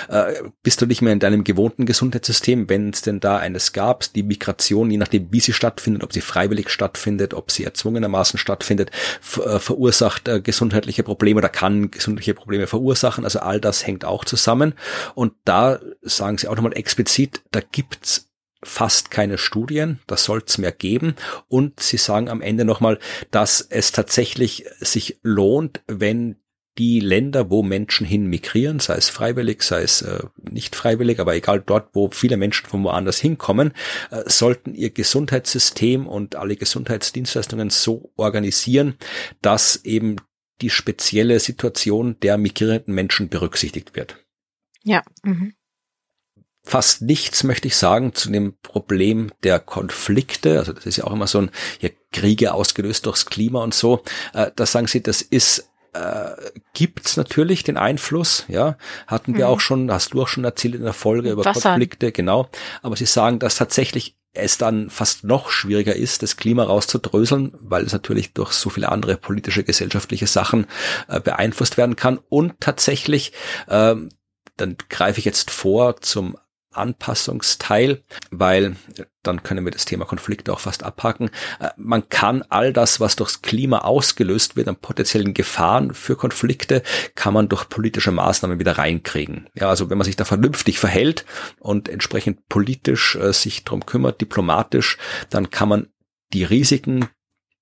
[0.10, 0.34] äh,
[0.64, 4.12] bist du nicht mehr in deinem gewohnten Gesundheitssystem, wenn es denn da eines gab.
[4.14, 8.92] Die Migration, je nachdem wie sie stattfindet, ob sie freiwillig stattfindet, ob sie erzwungenermaßen stattfindet,
[9.44, 13.24] äh, verursacht äh, gesundheitliche Probleme oder kann gesundheitliche Probleme verursachen.
[13.24, 14.74] Also all das hängt auch zusammen.
[15.14, 18.29] Und da sagen sie auch nochmal explizit, da gibt's
[18.62, 21.16] fast keine Studien, das soll es mehr geben.
[21.48, 23.00] Und sie sagen am Ende nochmal,
[23.32, 26.36] dass es tatsächlich sich lohnt, wenn
[26.78, 31.36] die Länder, wo Menschen hin migrieren, sei es freiwillig, sei es äh, nicht freiwillig, aber
[31.36, 33.74] egal dort, wo viele Menschen von woanders hinkommen,
[34.12, 38.96] äh, sollten ihr Gesundheitssystem und alle Gesundheitsdienstleistungen so organisieren,
[39.42, 40.18] dass eben
[40.62, 44.18] die spezielle Situation der migrierenden Menschen berücksichtigt wird.
[44.84, 45.04] Ja.
[45.24, 45.54] Mhm
[46.64, 50.60] fast nichts, möchte ich sagen, zu dem Problem der Konflikte.
[50.60, 54.04] Also das ist ja auch immer so ein ja, Kriege ausgelöst durchs Klima und so.
[54.34, 58.78] Äh, da sagen sie, das ist äh, gibt's natürlich den Einfluss, ja,
[59.08, 59.52] hatten wir mhm.
[59.52, 61.72] auch schon, hast du auch schon erzählt in der Folge über Wasser.
[61.72, 62.48] Konflikte, genau.
[62.84, 67.84] Aber sie sagen, dass tatsächlich es dann fast noch schwieriger ist, das Klima rauszudröseln, weil
[67.84, 70.68] es natürlich durch so viele andere politische, gesellschaftliche Sachen
[71.08, 72.20] äh, beeinflusst werden kann.
[72.30, 73.34] Und tatsächlich,
[73.68, 73.96] äh,
[74.58, 76.38] dann greife ich jetzt vor zum
[76.80, 78.76] Anpassungsteil, weil
[79.24, 81.30] dann können wir das Thema Konflikte auch fast abhaken.
[81.60, 86.84] Äh, man kann all das, was durchs Klima ausgelöst wird an potenziellen Gefahren für Konflikte,
[87.16, 89.50] kann man durch politische Maßnahmen wieder reinkriegen.
[89.54, 91.26] Ja, also wenn man sich da vernünftig verhält
[91.60, 94.98] und entsprechend politisch äh, sich drum kümmert, diplomatisch,
[95.30, 95.88] dann kann man
[96.34, 97.10] die Risiken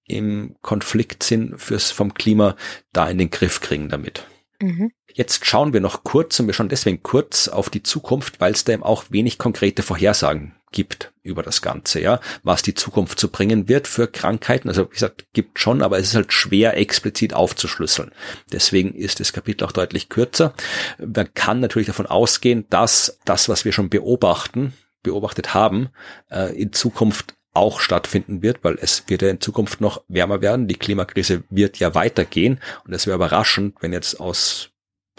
[0.06, 2.56] im Konfliktsinn fürs vom Klima
[2.94, 4.26] da in den Griff kriegen damit.
[4.60, 4.92] Mhm.
[5.14, 8.64] Jetzt schauen wir noch kurz, und wir schauen deswegen kurz auf die Zukunft, weil es
[8.64, 13.30] da eben auch wenig konkrete Vorhersagen gibt über das Ganze, ja, was die Zukunft zu
[13.30, 14.68] bringen wird für Krankheiten.
[14.68, 18.12] Also wie gesagt, gibt schon, aber es ist halt schwer explizit aufzuschlüsseln.
[18.52, 20.54] Deswegen ist das Kapitel auch deutlich kürzer.
[20.98, 24.74] Man kann natürlich davon ausgehen, dass das, was wir schon beobachten,
[25.04, 25.90] beobachtet haben,
[26.30, 30.68] äh, in Zukunft auch stattfinden wird, weil es wird ja in Zukunft noch wärmer werden.
[30.68, 34.70] Die Klimakrise wird ja weitergehen und es wäre überraschend, wenn jetzt aus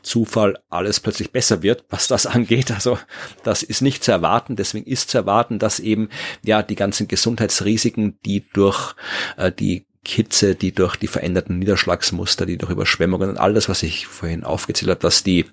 [0.05, 2.71] Zufall alles plötzlich besser wird, was das angeht.
[2.71, 2.97] Also
[3.43, 4.55] das ist nicht zu erwarten.
[4.55, 6.09] Deswegen ist zu erwarten, dass eben
[6.45, 8.95] ja die ganzen Gesundheitsrisiken, die durch
[9.37, 14.07] äh, die Hitze, die durch die veränderten Niederschlagsmuster, die durch Überschwemmungen und alles, was ich
[14.07, 15.47] vorhin aufgezählt habe, dass die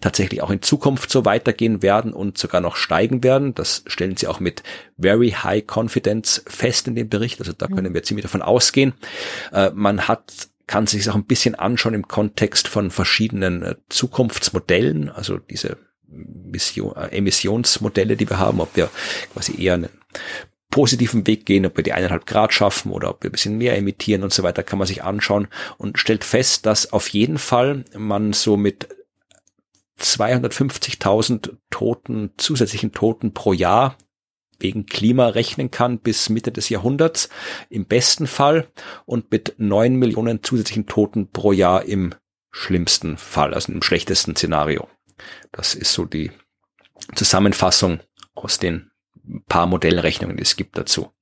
[0.00, 3.54] tatsächlich auch in Zukunft so weitergehen werden und sogar noch steigen werden.
[3.54, 4.62] Das stellen sie auch mit
[4.98, 7.40] very high confidence fest in dem Bericht.
[7.40, 7.76] Also da mhm.
[7.76, 8.94] können wir ziemlich davon ausgehen.
[9.52, 15.08] Äh, man hat kann sich auch ein bisschen anschauen im Kontext von verschiedenen äh, Zukunftsmodellen,
[15.08, 18.88] also diese Mission, äh, Emissionsmodelle, die wir haben, ob wir
[19.32, 19.88] quasi eher einen
[20.70, 23.76] positiven Weg gehen, ob wir die eineinhalb Grad schaffen oder ob wir ein bisschen mehr
[23.76, 25.48] emittieren und so weiter, kann man sich anschauen
[25.78, 28.88] und stellt fest, dass auf jeden Fall man so mit
[30.00, 33.98] 250.000 Toten, zusätzlichen Toten pro Jahr
[34.58, 37.28] wegen Klima rechnen kann bis Mitte des Jahrhunderts
[37.68, 38.68] im besten Fall
[39.06, 42.14] und mit neun Millionen zusätzlichen Toten pro Jahr im
[42.50, 44.88] schlimmsten Fall, also im schlechtesten Szenario.
[45.52, 46.30] Das ist so die
[47.14, 48.00] Zusammenfassung
[48.34, 48.89] aus den
[49.46, 51.12] paar Modellrechnungen, die es gibt dazu.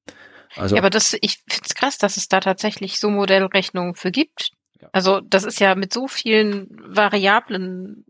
[0.56, 4.10] Also, ja, aber das, ich finde es krass, dass es da tatsächlich so Modellrechnungen für
[4.10, 4.50] gibt.
[4.80, 4.88] Ja.
[4.92, 8.04] Also das ist ja mit so vielen Variablen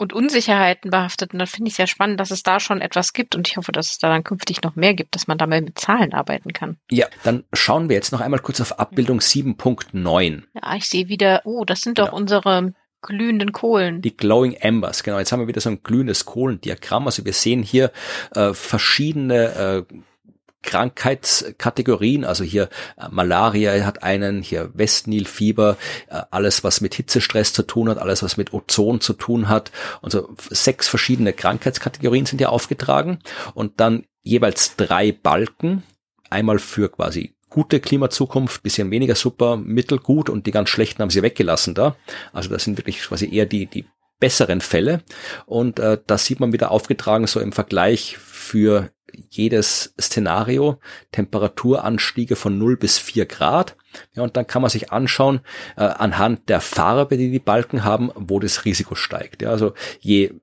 [0.00, 1.32] und Unsicherheiten behaftet.
[1.32, 3.34] Und dann finde ich es ja spannend, dass es da schon etwas gibt.
[3.34, 5.78] Und ich hoffe, dass es da dann künftig noch mehr gibt, dass man damit mit
[5.78, 6.78] Zahlen arbeiten kann.
[6.90, 10.42] Ja, dann schauen wir jetzt noch einmal kurz auf Abbildung 7.9.
[10.54, 12.16] Ja, ich sehe wieder, oh, das sind doch genau.
[12.16, 14.02] unsere glühenden Kohlen.
[14.02, 15.18] Die Glowing Embers, genau.
[15.18, 17.06] Jetzt haben wir wieder so ein glühendes Kohlendiagramm.
[17.06, 17.92] Also wir sehen hier
[18.34, 19.94] äh, verschiedene äh,
[20.62, 22.68] Krankheitskategorien, also hier
[22.98, 25.78] äh, Malaria hat einen, hier Westnilfieber,
[26.08, 29.72] äh, alles was mit Hitzestress zu tun hat, alles was mit Ozon zu tun hat.
[30.02, 33.20] Und so sechs verschiedene Krankheitskategorien sind hier aufgetragen
[33.54, 35.82] und dann jeweils drei Balken,
[36.28, 41.22] einmal für quasi gute Klimazukunft, bisschen weniger super, mittelgut und die ganz schlechten haben sie
[41.22, 41.96] weggelassen da.
[42.32, 43.84] Also das sind wirklich quasi eher die, die
[44.20, 45.02] besseren Fälle.
[45.46, 48.90] Und äh, das sieht man wieder aufgetragen, so im Vergleich für
[49.28, 50.78] jedes Szenario
[51.10, 53.76] Temperaturanstiege von 0 bis 4 Grad.
[54.14, 55.40] Ja, und dann kann man sich anschauen,
[55.76, 59.42] äh, anhand der Farbe, die die Balken haben, wo das Risiko steigt.
[59.42, 60.34] Ja, also je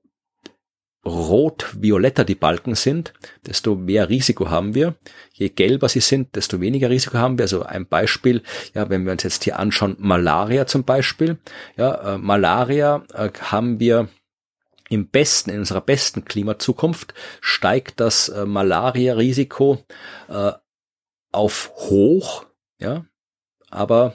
[1.04, 3.12] rot-violetter die Balken sind,
[3.46, 4.96] desto mehr Risiko haben wir.
[5.32, 7.44] Je gelber sie sind, desto weniger Risiko haben wir.
[7.44, 8.42] Also ein Beispiel,
[8.74, 11.38] ja, wenn wir uns jetzt hier anschauen, Malaria zum Beispiel.
[11.76, 14.08] Ja, äh, Malaria äh, haben wir
[14.88, 19.84] im besten, in unserer besten Klimazukunft steigt das äh, Malaria-Risiko
[20.28, 20.52] äh,
[21.30, 22.46] auf hoch,
[22.78, 23.04] ja,
[23.70, 24.14] aber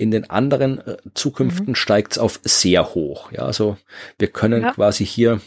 [0.00, 1.74] in den anderen äh, Zukünften mhm.
[1.74, 3.30] steigt es auf sehr hoch.
[3.32, 3.76] Ja, also
[4.18, 4.72] wir können ja.
[4.72, 5.40] quasi hier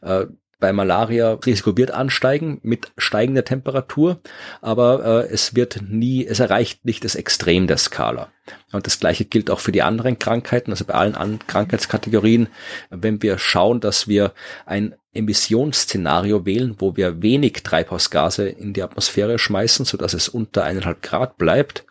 [0.00, 0.26] äh,
[0.58, 4.20] bei Malaria Risiko wird ansteigen mit steigender Temperatur,
[4.62, 8.28] aber äh, es wird nie, es erreicht nicht das Extrem der Skala.
[8.72, 12.48] Und das gleiche gilt auch für die anderen Krankheiten, also bei allen anderen Krankheitskategorien.
[12.90, 14.32] Wenn wir schauen, dass wir
[14.64, 20.64] ein Emissionsszenario wählen, wo wir wenig Treibhausgase in die Atmosphäre schmeißen, so dass es unter
[20.64, 21.84] eineinhalb Grad bleibt,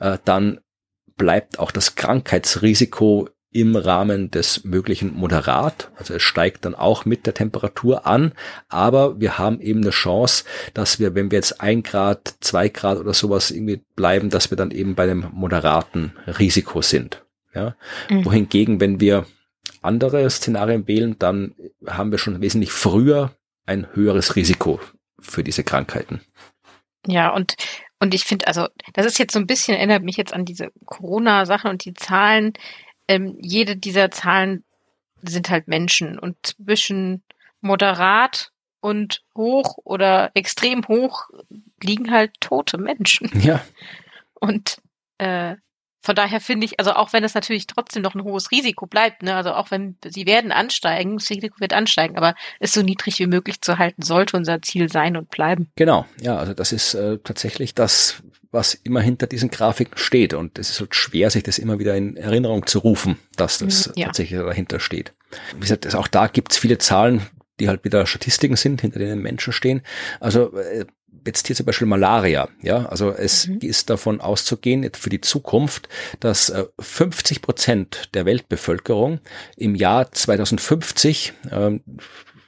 [0.00, 0.60] äh, dann
[1.22, 5.92] bleibt auch das Krankheitsrisiko im Rahmen des möglichen moderat.
[5.94, 8.32] Also es steigt dann auch mit der Temperatur an,
[8.68, 10.42] aber wir haben eben eine Chance,
[10.74, 14.56] dass wir, wenn wir jetzt ein Grad, zwei Grad oder sowas irgendwie bleiben, dass wir
[14.56, 17.24] dann eben bei einem moderaten Risiko sind.
[17.54, 17.76] Ja?
[18.10, 18.24] Mhm.
[18.24, 19.24] Wohingegen, wenn wir
[19.80, 21.54] andere Szenarien wählen, dann
[21.86, 23.30] haben wir schon wesentlich früher
[23.64, 24.80] ein höheres Risiko
[25.20, 26.20] für diese Krankheiten.
[27.06, 27.54] Ja, und
[28.02, 30.72] und ich finde, also, das ist jetzt so ein bisschen, erinnert mich jetzt an diese
[30.86, 32.52] Corona-Sachen und die Zahlen.
[33.06, 34.64] Ähm, jede dieser Zahlen
[35.22, 37.22] sind halt Menschen und zwischen
[37.60, 38.50] moderat
[38.80, 41.30] und hoch oder extrem hoch
[41.80, 43.30] liegen halt tote Menschen.
[43.40, 43.64] Ja.
[44.34, 44.78] Und
[45.18, 45.54] äh,
[46.02, 49.22] von daher finde ich, also auch wenn es natürlich trotzdem noch ein hohes Risiko bleibt,
[49.22, 53.18] ne, also auch wenn sie werden ansteigen, das Risiko wird ansteigen, aber es so niedrig
[53.20, 55.70] wie möglich zu halten, sollte unser Ziel sein und bleiben.
[55.76, 60.58] Genau, ja, also das ist äh, tatsächlich das, was immer hinter diesen Grafiken steht und
[60.58, 63.92] es ist halt schwer, sich das immer wieder in Erinnerung zu rufen, dass das mhm,
[63.96, 64.06] ja.
[64.06, 65.12] tatsächlich dahinter steht.
[65.54, 67.26] Wie gesagt, auch da gibt es viele Zahlen,
[67.60, 69.82] die halt wieder Statistiken sind, hinter denen Menschen stehen.
[70.20, 70.84] Also äh,
[71.26, 72.48] jetzt hier zum Beispiel Malaria.
[72.62, 73.58] Ja, also es mhm.
[73.60, 75.88] ist davon auszugehen für die Zukunft,
[76.20, 79.20] dass 50 äh, Prozent der Weltbevölkerung
[79.56, 81.80] im Jahr 2050 äh,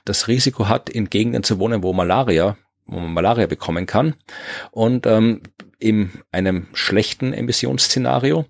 [0.05, 4.15] das Risiko hat, in Gegenden zu wohnen, wo Malaria wo man Malaria bekommen kann
[4.71, 5.41] und ähm,
[5.79, 8.47] in einem schlechten Emissionsszenario,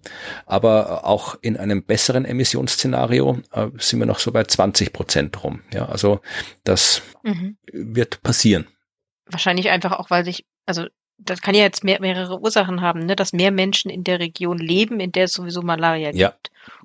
[0.46, 5.62] aber auch in einem besseren Emissionsszenario äh, sind wir noch so bei 20 Prozent rum.
[5.72, 6.20] Ja, also
[6.64, 7.56] das mhm.
[7.72, 8.66] wird passieren.
[9.26, 10.86] Wahrscheinlich einfach auch, weil sich, also
[11.18, 13.16] das kann ja jetzt mehr, mehrere Ursachen haben, ne?
[13.16, 16.18] dass mehr Menschen in der Region leben, in der es sowieso Malaria gibt.
[16.18, 16.34] Ja.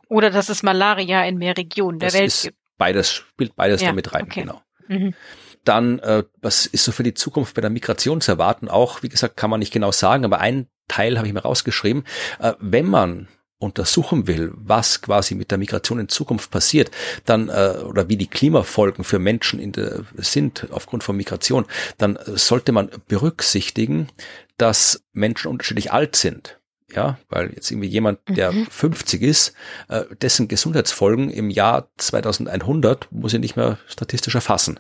[0.08, 2.58] Oder dass es Malaria in mehr Regionen das der Welt gibt.
[2.78, 4.42] Beides spielt beides ja, damit rein, okay.
[4.42, 4.62] genau.
[4.88, 5.14] Mhm.
[5.66, 8.70] Dann, äh, was ist so für die Zukunft bei der Migration zu erwarten?
[8.70, 12.06] Auch, wie gesagt, kann man nicht genau sagen, aber ein Teil habe ich mir rausgeschrieben.
[12.40, 13.28] Äh, wenn man
[13.60, 16.92] untersuchen will, was quasi mit der Migration in Zukunft passiert,
[17.26, 21.66] dann äh, oder wie die Klimafolgen für Menschen in der, sind aufgrund von Migration,
[21.98, 24.08] dann sollte man berücksichtigen,
[24.58, 26.56] dass Menschen unterschiedlich alt sind.
[26.92, 28.66] Ja, weil jetzt irgendwie jemand, der mhm.
[28.66, 29.54] 50 ist,
[29.90, 34.80] äh, dessen Gesundheitsfolgen im Jahr 2100 muss ich nicht mehr statistisch erfassen.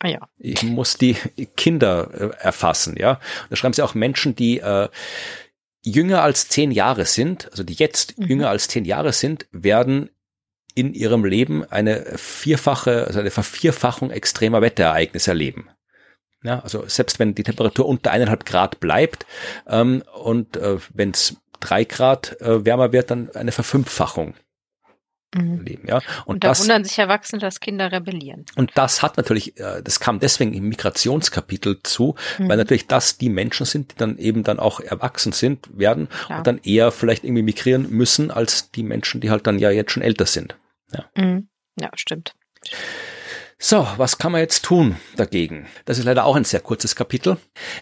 [0.00, 0.20] Ah ja.
[0.38, 1.16] Ich muss die
[1.56, 3.20] Kinder äh, erfassen, ja.
[3.50, 4.88] da schreiben sie auch Menschen, die äh,
[5.90, 8.26] jünger als zehn Jahre sind, also die jetzt mhm.
[8.26, 10.10] jünger als zehn Jahre sind, werden
[10.74, 15.68] in ihrem Leben eine vierfache, also eine Vervierfachung extremer Wetterereignisse erleben.
[16.44, 19.26] Ja, also selbst wenn die Temperatur unter eineinhalb Grad bleibt
[19.66, 24.34] ähm, und äh, wenn es drei Grad äh, wärmer wird, dann eine Verfünffachung
[25.34, 25.60] mhm.
[25.64, 25.88] leben.
[25.88, 25.96] Ja?
[25.96, 28.44] Und, und da das, wundern sich Erwachsene, dass Kinder rebellieren.
[28.56, 32.48] Und das hat natürlich, äh, das kam deswegen im Migrationskapitel zu, mhm.
[32.48, 36.38] weil natürlich das die Menschen sind, die dann eben dann auch erwachsen sind, werden Klar.
[36.38, 39.92] und dann eher vielleicht irgendwie migrieren müssen, als die Menschen, die halt dann ja jetzt
[39.92, 40.56] schon älter sind.
[40.92, 41.48] Ja, mhm.
[41.78, 42.34] ja stimmt.
[43.60, 45.66] So, was kann man jetzt tun dagegen?
[45.84, 47.38] Das ist leider auch ein sehr kurzes Kapitel.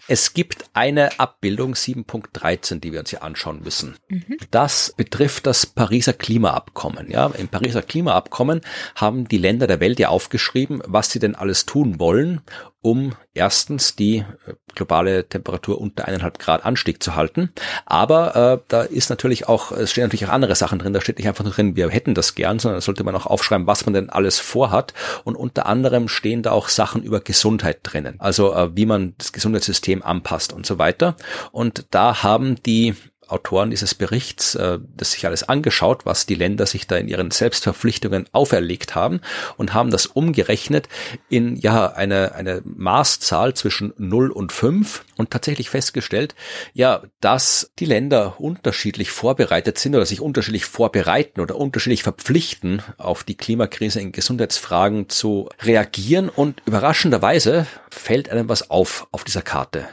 [0.07, 3.95] Es gibt eine Abbildung 7.13, die wir uns hier anschauen müssen.
[4.09, 4.37] Mhm.
[4.49, 7.11] Das betrifft das Pariser Klimaabkommen.
[7.11, 8.61] Ja, im Pariser Klimaabkommen
[8.95, 12.41] haben die Länder der Welt ja aufgeschrieben, was sie denn alles tun wollen,
[12.81, 17.51] um erstens die äh, globale Temperatur unter eineinhalb Grad Anstieg zu halten.
[17.85, 20.93] Aber äh, da ist natürlich auch, es stehen natürlich auch andere Sachen drin.
[20.93, 23.25] Da steht nicht einfach nur drin, wir hätten das gern, sondern da sollte man auch
[23.25, 24.93] aufschreiben, was man denn alles vorhat.
[25.23, 28.15] Und unter anderem stehen da auch Sachen über Gesundheit drinnen.
[28.19, 31.15] Also äh, wie man das Gesundheitssystem anpasst und so weiter.
[31.51, 32.95] Und da haben die
[33.29, 37.31] Autoren dieses Berichts äh, das sich alles angeschaut, was die Länder sich da in ihren
[37.31, 39.21] Selbstverpflichtungen auferlegt haben
[39.57, 40.87] und haben das umgerechnet
[41.29, 46.35] in ja eine, eine Maßzahl zwischen 0 und 5 und tatsächlich festgestellt,
[46.73, 53.23] ja, dass die Länder unterschiedlich vorbereitet sind oder sich unterschiedlich vorbereiten oder unterschiedlich verpflichten, auf
[53.23, 59.87] die Klimakrise in Gesundheitsfragen zu reagieren und überraschenderweise fällt einem was auf auf dieser Karte.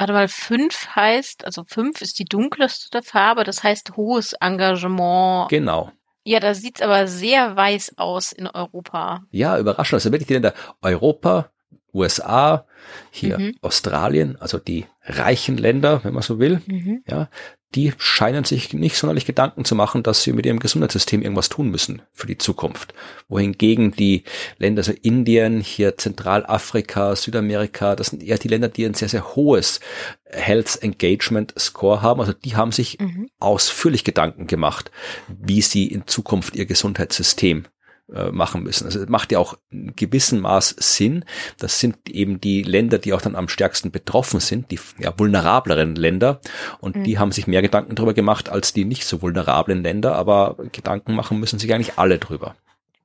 [0.00, 5.50] Warte mal, fünf heißt, also fünf ist die dunkelste Farbe, das heißt hohes Engagement.
[5.50, 5.92] Genau.
[6.24, 9.24] Ja, da sieht's aber sehr weiß aus in Europa.
[9.30, 9.96] Ja, überraschend.
[9.96, 11.50] Also wirklich die Länder Europa,
[11.92, 12.64] USA,
[13.10, 13.56] hier mhm.
[13.60, 17.04] Australien, also die reichen Länder, wenn man so will, mhm.
[17.06, 17.28] ja,
[17.74, 21.70] die scheinen sich nicht sonderlich Gedanken zu machen, dass sie mit ihrem Gesundheitssystem irgendwas tun
[21.70, 22.94] müssen für die Zukunft.
[23.28, 24.24] Wohingegen die
[24.58, 29.36] Länder, also Indien, hier Zentralafrika, Südamerika, das sind eher die Länder, die ein sehr, sehr
[29.36, 29.78] hohes
[30.24, 32.20] Health Engagement Score haben.
[32.20, 33.28] Also die haben sich mhm.
[33.38, 34.90] ausführlich Gedanken gemacht,
[35.28, 37.66] wie sie in Zukunft ihr Gesundheitssystem
[38.14, 38.86] äh, machen müssen.
[38.86, 41.24] Also es macht ja auch in gewissem Maß Sinn.
[41.58, 45.94] Das sind eben die Länder, die auch dann am stärksten betroffen sind, die ja, vulnerableren
[45.94, 46.40] Länder.
[46.80, 47.04] Und mhm.
[47.04, 50.14] die haben sich mehr Gedanken darüber gemacht als die nicht so vulnerablen Länder.
[50.14, 52.54] Aber Gedanken machen müssen sich eigentlich alle drüber.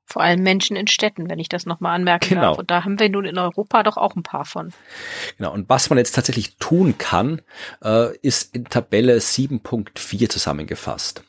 [0.07, 2.41] Vor allem Menschen in Städten, wenn ich das nochmal anmerken genau.
[2.41, 2.59] darf.
[2.59, 4.71] Und da haben wir nun in Europa doch auch ein paar von.
[5.37, 5.51] Genau.
[5.51, 7.41] Und was man jetzt tatsächlich tun kann,
[7.83, 11.23] äh, ist in Tabelle 7.4 zusammengefasst.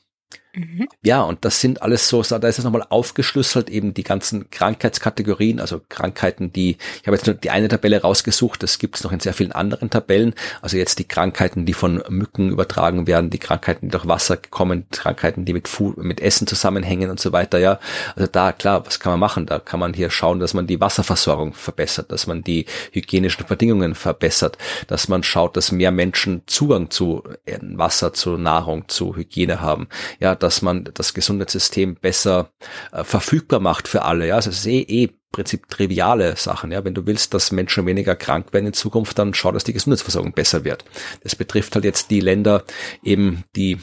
[0.57, 0.89] Mhm.
[1.03, 5.61] Ja, und das sind alles so, da ist es nochmal aufgeschlüsselt, eben die ganzen Krankheitskategorien,
[5.61, 9.12] also Krankheiten, die, ich habe jetzt nur die eine Tabelle rausgesucht, das gibt es noch
[9.12, 13.39] in sehr vielen anderen Tabellen, also jetzt die Krankheiten, die von Mücken übertragen werden, die
[13.39, 17.59] Krankheiten, die durch Wasser kommen, Krankheiten, die mit, Food, mit Essen zusammenhängen und so weiter,
[17.59, 17.78] ja.
[18.15, 19.45] Also da, klar, was kann man machen?
[19.45, 23.95] Da kann man hier schauen, dass man die Wasserversorgung verbessert, dass man die hygienischen Bedingungen
[23.95, 24.57] verbessert,
[24.87, 27.23] dass man schaut, dass mehr Menschen Zugang zu
[27.61, 29.89] Wasser, zu Nahrung, zu Hygiene haben.
[30.19, 32.52] Ja, dass man das Gesundheitssystem besser
[32.93, 34.28] äh, verfügbar macht für alle.
[34.28, 36.70] Ja, also es ist eh, eh Prinzip triviale Sachen.
[36.70, 39.73] Ja, wenn du willst, dass Menschen weniger krank werden in Zukunft, dann schau, dass die
[39.73, 40.85] Gesundheitsversorgung besser wird.
[41.24, 42.62] Das betrifft halt jetzt die Länder
[43.02, 43.78] eben, die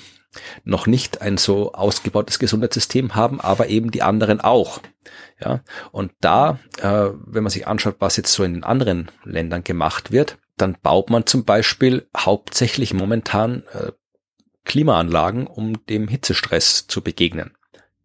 [0.63, 4.79] noch nicht ein so ausgebautes Gesundheitssystem haben, aber eben die anderen auch.
[5.43, 5.59] Ja,
[5.91, 10.11] und da, äh, wenn man sich anschaut, was jetzt so in den anderen Ländern gemacht
[10.11, 13.91] wird, dann baut man zum Beispiel hauptsächlich momentan äh,
[14.65, 17.51] Klimaanlagen, um dem Hitzestress zu begegnen.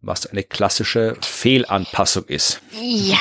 [0.01, 2.61] Was eine klassische Fehlanpassung ist.
[2.79, 3.19] Ja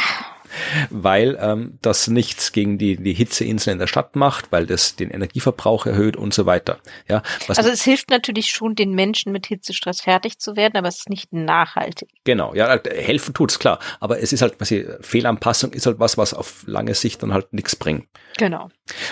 [0.90, 5.10] weil ähm, das nichts gegen die, die Hitzeinseln in der Stadt macht, weil das den
[5.10, 6.78] Energieverbrauch erhöht und so weiter.
[7.08, 10.98] Ja, also es hilft natürlich schon, den Menschen mit Hitzestress fertig zu werden, aber es
[10.98, 12.08] ist nicht nachhaltig.
[12.24, 16.18] Genau, ja, helfen tut's klar, aber es ist halt, was ich, Fehlanpassung ist halt was,
[16.18, 18.06] was auf lange Sicht dann halt nichts bringt.
[18.36, 18.68] Genau.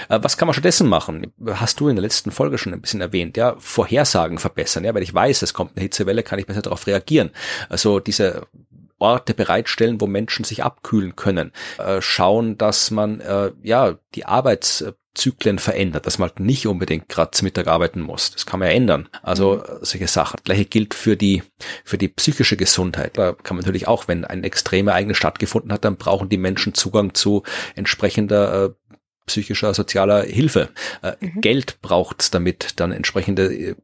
[0.09, 1.32] Äh, was kann man stattdessen machen?
[1.47, 5.02] Hast du in der letzten Folge schon ein bisschen erwähnt, ja, Vorhersagen verbessern, ja, weil
[5.02, 7.31] ich weiß, es kommt eine Hitzewelle, kann ich besser darauf reagieren.
[7.68, 8.47] Also diese
[8.98, 11.52] Orte bereitstellen, wo Menschen sich abkühlen können.
[11.78, 17.32] Äh, schauen, dass man äh, ja die Arbeitszyklen verändert, dass man halt nicht unbedingt gerade
[17.32, 18.31] zum Mittag arbeiten muss.
[18.31, 19.09] Das kann man ja ändern.
[19.23, 19.62] Also mhm.
[19.82, 20.40] solche Sachen.
[20.44, 21.43] Gleiche gilt für die
[21.85, 23.18] für die psychische Gesundheit.
[23.18, 26.74] Da kann man natürlich auch, wenn ein extremes Ereignis stattgefunden hat, dann brauchen die Menschen
[26.74, 27.43] Zugang zu
[27.74, 28.70] entsprechender äh,
[29.27, 30.69] psychischer, sozialer Hilfe.
[31.03, 31.40] Äh, mhm.
[31.40, 33.74] Geld braucht's, damit dann entsprechende äh,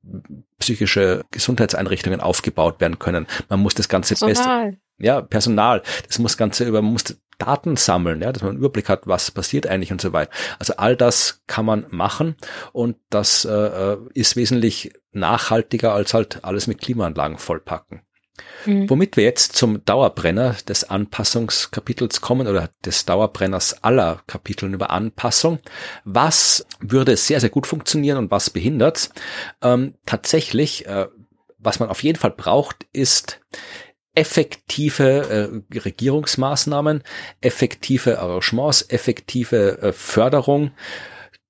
[0.59, 3.27] psychische Gesundheitseinrichtungen aufgebaut werden können.
[3.49, 8.23] Man muss das Ganze besser ja, Personal, das muss Ganze über, man muss Daten sammeln,
[8.23, 10.31] ja, dass man einen Überblick hat, was passiert eigentlich und so weiter.
[10.61, 12.37] Also all das kann man machen
[12.73, 18.03] und das äh, äh ist wesentlich nachhaltiger als halt alles mit Klimaanlagen vollpacken.
[18.65, 18.89] Mhm.
[18.89, 25.59] Womit wir jetzt zum Dauerbrenner des Anpassungskapitels kommen oder des Dauerbrenners aller Kapiteln über Anpassung.
[26.05, 29.11] Was würde sehr, sehr gut funktionieren und was behindert?
[29.63, 31.09] Ähm, tatsächlich, äh,
[31.59, 33.41] was man auf jeden Fall braucht, ist
[34.15, 37.03] effektive äh, Regierungsmaßnahmen,
[37.41, 40.73] effektive Arrangements, effektive äh, Förderung,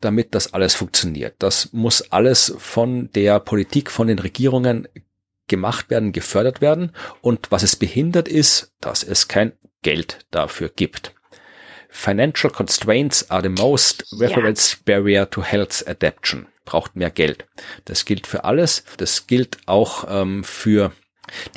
[0.01, 1.35] damit das alles funktioniert.
[1.39, 4.89] Das muss alles von der Politik, von den Regierungen
[5.53, 6.91] gemacht werden, gefördert werden.
[7.21, 9.53] Und was es behindert ist, dass es kein
[9.83, 11.15] Geld dafür gibt.
[11.91, 14.79] Financial constraints are the most reference ja.
[14.87, 16.47] barrier to health adaption.
[16.65, 17.45] Braucht mehr Geld.
[17.85, 18.85] Das gilt für alles.
[18.97, 20.93] Das gilt auch ähm, für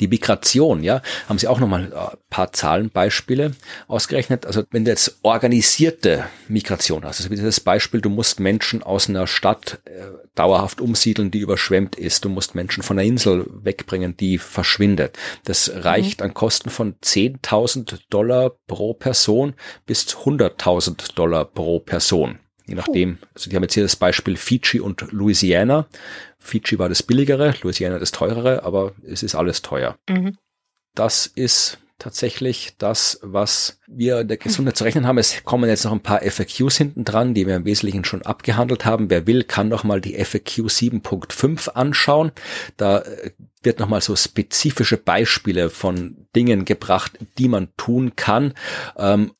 [0.00, 3.52] die Migration, ja, haben Sie auch nochmal ein paar Zahlenbeispiele
[3.88, 4.46] ausgerechnet.
[4.46, 9.08] Also wenn du jetzt organisierte Migration hast, also wie das Beispiel, du musst Menschen aus
[9.08, 10.02] einer Stadt äh,
[10.34, 12.24] dauerhaft umsiedeln, die überschwemmt ist.
[12.24, 15.18] Du musst Menschen von einer Insel wegbringen, die verschwindet.
[15.44, 16.26] Das reicht mhm.
[16.26, 19.54] an Kosten von 10.000 Dollar pro Person
[19.86, 22.38] bis 100.000 Dollar pro Person.
[22.66, 23.18] Je nachdem.
[23.32, 25.86] Also die haben jetzt hier das Beispiel Fiji und Louisiana.
[26.46, 29.98] Fiji war das billigere, Louisiana das teurere, aber es ist alles teuer.
[30.08, 30.36] Mhm.
[30.94, 35.18] Das ist tatsächlich das, was wir in der Gesundheit zu rechnen haben.
[35.18, 38.84] Es kommen jetzt noch ein paar FAQs hinten dran, die wir im Wesentlichen schon abgehandelt
[38.84, 39.08] haben.
[39.08, 42.32] Wer will, kann noch mal die FAQ 7.5 anschauen.
[42.76, 43.30] Da äh,
[43.62, 48.52] wird noch mal so spezifische Beispiele von Dingen gebracht, die man tun kann
[48.96, 49.32] ähm,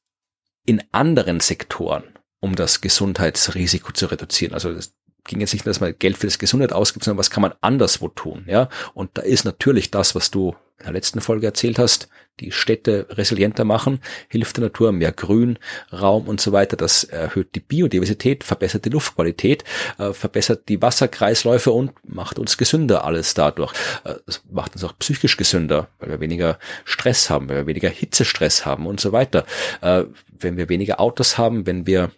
[0.65, 2.05] in anderen Sektoren,
[2.41, 4.55] um das Gesundheitsrisiko zu reduzieren.
[4.55, 4.96] Also das
[5.27, 8.09] ging jetzt nicht, dass man Geld für das Gesundheit ausgibt, sondern was kann man anderswo
[8.09, 8.69] tun, ja?
[8.95, 12.09] Und da ist natürlich das, was du in der letzten Folge erzählt hast,
[12.39, 15.59] die Städte resilienter machen, hilft der Natur, mehr Grün,
[15.91, 16.77] Raum und so weiter.
[16.77, 19.65] Das erhöht die Biodiversität, verbessert die Luftqualität,
[19.99, 23.73] äh, verbessert die Wasserkreisläufe und macht uns gesünder alles dadurch.
[24.05, 27.89] Äh, das macht uns auch psychisch gesünder, weil wir weniger Stress haben, weil wir weniger
[27.89, 29.47] Hitzestress haben und so weiter.
[29.81, 30.05] Äh,
[30.39, 32.11] wenn wir weniger Autos haben, wenn wir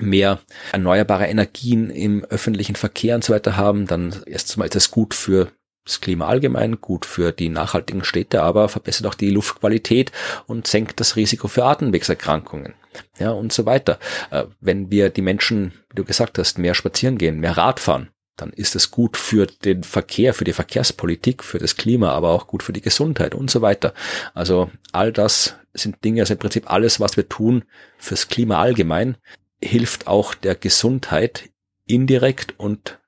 [0.00, 0.40] mehr
[0.72, 5.14] erneuerbare Energien im öffentlichen Verkehr und so weiter haben, dann erstens mal ist das gut
[5.14, 5.52] für
[5.84, 10.12] das Klima allgemein, gut für die nachhaltigen Städte, aber verbessert auch die Luftqualität
[10.46, 12.74] und senkt das Risiko für Atemwegserkrankungen.
[13.18, 13.98] Ja, und so weiter.
[14.30, 18.50] Äh, wenn wir die Menschen, wie du gesagt hast, mehr spazieren gehen, mehr Radfahren, dann
[18.50, 22.62] ist es gut für den Verkehr, für die Verkehrspolitik, für das Klima, aber auch gut
[22.62, 23.92] für die Gesundheit und so weiter.
[24.34, 27.64] Also all das sind Dinge, also im Prinzip alles, was wir tun
[27.98, 29.16] fürs Klima allgemein,
[29.62, 31.50] hilft auch der Gesundheit
[31.86, 32.98] indirekt und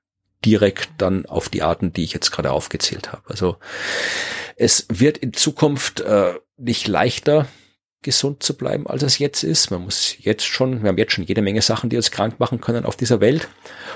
[0.43, 3.23] direkt dann auf die Arten, die ich jetzt gerade aufgezählt habe.
[3.27, 3.57] Also
[4.55, 7.47] es wird in Zukunft äh, nicht leichter,
[8.05, 9.71] gesund zu bleiben, als es jetzt ist.
[9.71, 12.61] Man muss jetzt schon, wir haben jetzt schon jede Menge Sachen, die uns krank machen
[12.61, 13.49] können auf dieser Welt.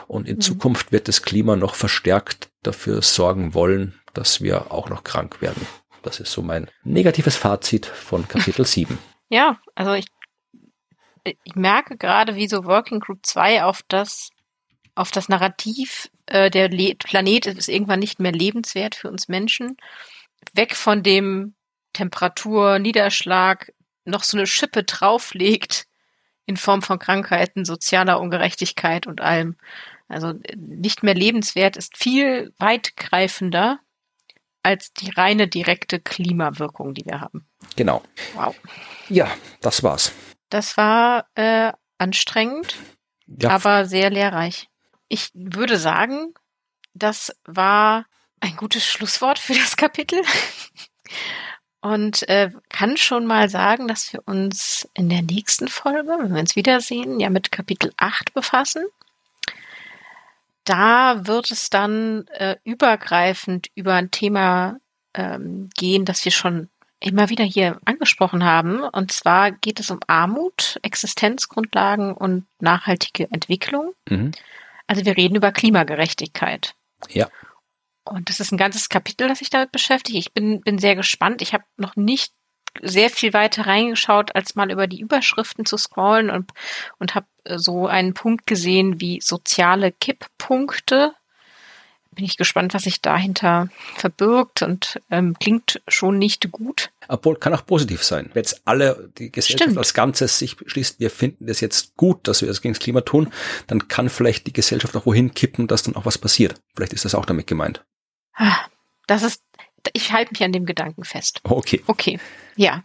[0.07, 0.41] Und in mhm.
[0.41, 5.65] Zukunft wird das Klima noch verstärkt dafür sorgen wollen, dass wir auch noch krank werden.
[6.01, 8.97] Das ist so mein negatives Fazit von Kapitel 7.
[9.29, 10.07] Ja, also ich,
[11.43, 14.29] ich merke gerade, wie so Working Group 2 auf das,
[14.95, 19.77] auf das Narrativ äh, der Le Planet ist irgendwann nicht mehr lebenswert für uns Menschen.
[20.53, 21.55] Weg von dem
[21.93, 23.73] Temperatur, Niederschlag
[24.05, 25.85] noch so eine Schippe drauflegt
[26.45, 29.57] in Form von Krankheiten, sozialer Ungerechtigkeit und allem.
[30.07, 33.79] Also nicht mehr lebenswert ist viel weitgreifender
[34.63, 37.47] als die reine direkte Klimawirkung, die wir haben.
[37.75, 38.01] Genau.
[38.33, 38.55] Wow.
[39.07, 39.29] Ja,
[39.61, 40.11] das war's.
[40.49, 42.75] Das war äh, anstrengend,
[43.27, 43.51] ja.
[43.51, 44.69] aber sehr lehrreich.
[45.07, 46.33] Ich würde sagen,
[46.93, 48.05] das war
[48.39, 50.21] ein gutes Schlusswort für das Kapitel.
[51.81, 56.41] Und äh, kann schon mal sagen, dass wir uns in der nächsten Folge, wenn wir
[56.41, 58.83] uns wiedersehen, ja mit Kapitel 8 befassen.
[60.65, 64.77] Da wird es dann äh, übergreifend über ein Thema
[65.13, 66.69] ähm, gehen, das wir schon
[66.99, 68.81] immer wieder hier angesprochen haben.
[68.81, 73.93] Und zwar geht es um Armut, Existenzgrundlagen und nachhaltige Entwicklung.
[74.09, 74.31] Mhm.
[74.87, 76.75] Also wir reden über Klimagerechtigkeit.
[77.09, 77.29] Ja.
[78.03, 80.17] Und das ist ein ganzes Kapitel, das sich damit beschäftigt.
[80.17, 81.41] Ich bin, bin sehr gespannt.
[81.41, 82.33] Ich habe noch nicht
[82.81, 86.51] sehr viel weiter reingeschaut, als mal über die Überschriften zu scrollen und,
[86.97, 91.13] und habe so einen Punkt gesehen wie soziale Kipppunkte
[92.19, 96.91] bin ich gespannt, was sich dahinter verbirgt und ähm, klingt schon nicht gut.
[97.07, 98.29] Obwohl kann auch positiv sein.
[98.33, 99.77] Wenn jetzt alle, die Gesellschaft Stimmt.
[99.77, 102.99] als Ganzes sich beschließt, wir finden das jetzt gut, dass wir das gegen das Klima
[102.99, 103.31] tun,
[103.67, 106.55] dann kann vielleicht die Gesellschaft auch wohin kippen, dass dann auch was passiert.
[106.75, 107.85] Vielleicht ist das auch damit gemeint.
[108.33, 108.65] Ah,
[109.07, 109.41] das ist,
[109.93, 111.39] ich halte mich an dem Gedanken fest.
[111.45, 111.81] Okay.
[111.87, 112.19] Okay.
[112.57, 112.83] Ja.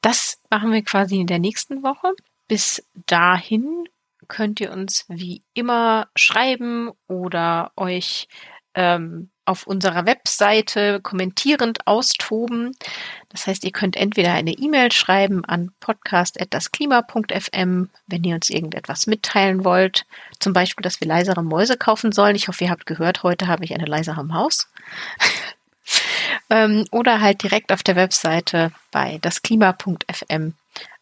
[0.00, 2.12] Das machen wir quasi in der nächsten Woche.
[2.48, 3.86] Bis dahin
[4.28, 8.28] könnt ihr uns wie immer schreiben oder euch
[8.74, 12.76] ähm, auf unserer Webseite kommentierend austoben.
[13.30, 19.64] Das heißt, ihr könnt entweder eine E-Mail schreiben an podcast.dasklima.fm, wenn ihr uns irgendetwas mitteilen
[19.64, 20.04] wollt.
[20.40, 22.36] Zum Beispiel, dass wir leisere Mäuse kaufen sollen.
[22.36, 24.68] Ich hoffe, ihr habt gehört, heute habe ich eine leisere Maus.
[26.50, 30.54] ähm, oder halt direkt auf der Webseite bei dasklima.fm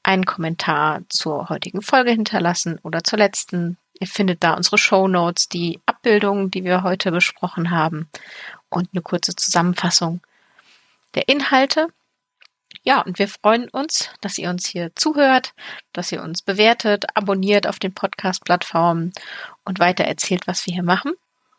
[0.05, 3.79] einen Kommentar zur heutigen Folge hinterlassen oder zur letzten.
[3.99, 8.09] Ihr findet da unsere Show Notes, die Abbildungen, die wir heute besprochen haben
[8.69, 10.21] und eine kurze Zusammenfassung
[11.15, 11.89] der Inhalte.
[12.83, 15.55] Ja, und wir freuen uns, dass ihr uns hier zuhört,
[15.93, 19.13] dass ihr uns bewertet, abonniert auf den Podcast-Plattformen
[19.65, 21.13] und weiter erzählt, was wir hier machen.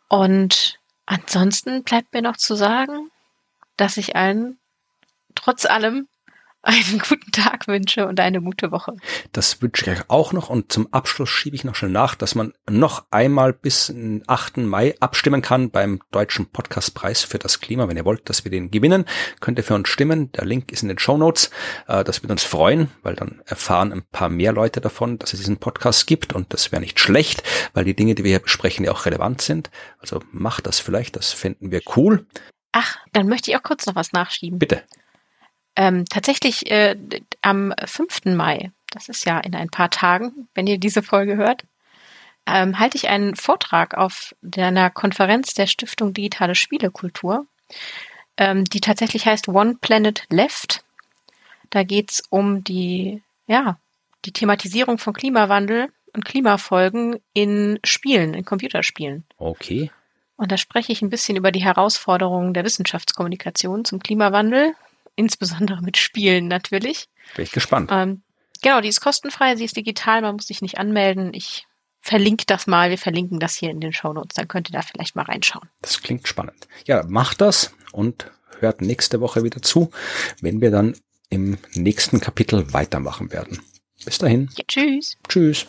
[0.07, 3.09] Und ansonsten bleibt mir noch zu sagen,
[3.75, 4.59] dass ich allen
[5.35, 6.07] trotz allem
[6.65, 8.95] einen guten Tag wünsche und eine gute Woche.
[9.31, 12.33] Das wünsche ich euch auch noch und zum Abschluss schiebe ich noch schnell nach, dass
[12.33, 13.93] man noch einmal bis
[14.27, 14.57] 8.
[14.57, 17.87] Mai abstimmen kann beim Deutschen Podcastpreis für das Klima.
[17.87, 19.05] Wenn ihr wollt, dass wir den gewinnen,
[19.41, 20.31] könnt ihr für uns stimmen.
[20.31, 21.51] Der Link ist in den Show Notes.
[21.87, 25.39] Äh, das wird uns freuen, weil dann erfahren ein paar mehr Leute davon, dass es
[25.39, 27.43] diesen Podcast gibt und das wäre nicht schlecht,
[27.73, 29.69] weil die Dinge, die wir hier besprechen, ja auch relevant sind.
[29.99, 32.25] Also macht das vielleicht, das fänden wir cool.
[32.71, 34.59] Ach, dann möchte ich auch kurz noch was nachschieben.
[34.59, 34.83] Bitte.
[35.75, 36.95] Ähm, tatsächlich äh,
[37.41, 38.25] am 5.
[38.25, 41.63] Mai, das ist ja in ein paar Tagen, wenn ihr diese Folge hört,
[42.47, 47.45] ähm, halte ich einen Vortrag auf einer Konferenz der Stiftung Digitale Spielekultur,
[48.37, 50.83] ähm, die tatsächlich heißt One Planet Left.
[51.71, 53.77] Da geht's um die, ja,
[54.25, 59.25] die Thematisierung von Klimawandel und Klimafolgen in Spielen, in Computerspielen.
[59.37, 59.91] Okay.
[60.37, 64.75] Und da spreche ich ein bisschen über die Herausforderungen der Wissenschaftskommunikation zum Klimawandel,
[65.15, 67.07] insbesondere mit Spielen natürlich.
[67.35, 67.89] Bin ich gespannt.
[67.91, 68.23] Ähm,
[68.61, 71.33] genau, die ist kostenfrei, sie ist digital, man muss sich nicht anmelden.
[71.33, 71.65] Ich
[72.01, 74.81] verlinke das mal, wir verlinken das hier in den Show Notes, dann könnt ihr da
[74.81, 75.67] vielleicht mal reinschauen.
[75.81, 76.67] Das klingt spannend.
[76.85, 79.89] Ja, macht das und hört nächste Woche wieder zu,
[80.41, 80.95] wenn wir dann
[81.29, 83.59] im nächsten Kapitel weitermachen werden.
[84.03, 84.49] Bis dahin.
[84.55, 85.17] Ja, tschüss.
[85.27, 85.65] Tschüss.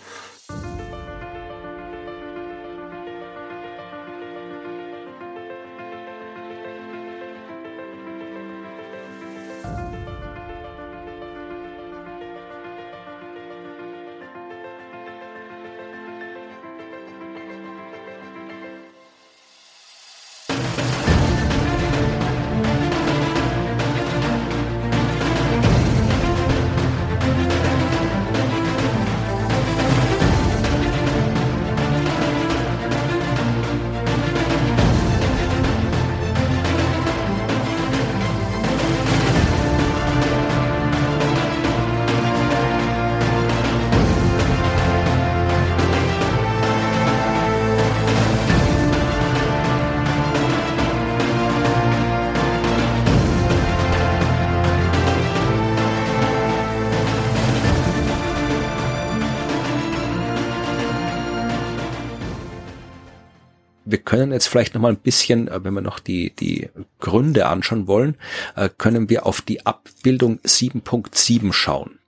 [64.16, 66.70] Können jetzt vielleicht noch mal ein bisschen, äh, wenn wir noch die, die
[67.00, 68.16] Gründe anschauen wollen,
[68.54, 71.98] äh, können wir auf die Abbildung 7.7 schauen.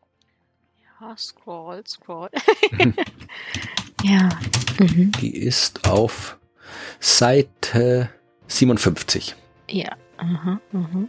[1.01, 2.31] Ja, scroll, scroll.
[4.03, 4.29] ja.
[4.79, 5.13] Mhm.
[5.21, 6.39] Die ist auf
[6.99, 8.11] Seite
[8.47, 9.35] 57.
[9.71, 9.97] Ja.
[10.23, 11.09] Mhm, mhm.